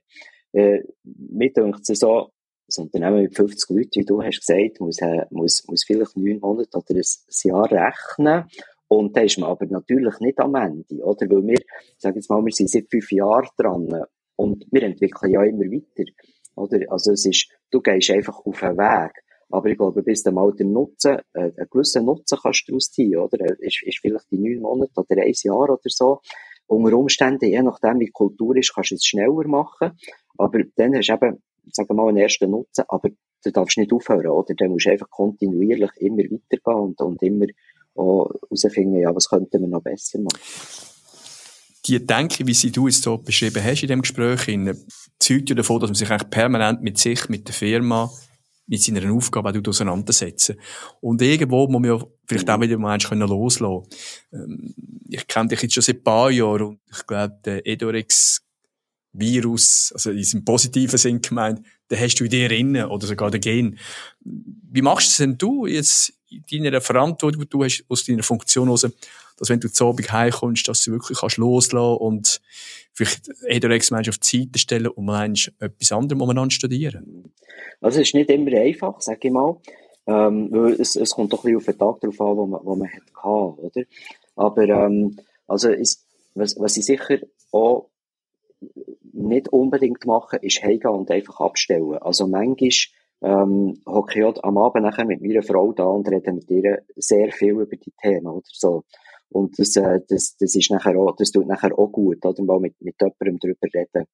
Äh, 0.52 0.82
mir 1.04 1.52
denkt 1.52 1.88
es 1.88 1.98
so, 1.98 2.30
das 2.66 2.78
Unternehmen 2.78 3.22
mit 3.22 3.36
50 3.36 3.68
Leuten, 3.68 3.90
wie 3.96 4.04
du 4.06 4.22
hast 4.22 4.40
gesagt, 4.40 4.80
muss, 4.80 4.98
äh, 5.02 5.26
muss, 5.30 5.62
muss 5.68 5.84
vielleicht 5.84 6.16
neun 6.16 6.40
Monate 6.40 6.78
oder 6.78 6.94
ein 6.94 7.04
Jahr 7.44 7.70
rechnen. 7.70 8.44
Und 8.88 9.14
da 9.14 9.20
ist 9.20 9.38
man 9.38 9.50
aber 9.50 9.66
natürlich 9.66 10.18
nicht 10.20 10.38
am 10.40 10.54
Ende, 10.54 11.04
oder? 11.04 11.28
Weil 11.28 11.46
wir, 11.48 11.58
sagen 11.98 12.16
jetzt 12.16 12.30
mal, 12.30 12.42
wir 12.42 12.52
sind 12.52 12.70
seit 12.70 12.88
fünf 12.90 13.12
Jahren 13.12 13.48
dran. 13.58 14.04
Und 14.36 14.64
wir 14.70 14.82
entwickeln 14.84 15.32
ja 15.32 15.44
immer 15.44 15.66
weiter, 15.66 16.10
oder? 16.56 16.78
Also 16.90 17.12
es 17.12 17.26
ist, 17.26 17.50
du 17.70 17.82
gehst 17.82 18.10
einfach 18.10 18.40
auf 18.44 18.62
einen 18.62 18.78
Weg. 18.78 19.12
Aber 19.50 19.68
ich 19.68 19.76
glaube, 19.76 20.02
bis 20.02 20.22
du 20.22 20.30
mal 20.30 20.52
den 20.52 20.72
Nutzen, 20.72 21.18
äh, 21.32 21.40
einen 21.40 21.68
gewissen 21.70 22.04
Nutzen 22.04 22.38
kannst 22.40 22.64
du 22.66 22.72
daraus 22.72 22.90
ziehen, 22.90 23.16
oder? 23.16 23.38
Ist, 23.58 23.82
ist 23.82 23.98
vielleicht 24.00 24.30
die 24.30 24.38
neun 24.38 24.60
Monate 24.60 24.92
oder 24.94 25.22
ein 25.22 25.32
Jahr 25.42 25.70
oder 25.70 25.78
so. 25.86 26.20
Unter 26.66 26.96
Umständen, 26.96 27.46
je 27.46 27.62
nachdem, 27.62 27.98
wie 27.98 28.06
die 28.06 28.12
Kultur 28.12 28.56
ist, 28.56 28.72
kannst 28.72 28.92
du 28.92 28.94
es 28.94 29.04
schneller 29.04 29.48
machen. 29.48 29.92
Aber 30.38 30.60
dann 30.76 30.94
hast 30.94 31.08
du 31.08 31.14
eben, 31.14 31.42
sagen 31.72 31.88
wir 31.88 31.94
mal, 31.94 32.08
einen 32.08 32.18
ersten 32.18 32.50
Nutzen. 32.50 32.84
Aber 32.88 33.08
du 33.44 33.50
darfst 33.50 33.76
nicht 33.76 33.92
aufhören, 33.92 34.28
oder? 34.28 34.54
Dann 34.54 34.70
musst 34.70 34.86
du 34.86 34.90
einfach 34.90 35.10
kontinuierlich 35.10 35.90
immer 35.96 36.22
weitergehen 36.22 36.80
und, 36.80 37.00
und 37.00 37.22
immer 37.22 37.46
herausfinden, 37.96 39.00
ja, 39.00 39.14
was 39.14 39.28
könnten 39.28 39.60
wir 39.60 39.68
noch 39.68 39.82
besser 39.82 40.20
machen 40.20 40.38
die 41.86 42.06
Denke, 42.06 42.46
wie 42.46 42.54
sie 42.54 42.70
du 42.70 42.88
es 42.88 43.00
so 43.00 43.18
beschrieben 43.18 43.64
hast 43.64 43.82
in 43.82 43.88
dem 43.88 44.02
Gespräch, 44.02 44.46
zeugt 45.18 45.48
ja 45.48 45.56
davon, 45.56 45.80
dass 45.80 45.90
man 45.90 45.94
sich 45.94 46.10
eigentlich 46.10 46.30
permanent 46.30 46.82
mit 46.82 46.98
sich, 46.98 47.28
mit 47.28 47.48
der 47.48 47.54
Firma, 47.54 48.10
mit 48.70 48.82
seiner 48.82 49.12
Aufgabe 49.12 49.50
auch 49.50 49.68
auseinandersetzen. 49.68 50.56
Und 51.00 51.20
irgendwo 51.20 51.66
muss 51.66 51.82
man 51.82 51.90
ja 51.90 52.06
vielleicht 52.24 52.48
auch 52.48 52.60
wieder 52.60 52.78
mal 52.78 52.98
können 52.98 53.28
loslassen. 53.28 53.88
Ähm, 54.32 54.74
ich 55.08 55.26
kenne 55.26 55.48
dich 55.48 55.62
jetzt 55.62 55.74
schon 55.74 55.82
seit 55.82 55.96
ein 55.96 56.04
paar 56.04 56.30
Jahren 56.30 56.62
und 56.62 56.80
ich 56.88 57.04
glaube, 57.04 57.36
der 57.44 57.66
Edorex 57.66 58.40
Virus, 59.12 59.92
also 59.94 60.10
in 60.10 60.18
diesem 60.18 60.44
positiven 60.44 60.98
Sinn 60.98 61.20
gemeint, 61.20 61.64
den 61.90 61.98
hast 61.98 62.16
du 62.16 62.24
in 62.24 62.30
dir 62.30 62.48
drin 62.48 62.76
oder 62.76 63.06
sogar 63.06 63.30
den 63.30 63.40
Gen. 63.40 63.78
Wie 64.20 64.82
machst 64.82 65.08
du 65.08 65.10
es 65.10 65.16
denn 65.16 65.38
du 65.38 65.66
jetzt 65.66 66.12
in 66.48 66.64
deiner 66.64 66.80
Verantwortung, 66.80 67.42
die 67.42 67.48
du 67.48 67.64
hast 67.64 67.84
aus 67.88 68.04
deiner 68.04 68.22
Funktion 68.22 68.68
raus, 68.68 68.86
dass 69.36 69.48
wenn 69.48 69.58
du 69.58 69.72
zu 69.72 69.86
Abend 69.86 70.12
heimkommst, 70.12 70.68
dass 70.68 70.84
du 70.84 70.92
wirklich 70.92 71.18
kannst 71.18 71.38
loslassen 71.38 71.96
und 71.96 72.40
vielleicht 72.92 73.30
Edorex 73.46 73.90
Mensch 73.90 74.08
auf 74.08 74.18
die 74.18 74.42
Seite 74.42 74.58
stellen 74.58 74.88
und 74.88 75.04
meinst, 75.04 75.52
etwas 75.58 75.92
anderes 75.92 76.20
umeinander 76.20 76.50
studieren? 76.50 77.32
Also 77.80 78.00
es 78.00 78.08
ist 78.08 78.14
nicht 78.14 78.30
immer 78.30 78.56
einfach, 78.58 79.00
sage 79.00 79.20
ich 79.22 79.32
mal. 79.32 79.56
Ähm, 80.06 80.48
weil 80.50 80.72
es, 80.74 80.96
es 80.96 81.10
kommt 81.10 81.32
doch 81.32 81.44
ein 81.44 81.54
bisschen 81.54 81.56
auf 81.58 81.64
den 81.64 81.78
Tag 81.78 82.00
darauf 82.00 82.20
an, 82.20 82.36
wo 82.36 82.46
man, 82.46 82.60
wo 82.64 82.74
man 82.74 82.88
hat 82.88 83.06
gehabt, 83.14 83.58
oder? 83.58 83.86
Aber, 84.34 84.62
ähm, 84.62 85.18
also, 85.46 85.68
ist, 85.68 86.04
was, 86.34 86.58
was 86.58 86.76
ich 86.76 86.84
sicher 86.84 87.18
auch 87.52 87.90
nicht 89.12 89.48
unbedingt 89.52 90.06
mache, 90.06 90.36
ist 90.36 90.62
heimgehen 90.62 90.94
und 90.94 91.10
einfach 91.10 91.40
abstellen. 91.40 91.94
Also 91.94 92.26
manchmal 92.26 92.70
ähm, 93.22 93.80
hocke 93.86 94.20
ich 94.20 94.44
am 94.44 94.58
Abend 94.58 94.84
nachher 94.84 95.04
mit 95.04 95.20
meiner 95.20 95.42
Frau 95.42 95.72
da 95.72 95.84
und 95.84 96.08
rede 96.08 96.32
mit 96.32 96.50
ihr 96.50 96.82
sehr 96.96 97.30
viel 97.32 97.52
über 97.52 97.76
die 97.76 97.92
Themen 98.00 98.26
oder 98.26 98.46
so. 98.52 98.84
Und 99.28 99.58
das, 99.58 99.76
äh, 99.76 100.00
das, 100.08 100.36
das 100.38 100.54
ist 100.56 100.70
nachher 100.70 100.96
auch, 100.96 101.14
das 101.16 101.30
tut 101.30 101.46
nachher 101.46 101.78
auch 101.78 101.92
gut, 101.92 102.24
oder 102.24 102.42
mal 102.42 102.60
mit, 102.60 102.74
mit 102.80 102.96
jemandem 103.00 103.38
drüber 103.38 103.68
reden. 103.72 104.06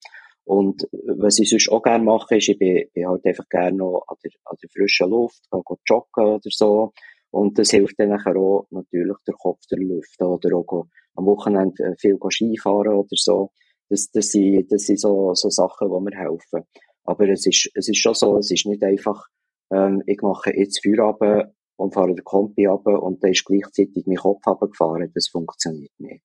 Und 0.45 0.89
was 0.93 1.39
ich 1.41 1.51
sonst 1.51 1.71
auch 1.71 1.83
gerne 1.83 2.05
mache, 2.05 2.37
ist, 2.37 2.49
ich 2.49 2.59
bin, 2.59 2.85
bin 2.95 3.09
halt 3.09 3.25
einfach 3.25 3.49
gerne 3.49 3.77
noch 3.77 4.05
an 4.07 4.17
der, 4.23 4.31
an 4.45 4.57
der 4.63 4.71
frischen 4.71 5.11
Luft, 5.11 5.43
gehe 5.51 5.63
joggen 5.87 6.25
oder 6.25 6.51
so. 6.51 6.93
Und 7.31 7.59
das 7.59 7.71
hilft 7.71 7.99
dann 7.99 8.11
nachher 8.11 8.37
auch 8.37 8.67
natürlich 8.71 9.17
der 9.27 9.35
Kopf 9.35 9.67
der 9.71 9.79
Luft 9.79 10.23
oder 10.23 10.57
auch 10.57 10.87
am 11.17 11.27
Wochenende 11.27 11.83
äh, 11.83 11.97
viel 11.99 12.17
Skifahren 12.31 12.95
oder 12.95 13.09
so. 13.11 13.51
Das, 13.89 14.11
das 14.11 14.31
sind, 14.31 14.71
das 14.71 14.83
sind 14.83 15.01
so, 15.01 15.35
so 15.35 15.49
Sachen, 15.51 15.89
die 15.89 16.01
mir 16.01 16.17
helfen. 16.17 16.65
Aber 17.05 17.29
es 17.29 17.47
ist, 17.47 17.71
es 17.75 17.89
ist 17.89 17.99
schon 17.99 18.15
so, 18.15 18.39
es 18.39 18.51
ist 18.51 18.67
nicht 18.67 18.83
einfach, 18.83 19.27
ähm, 19.73 20.03
ich 20.07 20.21
mache 20.23 20.51
jetzt 20.57 20.83
Feierabend 20.83 21.53
und 21.77 21.95
fahre 21.95 22.15
den 22.15 22.25
Kompi 22.25 22.67
ab 22.67 22.87
und 22.87 23.23
dann 23.23 23.31
ist 23.31 23.45
gleichzeitig 23.45 24.05
mein 24.07 24.17
Kopf 24.17 24.47
runtergefahren. 24.47 25.11
Das 25.15 25.29
funktioniert 25.29 25.93
nicht. 25.99 26.23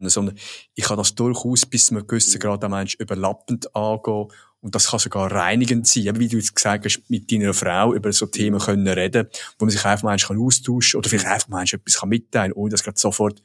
Sondern 0.00 0.38
ich 0.74 0.84
kann 0.84 0.96
das 0.96 1.14
durchaus 1.14 1.66
bis 1.66 1.86
zu 1.86 1.94
einem 1.94 2.06
gewissen 2.06 2.38
Grad 2.38 2.62
am 2.64 2.70
Mensch 2.70 2.94
überlappend 2.98 3.74
angehen. 3.74 4.28
Und 4.60 4.74
das 4.74 4.90
kann 4.90 4.98
sogar 4.98 5.30
reinigend 5.30 5.86
sein, 5.86 6.18
wie 6.18 6.28
du 6.28 6.36
jetzt 6.36 6.54
gesagt 6.54 6.84
hast, 6.84 7.02
mit 7.08 7.30
deiner 7.30 7.54
Frau 7.54 7.94
über 7.94 8.12
so 8.12 8.26
Themen 8.26 8.60
können 8.60 8.86
reden, 8.88 9.28
wo 9.58 9.64
man 9.64 9.70
sich 9.70 9.84
einfach 9.84 10.04
mal 10.04 10.14
austauschen 10.14 10.92
kann 10.92 10.98
oder 10.98 11.08
vielleicht 11.08 11.26
einfach 11.26 11.48
mal 11.48 11.64
etwas 11.64 12.04
mitteilen 12.06 12.52
kann, 12.52 12.60
ohne 12.60 12.70
dass 12.70 12.82
gerade 12.82 12.98
sofort 12.98 13.42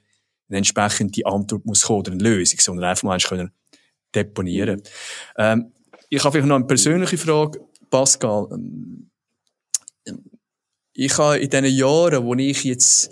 eine 0.50 0.58
entsprechende 0.58 1.26
Antwort 1.26 1.66
muss 1.66 1.84
kommen 1.84 2.00
oder 2.00 2.12
eine 2.12 2.24
Lösung, 2.24 2.60
sondern 2.60 2.86
einfach 2.86 3.04
mal 3.04 3.20
können 3.20 3.52
deponieren. 4.14 4.82
Ähm, 5.38 5.72
ich 6.10 6.24
habe 6.24 6.32
vielleicht 6.32 6.48
noch 6.48 6.58
eine 6.58 6.66
persönliche 6.66 7.18
Frage, 7.18 7.60
Pascal. 7.90 8.48
Ähm, 8.52 9.10
ich 10.94 11.18
habe 11.18 11.40
in 11.40 11.50
den 11.50 11.66
Jahren, 11.66 12.24
wo 12.24 12.36
ich 12.36 12.64
jetzt 12.64 13.12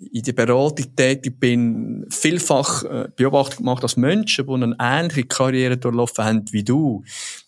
in 0.00 0.22
der 0.22 0.32
Beratung 0.32 0.94
tätig 0.94 1.40
bin, 1.40 2.06
vielfach 2.10 2.84
äh, 2.84 3.08
Beobachtung 3.14 3.58
gemacht, 3.58 3.82
dass 3.82 3.96
Menschen, 3.96 4.46
die 4.46 4.52
eine 4.52 4.76
ähnliche 4.78 5.24
Karriere 5.24 5.76
durchlaufen 5.76 6.24
haben 6.24 6.44
wie 6.52 6.62
du, 6.62 7.04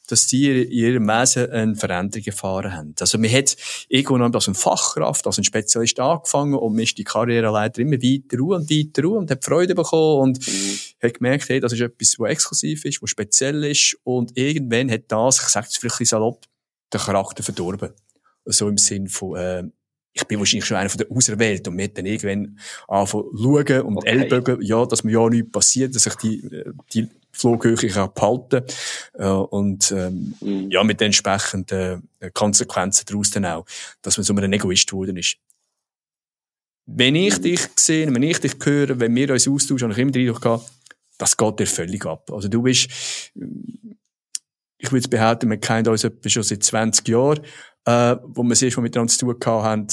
dass 0.08 0.26
die 0.26 0.62
in 0.62 0.70
ihrem 0.70 1.06
Wesen 1.06 1.50
eine 1.50 1.76
Veränderung 1.76 2.26
erfahren 2.26 2.72
haben. 2.72 2.94
Also 2.98 3.18
man 3.18 3.30
hat 3.30 3.56
irgendwo 3.88 4.22
als 4.22 4.48
ein 4.48 4.54
Fachkraft, 4.54 5.26
als 5.26 5.38
ein 5.38 5.44
Spezialist 5.44 6.00
angefangen 6.00 6.54
und 6.54 6.72
man 6.72 6.82
ist 6.82 6.98
die 6.98 7.04
Karriereleiter 7.04 7.82
immer 7.82 7.96
weiter 7.96 8.42
und 8.42 8.70
weiter 8.70 9.08
und 9.08 9.30
hat 9.30 9.44
Freude 9.44 9.74
bekommen 9.74 10.20
und 10.20 10.46
mhm. 10.46 10.78
hat 11.02 11.14
gemerkt, 11.14 11.48
hey, 11.48 11.60
das 11.60 11.72
ist 11.72 11.80
etwas, 11.80 12.18
was 12.18 12.30
exklusiv 12.30 12.84
ist, 12.84 13.00
was 13.00 13.10
speziell 13.10 13.62
ist 13.64 13.96
und 14.02 14.36
irgendwann 14.36 14.90
hat 14.90 15.04
das, 15.08 15.40
ich 15.40 15.48
sage 15.48 15.68
es 15.70 15.76
vielleicht 15.76 16.00
ein 16.00 16.06
salopp, 16.06 16.44
den 16.92 17.00
Charakter 17.00 17.42
verdorben. 17.42 17.90
So 18.46 18.68
im 18.68 18.78
Sinn 18.78 19.06
von, 19.06 19.36
äh, 19.36 19.62
ich 20.12 20.24
bin 20.24 20.38
wahrscheinlich 20.38 20.64
schon 20.64 20.76
einer 20.76 20.90
von 20.90 20.98
der 20.98 21.10
Auserwählten 21.10 21.72
und 21.72 21.78
wir 21.78 21.88
dann 21.88 22.06
irgendwann 22.06 22.58
anfangen 22.88 23.24
schauen 23.36 23.82
und 23.82 23.96
okay. 23.98 24.08
Ellbogen, 24.08 24.62
ja, 24.62 24.84
dass 24.84 25.04
mir 25.04 25.12
ja 25.12 25.28
nichts 25.28 25.52
passiert, 25.52 25.94
dass 25.94 26.06
ich 26.06 26.14
die, 26.16 26.64
die 26.92 27.08
Flughöhe 27.32 27.76
kann 27.76 28.12
behalten 28.12 28.64
äh, 29.14 29.26
und 29.26 29.92
ähm, 29.92 30.34
mhm. 30.40 30.70
ja, 30.70 30.82
mit 30.82 31.00
den 31.00 31.06
entsprechenden 31.06 32.08
äh, 32.18 32.30
Konsequenzen 32.32 33.04
daraus 33.06 33.30
dann 33.30 33.46
auch, 33.46 33.64
dass 34.02 34.16
man 34.16 34.24
so 34.24 34.34
ein 34.34 34.52
Egoist 34.52 34.88
geworden 34.88 35.16
ist. 35.16 35.36
Wenn 36.86 37.14
ich 37.14 37.38
mhm. 37.38 37.42
dich 37.42 37.60
sehe, 37.76 38.12
wenn 38.12 38.22
ich 38.22 38.40
dich 38.40 38.56
höre, 38.62 38.98
wenn 38.98 39.14
wir 39.14 39.30
uns 39.30 39.46
austauschen, 39.46 39.84
habe 39.84 39.92
ich 39.92 39.98
immer 39.98 40.10
den 40.10 40.26
Eindruck 40.26 40.42
gehabt, 40.42 40.70
das 41.18 41.36
geht 41.36 41.60
dir 41.60 41.66
völlig 41.66 42.04
ab. 42.04 42.30
Also 42.32 42.48
du 42.48 42.62
bist, 42.62 42.88
ich 44.78 44.90
würde 44.90 45.08
behaupten, 45.08 45.50
wir 45.50 45.58
kennen 45.58 45.86
uns 45.88 46.04
etwa 46.04 46.28
schon 46.28 46.42
seit 46.42 46.62
20 46.64 47.06
Jahren 47.08 47.40
äh, 47.90 48.18
wo 48.22 48.42
das 48.44 48.62
erste 48.62 48.80
Mal 48.80 48.84
miteinander 48.84 49.12
zu 49.12 49.26
tun 49.26 49.44
haben, 49.44 49.86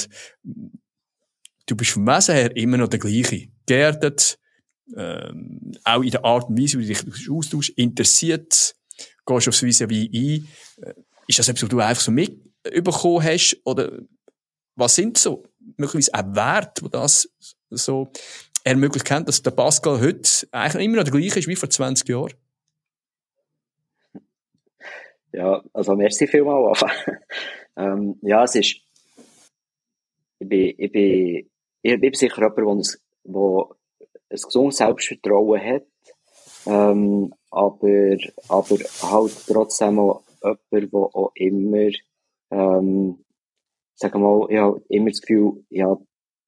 du 1.66 1.76
bist 1.76 1.90
vom 1.90 2.06
Wesen 2.06 2.34
her 2.34 2.56
immer 2.56 2.76
noch 2.76 2.88
der 2.88 2.98
gleiche. 2.98 3.48
Geerdet, 3.66 4.38
ähm, 4.96 5.72
auch 5.84 6.02
in 6.02 6.10
der 6.10 6.24
Art 6.24 6.48
und 6.48 6.60
Weise, 6.60 6.78
wie 6.78 6.86
du 6.86 6.94
dich 6.94 7.30
austauschst, 7.30 7.70
interessiert, 7.76 8.74
gehst 9.26 9.48
aufs 9.48 9.62
vis 9.62 9.80
wie 9.88 10.08
ein. 10.78 10.84
Äh, 10.84 10.94
ist 11.26 11.38
das 11.38 11.48
etwas, 11.48 11.64
was 11.64 11.68
du 11.68 11.80
einfach 11.80 12.02
so 12.02 12.10
mitbekommen 12.10 13.22
hast? 13.22 13.60
Oder 13.64 13.98
was 14.74 14.94
sind 14.94 15.18
so 15.18 15.44
möglicherweise 15.76 16.14
auch 16.14 16.34
Werte, 16.34 16.84
die 16.84 16.90
das 16.90 17.28
so 17.70 18.10
ermöglicht 18.64 19.10
haben, 19.10 19.26
dass 19.26 19.42
der 19.42 19.50
Pascal 19.50 20.00
heute 20.00 20.48
eigentlich 20.52 20.84
immer 20.84 20.96
noch 20.96 21.04
der 21.04 21.12
gleiche 21.12 21.38
ist 21.38 21.48
wie 21.48 21.56
vor 21.56 21.68
20 21.68 22.08
Jahren? 22.08 22.32
Ja, 25.32 25.62
also 25.74 25.94
merci 25.94 26.26
vielmals. 26.26 26.82
Ähm, 27.78 28.18
ja, 28.22 28.42
es 28.42 28.56
ist, 28.56 28.80
ich 30.40 30.48
bin, 30.48 30.74
ich 30.76 30.90
bin, 30.90 31.50
ich 31.82 32.00
bin 32.00 32.14
sicher 32.14 32.42
jemand, 32.42 32.58
wo, 32.58 32.80
wo 33.22 33.74
ein 34.28 34.36
gesundes 34.36 34.78
Selbstvertrauen 34.78 35.60
hat, 35.60 35.86
ähm, 36.66 37.32
aber, 37.50 38.16
aber 38.48 38.78
halt 39.02 39.46
trotzdem 39.46 40.00
auch 40.00 40.24
jemand, 40.42 40.92
der 40.92 40.92
auch 40.92 41.30
immer, 41.36 41.90
ähm, 42.50 43.24
sagen 43.94 44.22
mal, 44.22 44.48
ja, 44.50 44.74
immer 44.88 45.10
das 45.10 45.20
Gefühl, 45.20 45.64
ja, 45.70 45.96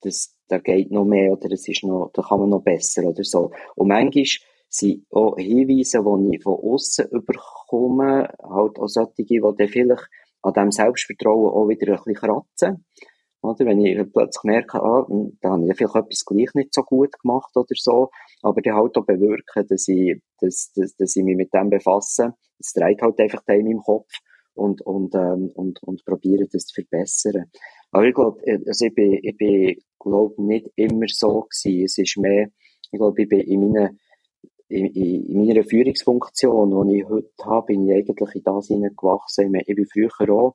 das, 0.00 0.36
da 0.48 0.58
geht 0.58 0.90
noch 0.90 1.04
mehr 1.04 1.32
oder 1.32 1.52
es 1.52 1.68
ist 1.68 1.84
noch, 1.84 2.10
da 2.12 2.22
kann 2.22 2.40
man 2.40 2.50
noch 2.50 2.62
besser 2.62 3.04
oder 3.04 3.22
so. 3.22 3.52
Und 3.76 3.88
manchmal 3.88 4.24
sind 4.68 5.06
auch 5.10 5.36
Hinweise, 5.36 6.02
die 6.02 6.36
ich 6.36 6.42
von 6.42 6.58
außen 6.58 7.08
überkomme, 7.10 8.32
halt 8.42 8.78
auch 8.78 8.88
solche, 8.88 9.24
die 9.24 9.40
dann 9.40 9.68
vielleicht 9.68 10.08
an 10.42 10.52
diesem 10.52 10.70
Selbstvertrauen 10.70 11.50
auch 11.50 11.68
wieder 11.68 11.92
ein 11.92 12.02
bisschen 12.04 12.14
kratzen. 12.14 12.84
Oder? 13.42 13.66
Wenn 13.66 13.80
ich 13.80 13.96
plötzlich 14.12 14.44
merke, 14.44 14.82
ah, 14.82 15.06
da 15.40 15.50
habe 15.50 15.66
ich 15.66 15.76
vielleicht 15.76 15.94
etwas 15.94 16.24
gleich 16.26 16.54
nicht 16.54 16.74
so 16.74 16.82
gut 16.82 17.18
gemacht 17.22 17.50
oder 17.54 17.74
so, 17.74 18.10
aber 18.42 18.60
dann 18.60 18.74
halt 18.74 18.96
auch 18.96 19.06
bewirken, 19.06 19.66
dass 19.68 19.88
ich, 19.88 20.20
dass, 20.40 20.72
dass, 20.74 20.94
dass 20.96 21.16
ich 21.16 21.24
mich 21.24 21.36
mit 21.36 21.52
dem 21.54 21.70
befasse. 21.70 22.34
Es 22.58 22.72
dreht 22.72 23.00
halt 23.00 23.18
einfach 23.18 23.42
in 23.48 23.64
meinem 23.64 23.78
Kopf 23.78 24.12
und, 24.54 24.82
und, 24.82 25.14
ähm, 25.14 25.50
und, 25.54 25.82
und 25.82 26.04
probiere 26.04 26.46
das 26.52 26.66
zu 26.66 26.82
verbessern. 26.82 27.50
Aber 27.92 28.04
ich 28.04 28.14
glaube, 28.14 28.40
äh, 28.46 28.58
also 28.66 28.86
ich 28.86 28.94
bin, 28.94 29.18
ich 29.22 29.36
bin, 29.36 29.76
glaube 29.98 30.42
nicht 30.42 30.66
immer 30.76 31.06
so 31.08 31.42
gewesen. 31.42 31.84
Es 31.84 31.98
ist 31.98 32.16
mehr, 32.18 32.48
ich 32.90 32.98
glaube, 32.98 33.22
ich 33.22 33.28
bin 33.28 33.40
in 33.40 33.60
meiner, 33.60 33.90
in, 34.70 34.86
in 34.86 35.46
meiner 35.46 35.64
Führungsfunktion, 35.64 36.88
die 36.88 36.98
ich 36.98 37.08
heute 37.08 37.44
habe, 37.44 37.66
bin 37.66 37.88
ich 37.88 37.94
eigentlich 37.94 38.34
in 38.36 38.42
das 38.44 38.68
hineingewachsen. 38.68 39.54
Ich 39.66 39.74
bin 39.74 39.86
früher 39.86 40.30
auch, 40.30 40.54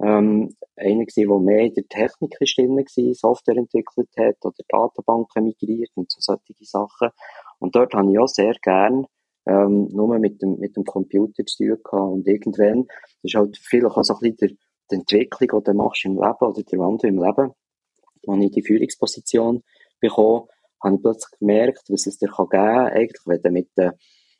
ähm, 0.00 0.54
einer 0.76 1.04
gewesen, 1.04 1.28
der 1.28 1.38
mehr 1.38 1.64
in 1.64 1.74
der 1.74 1.88
Technik 1.88 2.36
ist 2.40 2.56
drin 2.56 2.76
war, 2.76 3.14
Software 3.14 3.56
entwickelt 3.56 4.10
hat 4.18 4.36
oder 4.42 4.62
Datenbanken 4.68 5.44
migriert 5.44 5.90
und 5.94 6.12
so 6.12 6.18
solche 6.20 6.64
Sachen. 6.64 7.08
Und 7.58 7.74
dort 7.74 7.94
habe 7.94 8.12
ich 8.12 8.18
auch 8.18 8.28
sehr 8.28 8.54
gern 8.62 9.06
ähm, 9.46 9.88
nur 9.88 10.18
mit 10.18 10.42
dem, 10.42 10.58
mit 10.58 10.76
dem 10.76 10.84
Computer 10.84 11.44
zu 11.44 11.64
tun 11.64 11.78
gehabt. 11.82 12.12
Und 12.12 12.26
irgendwann, 12.26 12.86
das 13.22 13.32
ist 13.32 13.34
halt 13.34 13.56
vielleicht 13.56 13.96
auch 13.96 14.04
so 14.04 14.14
ein 14.14 14.20
bisschen 14.20 14.36
der, 14.36 14.48
die 14.90 14.94
Entwicklung, 14.96 15.62
die 15.64 15.70
du 15.70 15.74
machst 15.74 16.04
im 16.04 16.14
Leben 16.14 16.36
oder 16.40 16.62
der 16.62 16.78
Wandel 16.78 17.10
im 17.10 17.22
Leben, 17.22 17.52
als 18.28 18.44
ich 18.44 18.50
die 18.50 18.62
Führungsposition 18.62 19.62
bekomme, 20.00 20.46
habe 20.86 20.96
ich 20.96 21.02
plötzlich 21.02 21.38
gemerkt, 21.38 21.84
was 21.88 22.06
es 22.06 22.18
dir 22.18 22.28
kann 22.28 22.48
geben 22.48 22.64
kann, 22.64 22.86
eigentlich, 22.88 23.22
wenn 23.26 23.42
du 23.42 23.50
mit, 23.50 23.68
äh, 23.76 23.92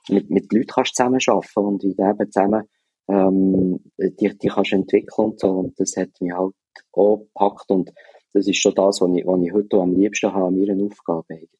mit, 0.08 0.30
mit 0.30 0.52
Leuten 0.52 0.66
kannst 0.66 0.96
zusammenarbeiten 0.96 1.64
und 1.64 1.82
wie 1.82 1.94
du 1.94 2.02
eben 2.02 2.32
zusammen 2.32 2.68
ähm, 3.08 3.80
die, 3.98 4.36
die 4.36 4.48
kannst 4.48 4.72
entwickeln 4.72 5.26
und 5.26 5.40
so. 5.40 5.50
Und 5.50 5.78
das 5.78 5.96
hat 5.96 6.10
mich 6.20 6.32
halt 6.32 6.54
auch 6.92 7.18
gepackt 7.18 7.70
und 7.70 7.92
das 8.32 8.46
ist 8.46 8.60
schon 8.60 8.74
das, 8.74 9.00
was 9.00 9.10
ich, 9.14 9.26
was 9.26 9.40
ich 9.42 9.52
heute 9.52 9.76
am 9.78 9.94
liebsten 9.94 10.32
habe 10.32 10.46
an 10.46 10.58
meiner 10.58 10.84
Aufgabe 10.84 11.24
eigentlich. 11.30 11.50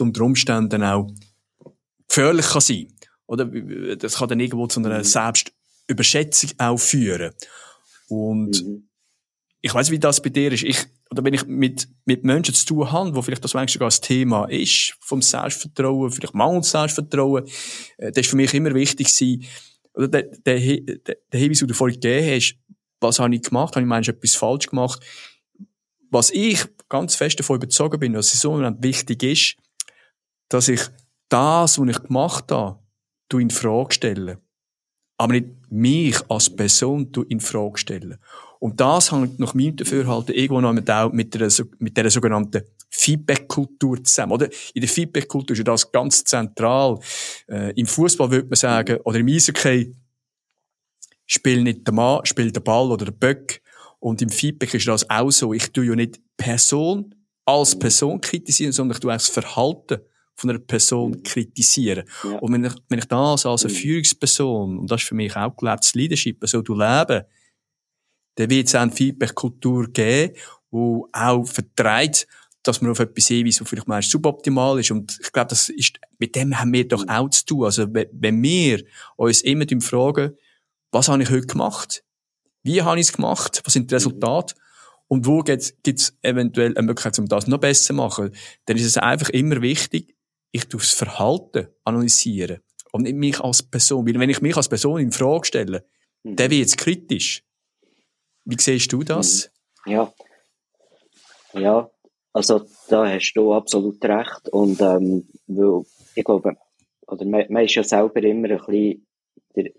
Unter 0.00 0.22
Umständen 0.22 0.82
auch 0.82 1.08
gefährlich 2.08 2.46
kann 2.46 2.60
sein. 2.60 2.88
Oder 3.26 3.46
das 3.96 4.16
kann 4.16 4.28
dann 4.28 4.40
irgendwo 4.40 4.66
zu 4.66 4.80
einer 4.80 4.98
mhm. 4.98 5.04
Selbstüberschätzung 5.04 6.50
auch 6.58 6.78
führen. 6.78 7.32
Und 8.08 8.64
mhm. 8.64 8.88
ich 9.60 9.74
weiß, 9.74 9.90
wie 9.90 9.98
das 9.98 10.22
bei 10.22 10.30
dir 10.30 10.52
ist. 10.52 10.62
Ich, 10.62 10.86
oder 11.10 11.24
wenn 11.24 11.34
ich 11.34 11.46
mit, 11.46 11.88
mit 12.04 12.24
Menschen 12.24 12.54
zu 12.54 12.66
tun 12.66 12.90
habe, 12.90 13.14
wo 13.14 13.22
vielleicht 13.22 13.44
das 13.44 13.54
manchmal 13.54 13.72
sogar 13.72 13.86
das 13.88 14.00
Thema 14.00 14.46
ist, 14.46 14.96
vom 15.00 15.22
Selbstvertrauen, 15.22 16.10
vielleicht 16.10 16.34
mangelndes 16.34 16.70
Selbstvertrauen, 16.70 17.44
äh, 17.98 18.12
das 18.12 18.22
ist 18.22 18.30
für 18.30 18.36
mich 18.36 18.54
immer 18.54 18.74
wichtig 18.74 19.08
gewesen, 19.08 19.44
oder 19.94 20.08
der, 20.08 20.22
der, 20.24 20.58
der, 20.58 21.16
der 21.32 21.40
Hinweis, 21.40 21.58
den 21.60 21.68
du 21.68 21.74
vorhin 21.74 21.98
gegeben 21.98 22.34
hast, 22.34 22.56
was 23.00 23.18
habe 23.18 23.34
ich 23.34 23.42
gemacht? 23.42 23.74
Habe 23.74 23.82
ich 23.82 23.88
manchmal 23.88 24.16
etwas 24.16 24.34
falsch 24.34 24.66
gemacht? 24.66 25.00
Was 26.10 26.30
ich 26.30 26.64
ganz 26.88 27.14
fest 27.14 27.38
davon 27.38 27.56
überzogen 27.56 27.98
bin, 27.98 28.14
was 28.14 28.30
so 28.32 28.58
wichtig 28.58 29.22
ist, 29.22 29.56
dass 30.48 30.68
ich 30.68 30.80
das, 31.28 31.78
was 31.78 31.88
ich 31.88 32.02
gemacht 32.02 32.50
habe, 32.52 32.78
in 33.34 33.50
Frage 33.50 33.92
stelle. 33.92 34.38
Aber 35.18 35.32
nicht 35.32 35.46
mich 35.70 36.18
als 36.28 36.54
Person 36.54 37.10
in 37.28 37.40
Frage 37.40 37.78
stellen. 37.78 38.18
Und 38.58 38.80
das 38.80 39.12
hängt 39.12 39.38
nach 39.38 39.54
meinem 39.54 39.76
Dafürhalten 39.76 40.34
irgendwo 40.34 40.60
noch 40.60 40.72
mit, 40.72 40.88
der, 40.88 41.10
mit 41.12 41.96
der 41.96 42.10
sogenannten 42.10 42.62
Feedback-Kultur 42.90 44.02
zusammen. 44.04 44.32
Oder? 44.32 44.48
In 44.74 44.80
der 44.80 44.88
Feedback-Kultur 44.88 45.52
ist 45.52 45.58
ja 45.58 45.64
das 45.64 45.90
ganz 45.90 46.24
zentral. 46.24 46.98
Äh, 47.48 47.72
Im 47.78 47.86
Fußball 47.86 48.30
würde 48.30 48.48
man 48.48 48.56
sagen, 48.56 48.98
oder 49.04 49.18
im 49.18 49.28
Eishockey, 49.28 49.94
spiel 51.26 51.62
nicht 51.62 51.86
der 51.86 51.94
Mann, 51.94 52.24
spiel 52.24 52.50
der 52.50 52.60
Ball 52.60 52.90
oder 52.90 53.06
der 53.06 53.12
Böck. 53.12 53.60
Und 53.98 54.22
im 54.22 54.30
Feedback 54.30 54.72
ist 54.74 54.86
das 54.86 55.08
auch 55.10 55.30
so. 55.30 55.52
Ich 55.52 55.72
tue 55.72 55.86
ja 55.86 55.94
nicht 55.94 56.20
Person 56.36 57.14
als 57.44 57.78
Person 57.78 58.20
kritisieren, 58.20 58.72
sondern 58.72 58.96
ich 58.96 59.00
tue 59.00 59.12
auch 59.12 59.16
das 59.16 59.28
Verhalten 59.28 60.00
von 60.36 60.50
einer 60.50 60.58
Person 60.58 61.12
mhm. 61.12 61.22
kritisieren. 61.22 62.04
Ja. 62.24 62.38
Und 62.38 62.52
wenn 62.52 62.64
ich, 62.64 62.74
wenn 62.88 62.98
ich 62.98 63.06
das 63.06 63.46
als 63.46 63.64
eine 63.64 63.72
mhm. 63.72 63.76
Führungsperson, 63.76 64.78
und 64.78 64.90
das 64.90 65.02
ist 65.02 65.08
für 65.08 65.14
mich 65.14 65.34
auch 65.34 65.56
gelebtes 65.56 65.94
Leadership, 65.94 66.38
so 66.46 66.62
du 66.62 66.74
leben, 66.74 67.24
dann 68.36 68.50
wird 68.50 68.68
es 68.68 68.74
auch 68.74 68.80
eine 68.80 68.92
Feedback-Kultur 68.92 69.88
geben, 69.92 70.34
die 70.70 71.02
auch 71.12 71.44
vertreibt, 71.44 72.26
dass 72.62 72.82
man 72.82 72.90
auf 72.90 72.98
etwas 72.98 73.28
hinweist, 73.28 73.60
was 73.60 73.68
vielleicht 73.68 73.88
meist 73.88 74.10
suboptimal 74.10 74.78
ist. 74.78 74.90
Und 74.90 75.18
ich 75.22 75.32
glaube, 75.32 75.48
das 75.48 75.68
ist, 75.68 75.98
mit 76.18 76.34
dem 76.34 76.58
haben 76.58 76.72
wir 76.72 76.86
doch 76.86 77.02
mhm. 77.02 77.10
auch 77.10 77.30
zu 77.30 77.46
tun. 77.46 77.64
Also, 77.64 77.86
wenn 77.90 78.42
wir 78.42 78.82
uns 79.16 79.40
immer 79.40 79.64
fragen, 79.80 80.36
was 80.92 81.08
habe 81.08 81.22
ich 81.22 81.30
heute 81.30 81.46
gemacht? 81.46 82.04
Wie 82.62 82.82
habe 82.82 82.98
ich 82.98 83.06
es 83.06 83.12
gemacht? 83.12 83.62
Was 83.64 83.72
sind 83.72 83.90
die 83.90 83.94
Resultate? 83.94 84.54
Und 85.08 85.24
wo 85.24 85.40
gibt 85.42 85.62
es 85.86 86.16
eventuell 86.22 86.76
eine 86.76 86.86
Möglichkeit, 86.86 87.18
um 87.20 87.26
das 87.26 87.46
noch 87.46 87.58
besser 87.58 87.86
zu 87.86 87.94
machen? 87.94 88.34
Dann 88.64 88.76
ist 88.76 88.86
es 88.86 88.98
einfach 88.98 89.28
immer 89.28 89.62
wichtig, 89.62 90.15
ich 90.52 90.64
tue 90.66 90.80
das 90.80 90.92
Verhalten 90.92 91.68
analysieren 91.84 92.60
und 92.92 93.02
nicht 93.02 93.16
mich 93.16 93.40
als 93.40 93.62
Person. 93.62 94.06
Weil 94.06 94.18
wenn 94.18 94.30
ich 94.30 94.40
mich 94.40 94.56
als 94.56 94.68
Person 94.68 95.00
in 95.00 95.12
Frage 95.12 95.46
stelle, 95.46 95.86
mhm. 96.22 96.36
dann 96.36 96.50
wird 96.50 96.66
es 96.66 96.76
kritisch. 96.76 97.44
Wie 98.44 98.56
siehst 98.58 98.92
du 98.92 99.02
das? 99.02 99.50
Mhm. 99.84 99.92
Ja. 99.92 100.14
Ja, 101.52 101.90
also 102.32 102.66
da 102.88 103.08
hast 103.08 103.32
du 103.34 103.54
absolut 103.54 104.04
recht. 104.04 104.48
Und 104.50 104.80
ähm, 104.80 105.26
weil, 105.46 105.84
ich 106.14 106.24
glaube, 106.24 106.56
oder 107.06 107.24
man, 107.24 107.46
man 107.48 107.64
ist 107.64 107.74
ja 107.74 107.82
selber 107.82 108.22
immer 108.22 108.50
ein 108.50 108.58
bisschen 108.66 109.06
der, 109.54 109.70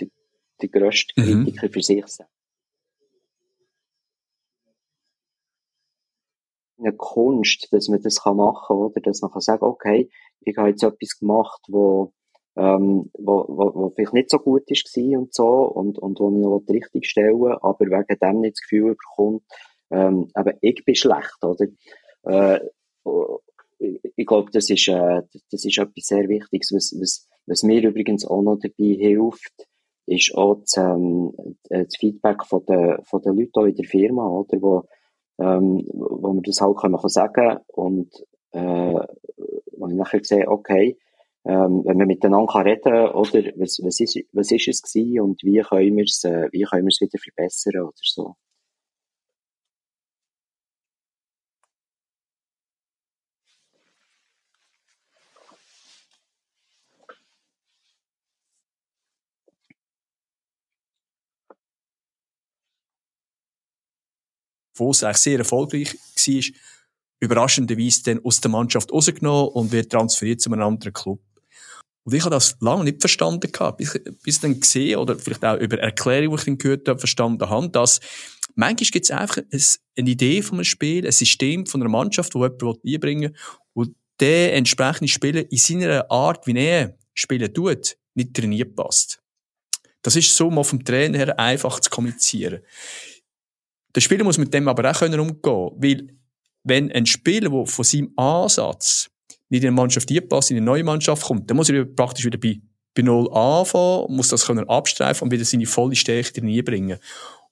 der, 0.00 0.08
der 0.60 0.68
grösste 0.68 1.20
mhm. 1.20 1.44
Kritiker 1.44 1.66
mhm. 1.66 1.72
für 1.72 1.82
sich 1.82 2.06
selbst. 2.06 2.35
Eine 6.86 6.96
Kunst, 6.96 7.68
dass 7.72 7.88
man 7.88 8.00
das 8.02 8.22
kann 8.22 8.36
machen 8.36 8.76
oder 8.76 9.00
dass 9.00 9.22
man 9.22 9.30
kann 9.30 9.40
sagen, 9.40 9.64
okay, 9.64 10.10
ich 10.40 10.56
habe 10.56 10.70
jetzt 10.70 10.82
etwas 10.82 11.18
gemacht, 11.18 11.60
wo 11.68 12.12
ähm, 12.56 13.10
wo, 13.18 13.44
wo, 13.48 13.74
wo 13.74 13.90
vielleicht 13.90 14.14
nicht 14.14 14.30
so 14.30 14.38
gut 14.38 14.62
ist 14.70 14.90
und 14.96 15.34
so 15.34 15.46
und, 15.46 15.98
und 15.98 16.18
wo 16.18 16.30
ich 16.30 16.42
noch 16.42 16.62
richtig 16.74 17.06
stellen 17.06 17.52
aber 17.60 17.84
wegen 17.84 18.18
dem 18.18 18.40
nicht 18.40 18.56
das 18.56 18.62
Gefühl 18.62 18.96
bekommt, 18.96 19.42
ähm, 19.90 20.28
aber 20.34 20.54
ich 20.62 20.84
bin 20.84 20.94
schlecht, 20.94 21.44
oder? 21.44 21.66
Äh, 22.24 22.60
ich 24.16 24.26
glaube, 24.26 24.50
das 24.50 24.70
ist, 24.70 24.88
äh, 24.88 25.22
das 25.50 25.64
ist 25.64 25.78
etwas 25.78 26.06
sehr 26.06 26.28
Wichtiges, 26.28 26.72
was, 26.72 26.94
was, 26.98 27.28
was 27.46 27.62
mir 27.62 27.82
übrigens 27.82 28.24
auch 28.26 28.42
noch 28.42 28.56
dabei 28.56 28.94
hilft, 28.94 29.66
ist 30.06 30.34
auch 30.34 30.60
das, 30.60 30.76
ähm, 30.78 31.32
das 31.68 31.96
Feedback 31.96 32.44
von 32.46 32.64
den, 32.64 33.04
von 33.04 33.20
den 33.20 33.36
Leuten 33.36 33.68
in 33.68 33.74
der 33.74 33.84
Firma, 33.84 34.26
oder, 34.28 34.62
wo, 34.62 34.84
ähm, 35.38 35.86
wo 35.92 36.32
wir 36.34 36.42
das 36.42 36.60
halt 36.60 36.76
können 36.78 36.98
sagen 37.08 37.58
und 37.68 38.12
äh, 38.52 38.94
wo 39.78 39.88
ich 39.88 39.94
nachher 39.94 40.20
sehe, 40.22 40.48
okay, 40.48 40.96
ähm, 41.44 41.82
wenn 41.84 41.98
wir 41.98 42.06
miteinander 42.06 42.52
kann 42.52 42.66
reden 42.66 43.08
oder 43.10 43.42
was, 43.56 43.78
was, 43.82 44.00
ist, 44.00 44.18
was 44.32 44.50
ist 44.50 44.68
es 44.68 44.82
gewesen 44.82 45.20
und 45.20 45.42
wie 45.44 45.60
können 45.60 45.96
wir 45.96 46.04
es 46.04 46.24
äh, 46.24 46.48
wie 46.50 46.62
können 46.62 46.84
wir 46.84 46.88
es 46.88 47.00
wieder 47.00 47.18
verbessern 47.18 47.82
oder 47.82 47.92
so. 48.02 48.34
Wo 64.76 64.90
es 64.90 65.02
eigentlich 65.02 65.16
sehr 65.18 65.38
erfolgreich 65.38 65.94
war, 65.94 66.42
überraschenderweise 67.20 68.02
dann 68.04 68.24
aus 68.24 68.40
der 68.40 68.50
Mannschaft 68.50 68.92
rausgenommen 68.92 69.48
und 69.48 69.72
wird 69.72 69.90
transferiert 69.90 70.40
zu 70.40 70.50
einem 70.52 70.62
anderen 70.62 70.92
Club. 70.92 71.20
Und 72.04 72.14
ich 72.14 72.22
habe 72.22 72.30
das 72.30 72.56
lange 72.60 72.84
nicht 72.84 73.00
verstanden 73.00 73.50
gehabt, 73.50 73.78
bis, 73.78 73.98
bis 74.22 74.40
dann 74.40 74.60
gesehen 74.60 74.98
oder 74.98 75.16
vielleicht 75.16 75.44
auch 75.44 75.58
über 75.58 75.78
Erklärungen, 75.78 76.30
die 76.30 76.36
ich 76.36 76.44
dann 76.44 76.58
gehört 76.58 76.88
habe, 76.88 77.00
verstanden 77.00 77.50
habe, 77.50 77.68
dass 77.70 78.00
manchmal 78.54 78.90
gibt 78.90 79.06
es 79.06 79.10
einfach 79.10 79.42
eine 79.52 80.10
Idee 80.10 80.40
von 80.40 80.58
einem 80.58 80.64
Spiel, 80.64 81.04
ein 81.04 81.12
System 81.12 81.66
von 81.66 81.80
einer 81.80 81.90
Mannschaft, 81.90 82.34
wo 82.36 82.44
jemand 82.44 82.78
einbringen 82.86 83.32
will, 83.32 83.40
wo 83.74 83.86
der 84.20 84.54
entsprechende 84.54 85.08
Spieler 85.08 85.50
in 85.50 85.58
seiner 85.58 86.08
Art, 86.10 86.46
wie 86.46 86.56
er 86.56 86.96
spielen 87.12 87.52
tut, 87.52 87.96
nicht 88.14 88.34
trainiert 88.34 88.76
passt. 88.76 89.20
Das 90.02 90.14
ist 90.14 90.36
so 90.36 90.48
mal 90.48 90.62
vom 90.62 90.84
Trainer 90.84 91.18
her 91.18 91.38
einfach 91.40 91.80
zu 91.80 91.90
kommunizieren. 91.90 92.60
Der 93.96 94.02
Spieler 94.02 94.24
muss 94.24 94.36
mit 94.36 94.52
dem 94.52 94.68
aber 94.68 94.90
auch 94.90 94.98
können 94.98 95.18
umgehen, 95.18 95.70
weil 95.76 96.06
wenn 96.64 96.92
ein 96.92 97.06
Spieler, 97.06 97.48
der 97.48 97.66
von 97.66 97.84
seinem 97.84 98.12
Ansatz 98.16 99.08
nicht 99.48 99.62
in 99.62 99.68
eine 99.68 99.76
Mannschaft 99.76 100.10
passt, 100.28 100.50
in 100.50 100.58
eine 100.58 100.66
neue 100.66 100.84
Mannschaft 100.84 101.24
kommt, 101.24 101.48
dann 101.48 101.56
muss 101.56 101.70
er 101.70 101.84
praktisch 101.86 102.26
wieder 102.26 102.38
bei, 102.38 102.60
bei 102.94 103.02
Null 103.02 103.32
anfangen, 103.32 104.14
muss 104.14 104.28
das 104.28 104.44
können 104.44 104.68
abstreifen 104.68 105.24
und 105.24 105.32
wieder 105.32 105.46
seine 105.46 105.64
volle 105.64 105.96
Stärke 105.96 106.32
drin 106.32 106.62
bringen. 106.62 106.98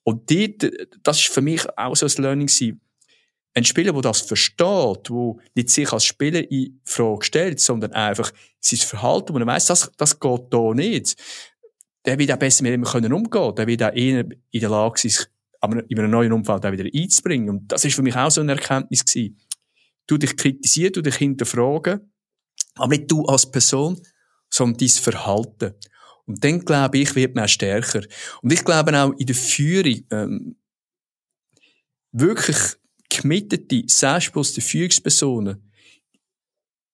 Und 0.03 0.31
dort, 0.31 0.71
das 1.03 1.21
ist 1.21 1.29
für 1.29 1.41
mich 1.41 1.63
auch 1.79 1.97
so 1.97 2.05
ein 2.05 2.23
Learning 2.23 2.47
gewesen. 2.47 2.81
Ein 3.55 3.65
Spieler, 3.65 3.93
der 3.93 4.03
das 4.03 4.21
versteht, 4.21 5.09
der 5.09 5.35
nicht 5.55 5.71
sich 5.71 5.93
als 5.93 6.05
Spieler 6.05 6.51
in 6.51 6.79
Frage 6.85 7.25
stellt, 7.25 7.61
sondern 7.61 7.93
einfach 7.93 8.33
sein 8.61 8.81
Verhalten, 8.81 9.33
wo 9.33 9.39
er 9.39 9.47
weiss, 9.47 9.67
das, 9.67 9.91
das 9.97 10.21
geht 10.21 10.43
da 10.51 10.75
nicht, 10.75 11.17
der 12.05 12.19
wird 12.19 12.33
auch 12.33 12.37
besser 12.37 12.65
mit 12.65 12.75
ihm 12.75 12.85
können 12.85 13.13
umgehen. 13.15 13.55
Der 13.55 13.67
wird 13.67 13.83
auch 13.83 13.95
eher 13.95 14.27
in 14.51 14.61
der 14.61 14.69
Lage 14.69 15.09
sein, 15.09 15.27
aber 15.65 15.83
in 15.89 15.99
einem 15.99 16.11
neuen 16.11 16.33
Umfeld 16.33 16.65
auch 16.65 16.73
wieder 16.73 16.89
einzubringen. 16.93 17.49
Und 17.49 17.73
das 17.73 17.85
ist 17.85 17.95
für 17.95 18.03
mich 18.03 18.15
auch 18.15 18.31
so 18.31 18.41
eine 18.41 18.53
Erkenntnis 18.53 19.05
gewesen. 19.05 19.39
Du 20.07 20.19
dich 20.19 20.37
kritisieren, 20.37 20.93
du 20.93 21.01
dich 21.01 21.17
hinterfragen, 21.17 22.13
aber 22.75 22.89
nicht 22.89 23.11
du 23.11 23.25
als 23.25 23.51
Person, 23.51 24.01
sondern 24.51 24.79
dein 24.79 24.89
Verhalten. 24.89 25.75
Und 26.27 26.45
dann, 26.45 26.61
glaube 26.61 26.99
ich, 26.99 27.15
wird 27.15 27.35
man 27.35 27.45
auch 27.45 27.49
stärker. 27.49 28.03
Und 28.43 28.53
ich 28.53 28.65
glaube 28.65 28.99
auch 28.99 29.13
in 29.19 29.27
der 29.27 29.35
Führung, 29.35 30.03
ähm, 30.11 30.57
wirklich 32.13 32.57
gemittete, 33.09 33.83
selbstbewusste 33.87 34.61
Führungspersonen, 34.61 35.71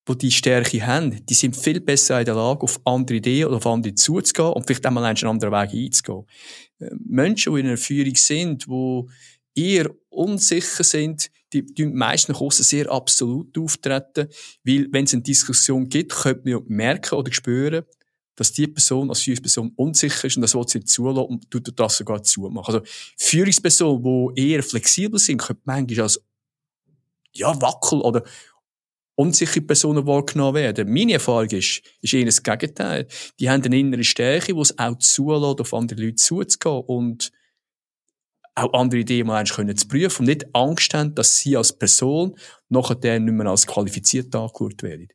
die 0.09 0.19
die 0.19 0.31
Stärke 0.31 0.85
haben, 0.85 1.25
die 1.25 1.35
sind 1.35 1.57
viel 1.57 1.81
besser 1.81 2.19
in 2.19 2.25
der 2.25 2.35
Lage, 2.35 2.63
auf 2.63 2.81
andere 2.85 3.19
Ideen 3.19 3.47
oder 3.47 3.57
auf 3.57 3.67
andere 3.67 3.95
zuzugehen 3.95 4.53
und 4.53 4.67
vielleicht 4.67 4.87
einmal 4.87 5.05
einen 5.05 5.25
anderen 5.25 5.53
Weg 5.53 5.75
einzugehen. 5.75 6.27
Menschen, 6.99 7.55
die 7.55 7.61
in 7.61 7.67
einer 7.67 7.77
Führung 7.77 8.17
sind, 8.17 8.67
die 8.67 9.05
eher 9.55 9.91
unsicher 10.09 10.85
sind, 10.85 11.31
die, 11.53 11.67
die 11.67 11.87
meist 11.87 12.29
nach 12.29 12.41
sehr 12.51 12.91
absolut 12.91 13.57
auftreten, 13.59 14.29
weil 14.65 14.89
wenn 14.91 15.05
es 15.05 15.15
eine 15.15 15.23
Diskussion 15.23 15.89
gibt, 15.89 16.13
könnte 16.13 16.43
man 16.45 16.53
ja 16.53 16.61
merken 16.67 17.17
oder 17.17 17.33
spüren, 17.33 17.85
dass 18.37 18.53
die 18.53 18.67
Person 18.69 19.11
als 19.11 19.23
Führungsperson 19.23 19.73
unsicher 19.77 20.27
ist 20.27 20.37
und 20.37 20.43
das 20.43 20.55
will 20.55 20.67
sie 20.67 20.85
zulassen 20.85 21.29
und 21.29 21.51
tut 21.51 21.79
das 21.79 21.97
sogar 21.97 22.23
zumachen. 22.23 22.75
Also 22.75 22.87
Führungspersonen, 23.19 24.35
die 24.35 24.51
eher 24.51 24.63
flexibel 24.63 25.19
sind, 25.19 25.43
können 25.43 25.61
manchmal 25.65 26.05
als 26.05 26.23
ja, 27.35 27.61
wackel 27.61 28.01
oder 28.01 28.25
unsichere 29.21 29.61
Personen 29.61 30.07
wahrgenommen 30.07 30.55
werden. 30.55 30.93
Meine 30.93 31.15
Erfahrung 31.15 31.51
ist, 31.51 31.83
ist 32.01 32.15
eher 32.15 32.25
das 32.25 32.43
Gegenteil. 32.43 33.07
Die 33.39 33.51
haben 33.51 33.63
eine 33.63 33.79
innere 33.79 34.05
Stärke, 34.05 34.55
die 34.55 34.61
es 34.61 34.79
auch 34.79 34.97
zulässt, 34.99 35.61
auf 35.61 35.75
andere 35.75 36.01
Leute 36.01 36.17
zuzugehen 36.17 36.83
und 36.87 37.31
auch 38.55 38.73
andere 38.73 39.01
Ideen 39.01 39.27
mal 39.27 39.45
können 39.45 39.77
zu 39.77 39.89
prüfen 39.89 40.23
und 40.23 40.29
nicht 40.29 40.55
Angst 40.55 40.95
haben, 40.95 41.15
dass 41.15 41.37
sie 41.37 41.57
als 41.57 41.73
Person 41.73 42.37
nachher 42.69 43.21
nicht 43.21 43.33
mehr 43.33 43.47
als 43.47 43.67
qualifiziert 43.67 44.35
angeschaut 44.35 44.83
werden. 44.83 45.09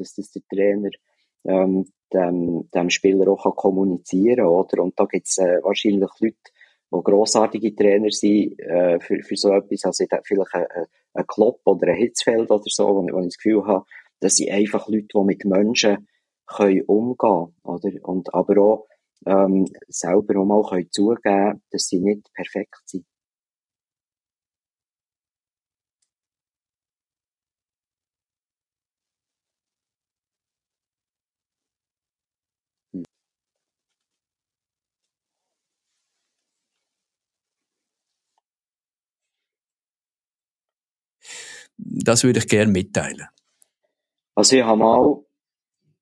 Dass 0.00 0.14
das 0.14 0.30
der 0.32 0.42
Trainer 0.52 0.90
ähm, 1.44 1.86
dem, 2.12 2.68
dem 2.74 2.90
Spieler 2.90 3.28
auch 3.28 3.42
kann 3.42 3.54
kommunizieren. 3.54 4.46
Oder? 4.46 4.82
Und 4.82 4.98
da 4.98 5.04
gibt 5.04 5.28
es 5.28 5.38
äh, 5.38 5.60
wahrscheinlich 5.62 6.10
Leute, 6.20 6.36
die 6.92 7.02
grossartige 7.04 7.74
Trainer 7.74 8.10
sind 8.10 8.58
äh, 8.58 8.98
für, 9.00 9.22
für 9.22 9.36
so 9.36 9.52
etwas. 9.52 9.84
Also 9.84 10.04
vielleicht 10.24 10.54
ein, 10.54 10.66
ein 11.14 11.26
Klopp 11.26 11.60
oder 11.64 11.88
ein 11.88 11.96
Hitzfeld 11.96 12.50
oder 12.50 12.64
so, 12.66 12.88
wo, 12.88 13.02
wo 13.02 13.20
ich 13.20 13.26
das 13.26 13.36
Gefühl 13.38 13.64
habe, 13.66 13.84
das 14.20 14.36
sind 14.36 14.50
einfach 14.50 14.88
Leute, 14.88 15.06
die 15.14 15.24
mit 15.24 15.44
Menschen 15.44 16.08
können 16.46 16.82
umgehen 16.82 17.54
oder 17.62 17.90
und 18.02 18.34
aber 18.34 18.60
auch 18.60 18.86
ähm, 19.26 19.66
selber 19.88 20.40
auch 20.40 20.44
mal 20.44 20.62
können 20.64 20.90
zugeben, 20.90 21.62
dass 21.70 21.86
sie 21.86 22.00
nicht 22.00 22.32
perfekt 22.34 22.82
sind. 22.86 23.04
Das 42.04 42.24
würde 42.24 42.38
ich 42.38 42.48
gerne 42.48 42.72
mitteilen. 42.72 43.26
Also 44.34 44.56
ich 44.56 44.62
habe 44.62 44.78
mal 44.78 45.22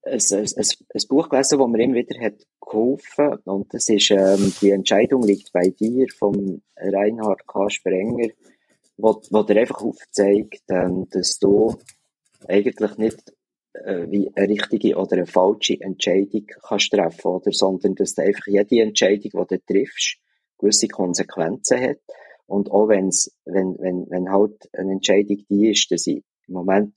ein, 0.05 0.20
ein, 0.30 0.46
ein, 0.57 1.03
Buch 1.09 1.28
gelesen, 1.28 1.59
das 1.59 1.68
mir 1.68 1.82
immer 1.82 1.94
wieder 1.94 2.20
hat 2.20 2.46
geholfen 2.61 3.38
und 3.44 3.72
das 3.74 3.88
ist 3.88 4.11
ähm, 4.11 4.53
«Die 4.61 4.70
Entscheidung 4.70 5.22
liegt 5.22 5.53
bei 5.53 5.70
dir» 5.70 6.07
von 6.16 6.62
Reinhard 6.76 7.46
K. 7.46 7.68
Sprenger, 7.70 8.28
wo, 8.96 9.20
wo 9.30 9.42
dir 9.42 9.61
einfach 9.61 9.82
aufzeigt, 9.82 10.62
ähm, 10.68 11.09
dass 11.11 11.38
du 11.38 11.76
eigentlich 12.46 12.96
nicht 12.99 13.34
äh, 13.72 14.07
wie 14.11 14.30
eine 14.34 14.49
richtige 14.49 14.96
oder 14.96 15.16
eine 15.16 15.26
falsche 15.26 15.80
Entscheidung 15.80 16.46
kannst 16.62 16.92
treffen, 16.92 17.28
oder, 17.28 17.53
sondern 17.53 17.94
dass 17.94 18.18
einfach 18.18 18.46
jede 18.46 18.82
Entscheidung, 18.82 19.46
die 19.49 19.57
du 19.57 19.64
triffst, 19.66 20.18
gewisse 20.59 20.88
Konsequenzen 20.88 21.80
hat 21.80 21.99
und 22.49 22.70
auch 22.70 22.88
wenn's, 22.88 23.30
wenn, 23.44 23.76
wenn, 23.78 24.07
wenn 24.09 24.30
halt 24.30 24.68
eine 24.72 24.92
Entscheidung 24.92 25.36
die 25.51 25.70
ist, 25.70 25.90
dass 25.90 26.07
ich 26.07 26.24
im 26.46 26.55
Moment 26.55 26.94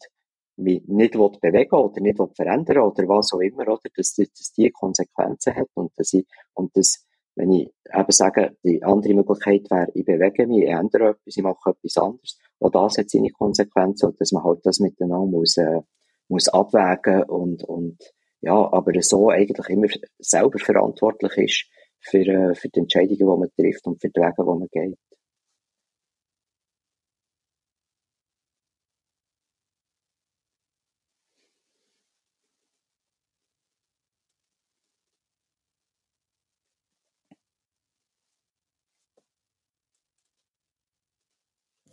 mich 0.56 0.82
nicht 0.88 1.14
bewegen 1.14 1.76
oder 1.76 2.02
nicht 2.02 2.20
verändern 2.36 2.78
oder 2.80 3.08
was 3.10 3.34
auch 3.34 3.40
immer, 3.40 3.64
oder, 3.68 3.80
dass, 3.96 4.14
dass 4.14 4.54
die 4.58 4.72
Konsequenzen 4.72 5.56
hat 5.56 5.68
und 5.74 5.92
dass 5.98 6.14
ich, 6.14 6.26
und 6.54 6.76
das, 6.76 7.06
wenn 7.36 7.52
ich 7.52 7.70
eben 7.94 8.12
sage, 8.12 8.56
die 8.64 8.82
andere 8.84 9.14
Möglichkeit 9.14 9.70
wäre, 9.70 9.92
ich 9.94 10.06
bewege 10.06 10.48
mich, 10.48 10.64
ich 10.64 10.70
ändere 10.70 11.10
etwas, 11.10 11.36
ich 11.36 11.44
mache 11.44 11.72
etwas 11.72 11.98
anderes, 11.98 12.40
auch 12.60 12.70
das 12.70 12.98
hat 12.98 13.10
seine 13.10 13.30
Konsequenzen 13.32 14.10
und 14.10 14.22
dass 14.22 14.32
man 14.32 14.44
halt 14.44 14.60
das 14.64 14.80
miteinander 14.80 15.26
muss, 15.26 15.58
äh, 15.58 15.82
muss 16.30 16.48
abwägen 16.48 17.24
und, 17.24 17.64
und, 17.66 17.98
ja, 18.40 18.54
aber 18.54 18.94
so 19.02 19.30
eigentlich 19.30 19.68
immer 19.68 19.88
selber 20.18 20.60
verantwortlich 20.60 21.38
ist 21.38 21.66
für, 22.00 22.26
äh, 22.26 22.56
für 22.56 22.70
die 22.70 22.80
Entscheidungen, 22.80 23.18
die 23.18 23.24
man 23.26 23.50
trifft 23.58 23.86
und 23.86 24.00
für 24.00 24.10
die 24.10 24.22
Wege, 24.22 24.34
die 24.38 24.44
man 24.44 24.68
geht. 24.72 24.98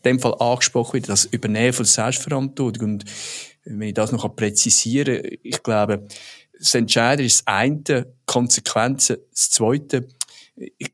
Dem 0.08 0.20
Fall 0.20 0.34
angesprochen 0.40 0.94
wird, 0.94 1.08
das 1.08 1.24
Übernehmen 1.26 1.72
von 1.72 1.84
Selbstverantwortung. 1.84 2.92
Und 2.92 3.04
wenn 3.64 3.88
ich 3.88 3.94
das 3.94 4.12
noch 4.12 4.34
präzisieren 4.34 5.22
kann, 5.22 5.38
ich 5.42 5.62
glaube, 5.62 6.06
das 6.58 6.74
Entscheidende 6.74 7.24
ist 7.24 7.40
das 7.40 7.46
eine, 7.46 8.12
Konsequenzen 8.26 9.18
das 9.30 9.50
zweite. 9.50 10.08
Ich, 10.56 10.92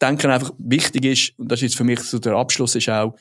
denke 0.00 0.32
einfach, 0.32 0.52
wichtig 0.58 1.04
ist, 1.04 1.38
und 1.38 1.50
das 1.50 1.58
ist 1.58 1.62
jetzt 1.62 1.76
für 1.76 1.84
mich 1.84 2.00
so 2.00 2.18
der 2.18 2.34
Abschluss, 2.34 2.74
ist 2.74 2.88
auch, 2.88 3.14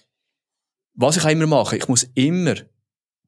was 0.94 1.18
ich 1.18 1.26
auch 1.26 1.30
immer 1.30 1.48
mache, 1.48 1.78
ich 1.78 1.88
muss 1.88 2.08
immer 2.16 2.56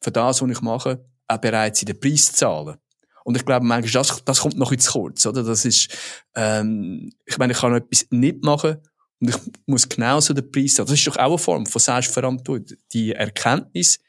für 0.02 0.12
das, 0.12 0.42
was 0.42 0.50
ich 0.50 0.62
mache, 0.62 1.06
auch 1.28 1.38
bereit 1.38 1.76
sein, 1.76 1.88
den 1.88 2.00
Preis 2.00 2.28
zu 2.28 2.34
zahlen. 2.34 2.78
Und 3.24 3.38
ich 3.38 3.46
glaube, 3.46 3.66
manchmal, 3.66 3.92
das, 3.92 4.24
das 4.26 4.40
kommt 4.40 4.58
noch 4.58 4.76
zu 4.76 4.92
kurz, 4.92 5.26
oder? 5.26 5.44
Das 5.44 5.66
ist, 5.66 5.90
ähm, 6.36 7.12
ich 7.26 7.38
meine, 7.38 7.54
ich 7.54 7.60
kann 7.60 7.72
noch 7.72 7.78
etwas 7.78 8.08
nicht 8.10 8.44
machen, 8.44 8.78
und 9.24 9.30
ich 9.30 9.38
muss 9.68 9.88
genauso 9.88 10.34
den 10.34 10.52
Preis 10.52 10.74
zahlen. 10.74 10.88
Das 10.88 11.00
ist 11.00 11.08
doch 11.08 11.16
auch 11.16 11.30
eine 11.30 11.38
Form 11.38 11.66
von 11.66 11.80
Selbstverantwortung. 11.80 12.78
Die 12.92 13.14
Erkenntnis, 13.14 14.02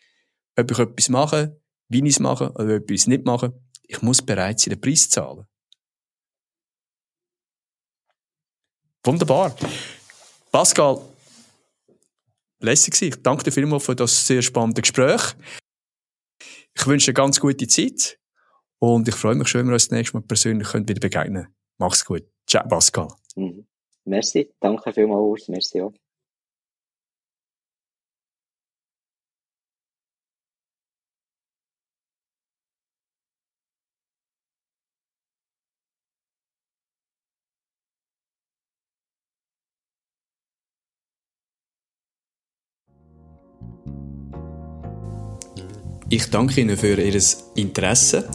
ob 0.57 0.69
ich 0.69 0.79
etwas 0.79 1.09
mache, 1.09 1.61
wie 1.89 2.01
ich 2.01 2.15
es 2.15 2.19
mache, 2.19 2.51
oder 2.51 2.77
ob 2.77 2.91
ich 2.91 3.03
es 3.03 3.07
nicht 3.07 3.25
mache, 3.25 3.53
ich 3.85 4.03
muss 4.03 4.21
bereit 4.23 4.59
sein, 4.59 4.71
den 4.71 4.81
Preis 4.81 5.09
zu 5.09 5.11
zahlen. 5.11 5.47
Wunderbar. 9.05 9.55
Pascal, 10.51 11.01
lässig 12.59 13.01
Ich 13.01 13.23
danke 13.23 13.45
dir 13.45 13.53
vielmals 13.53 13.85
für 13.85 13.95
das 13.95 14.27
sehr 14.27 14.43
spannende 14.43 14.83
Gespräch. 14.83 15.37
Ich 16.77 16.87
wünsche 16.89 17.11
eine 17.11 17.15
ganz 17.15 17.39
gute 17.39 17.69
Zeit 17.69 18.19
und 18.81 19.07
ich 19.07 19.15
freue 19.15 19.37
mich 19.37 19.47
schon, 19.47 19.61
wenn 19.61 19.69
wir 19.69 19.75
uns 19.75 19.85
das 19.85 19.97
nächste 19.97 20.17
Mal 20.17 20.27
persönlich 20.27 20.75
wieder 20.75 20.95
begegnen 20.95 21.45
können. 21.45 21.55
Mach's 21.79 22.05
gut. 22.05 22.25
Ciao, 22.49 22.67
Pascal. 22.67 23.09
Mhm. 23.37 23.65
Merci, 24.07 24.51
danke 24.61 24.93
vielmals, 24.93 25.23
Urs, 25.23 25.49
merci 25.49 25.81
auch. 25.83 25.93
Ich 46.11 46.31
danke 46.31 46.61
Ihnen 46.61 46.77
für 46.77 47.01
Ihr 47.01 47.21
Interesse 47.57 48.29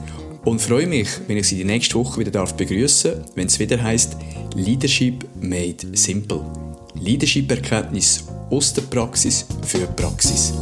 und 0.49 0.59
freue 0.59 0.87
mich, 0.87 1.07
wenn 1.27 1.37
ich 1.37 1.47
Sie 1.47 1.57
die 1.57 1.63
nächste 1.63 1.93
Woche 1.95 2.19
wieder 2.19 2.31
darf 2.31 2.55
wenn 3.35 3.45
es 3.45 3.59
wieder 3.59 3.81
heißt 3.81 4.17
Leadership 4.55 5.23
made 5.39 5.85
simple. 5.93 6.41
Leadership-Erkenntnis 6.95 8.25
aus 8.49 8.73
der 8.73 8.81
Praxis 8.81 9.45
für 9.61 9.85
Praxis. 9.85 10.53